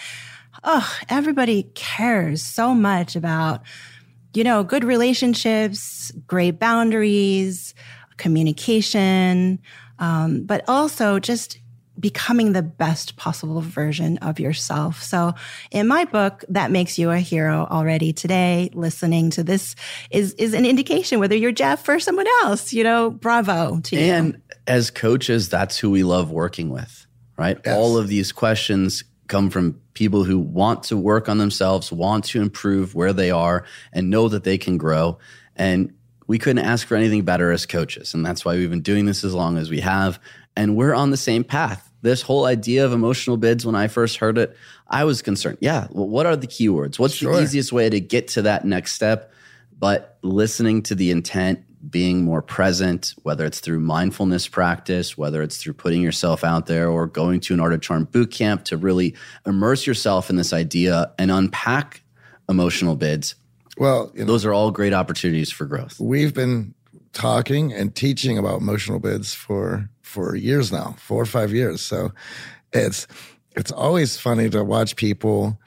[0.64, 3.62] oh, everybody cares so much about,
[4.34, 7.76] you know, good relationships, great boundaries,
[8.18, 9.60] communication,
[10.00, 11.60] um, but also just
[12.00, 15.02] becoming the best possible version of yourself.
[15.02, 15.34] So
[15.72, 18.70] in my book, that makes you a hero already today.
[18.74, 19.76] Listening to this
[20.12, 24.02] is, is an indication whether you're Jeff or someone else, you know, bravo to you.
[24.02, 27.08] And as coaches, that's who we love working with,
[27.38, 27.58] right?
[27.66, 27.76] Yes.
[27.76, 32.42] All of these questions come from people who want to work on themselves, want to
[32.42, 35.18] improve where they are, and know that they can grow.
[35.56, 35.94] And
[36.28, 38.14] we couldn't ask for anything better as coaches.
[38.14, 40.20] And that's why we've been doing this as long as we have.
[40.56, 41.87] And we're on the same path.
[42.02, 44.56] This whole idea of emotional bids, when I first heard it,
[44.88, 45.58] I was concerned.
[45.62, 47.00] Yeah, well, what are the keywords?
[47.00, 47.36] What's Sure.
[47.36, 49.32] the easiest way to get to that next step?
[49.80, 55.58] But listening to the intent, being more present, whether it's through mindfulness practice, whether it's
[55.58, 58.78] through putting yourself out there or going to an Art of Charm boot camp to
[58.78, 59.16] really
[59.46, 62.02] immerse yourself in this idea and unpack
[62.50, 63.36] emotional bids,
[63.78, 66.00] Well, you know, those are all great opportunities for growth.
[66.00, 66.74] we've been
[67.14, 71.82] talking and teaching about emotional bids for for years now, four or five years.
[71.82, 72.12] So
[72.74, 73.08] it's
[73.56, 75.60] it's always funny to watch people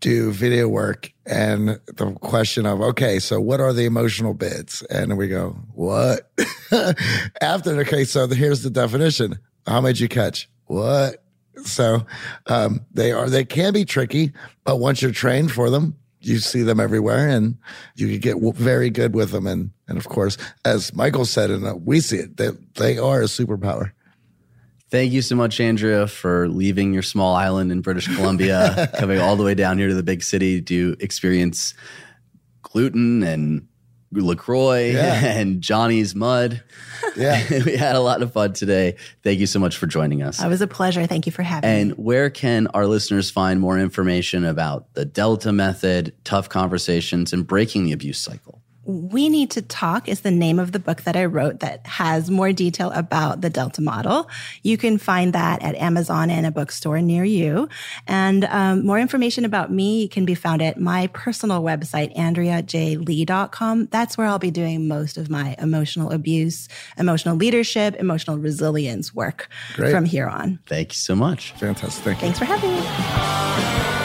[0.00, 4.82] do video work and the question of okay, so what are the emotional bids?
[4.82, 6.30] And we go, what?
[7.40, 9.38] After okay, so here's the definition.
[9.66, 10.48] How did you catch?
[10.66, 11.22] What?
[11.64, 12.06] So
[12.46, 14.32] um, they are they can be tricky,
[14.64, 15.96] but once you're trained for them,
[16.26, 17.56] you see them everywhere, and
[17.94, 19.46] you can get very good with them.
[19.46, 23.20] And and of course, as Michael said, and uh, we see it, they they are
[23.20, 23.92] a superpower.
[24.88, 29.34] Thank you so much, Andrea, for leaving your small island in British Columbia, coming all
[29.36, 31.74] the way down here to the big city to experience
[32.62, 33.66] gluten and
[34.12, 35.24] LaCroix Yeah.
[35.38, 36.62] and Johnny's mud.
[37.16, 37.42] Yeah.
[37.64, 38.96] we had a lot of fun today.
[39.22, 40.42] Thank you so much for joining us.
[40.42, 41.06] It was a pleasure.
[41.06, 41.80] Thank you for having me.
[41.80, 47.46] And where can our listeners find more information about the Delta method, tough conversations, and
[47.46, 48.62] breaking the abuse cycle?
[48.86, 52.30] We Need to Talk is the name of the book that I wrote that has
[52.30, 54.28] more detail about the Delta model.
[54.62, 57.68] You can find that at Amazon and a bookstore near you.
[58.06, 63.86] And um, more information about me can be found at my personal website, AndreaJLee.com.
[63.86, 69.48] That's where I'll be doing most of my emotional abuse, emotional leadership, emotional resilience work
[69.74, 69.90] Great.
[69.90, 70.60] from here on.
[70.66, 71.52] Thank you so much.
[71.52, 72.04] Fantastic.
[72.04, 72.20] Thank you.
[72.20, 73.95] Thanks for having me.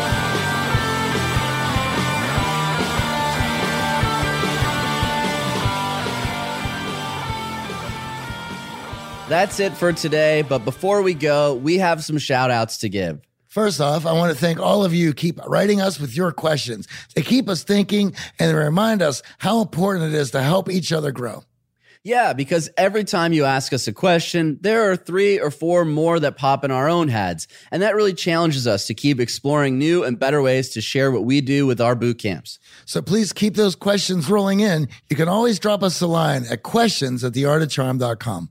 [9.32, 10.42] That's it for today.
[10.42, 13.22] But before we go, we have some shout outs to give.
[13.48, 16.34] First off, I want to thank all of you who keep writing us with your
[16.34, 16.86] questions.
[17.16, 21.14] They keep us thinking and remind us how important it is to help each other
[21.14, 21.46] grow.
[22.04, 26.20] Yeah, because every time you ask us a question, there are three or four more
[26.20, 27.48] that pop in our own heads.
[27.72, 31.24] And that really challenges us to keep exploring new and better ways to share what
[31.24, 32.60] we do with our boot camps.
[32.84, 34.90] So please keep those questions rolling in.
[35.10, 38.50] You can always drop us a line at questions at theartofcharm.com.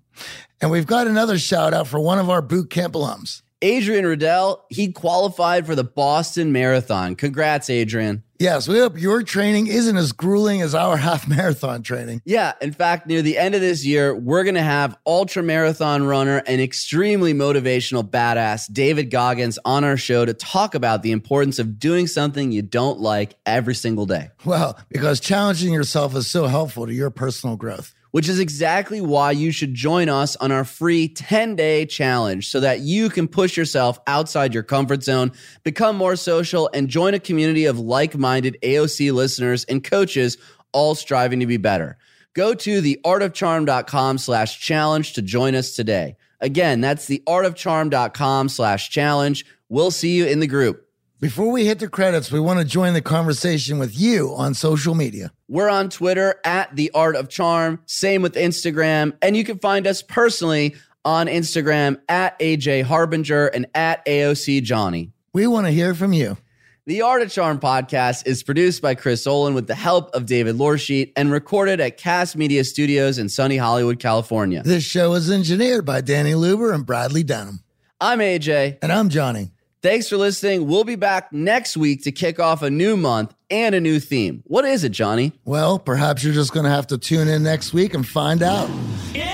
[0.61, 3.43] And we've got another shout out for one of our boot camp alums.
[3.63, 7.15] Adrian Riddell, he qualified for the Boston Marathon.
[7.15, 8.23] Congrats, Adrian.
[8.39, 12.23] Yes, we hope your training isn't as grueling as our half marathon training.
[12.25, 16.05] Yeah, in fact, near the end of this year, we're going to have ultra marathon
[16.05, 21.59] runner and extremely motivational badass David Goggins on our show to talk about the importance
[21.59, 24.31] of doing something you don't like every single day.
[24.47, 27.95] Well, because challenging yourself is so helpful to your personal growth.
[28.11, 32.61] Which is exactly why you should join us on our free 10 day challenge so
[32.61, 35.33] that you can push yourself outside your comfort zone,
[35.63, 40.39] become more social, and join a community of like minded AOC listeners and coaches
[40.73, 41.99] all striving to be better.
[42.35, 46.17] Go to theartofcharm.com slash challenge to join us today.
[46.41, 49.45] Again, that's theartofcharm.com slash challenge.
[49.69, 50.90] We'll see you in the group.
[51.21, 54.95] Before we hit the credits, we want to join the conversation with you on social
[54.95, 55.31] media.
[55.49, 59.87] We're on Twitter at The Art of Charm, same with Instagram, and you can find
[59.87, 65.13] us personally on Instagram at AJ Harbinger and at AOC Johnny.
[65.35, 66.39] We want to hear from you.
[66.87, 70.57] The Art of Charm podcast is produced by Chris Olin with the help of David
[70.57, 74.63] Lorsheet and recorded at Cast Media Studios in sunny Hollywood, California.
[74.63, 77.63] This show is engineered by Danny Luber and Bradley Dunham.
[78.01, 78.79] I'm AJ.
[78.81, 79.53] And I'm Johnny.
[79.83, 80.67] Thanks for listening.
[80.67, 84.43] We'll be back next week to kick off a new month and a new theme.
[84.47, 85.33] What is it, Johnny?
[85.47, 88.69] Well, perhaps you're just going to have to tune in next week and find out.
[89.15, 89.30] Yeah,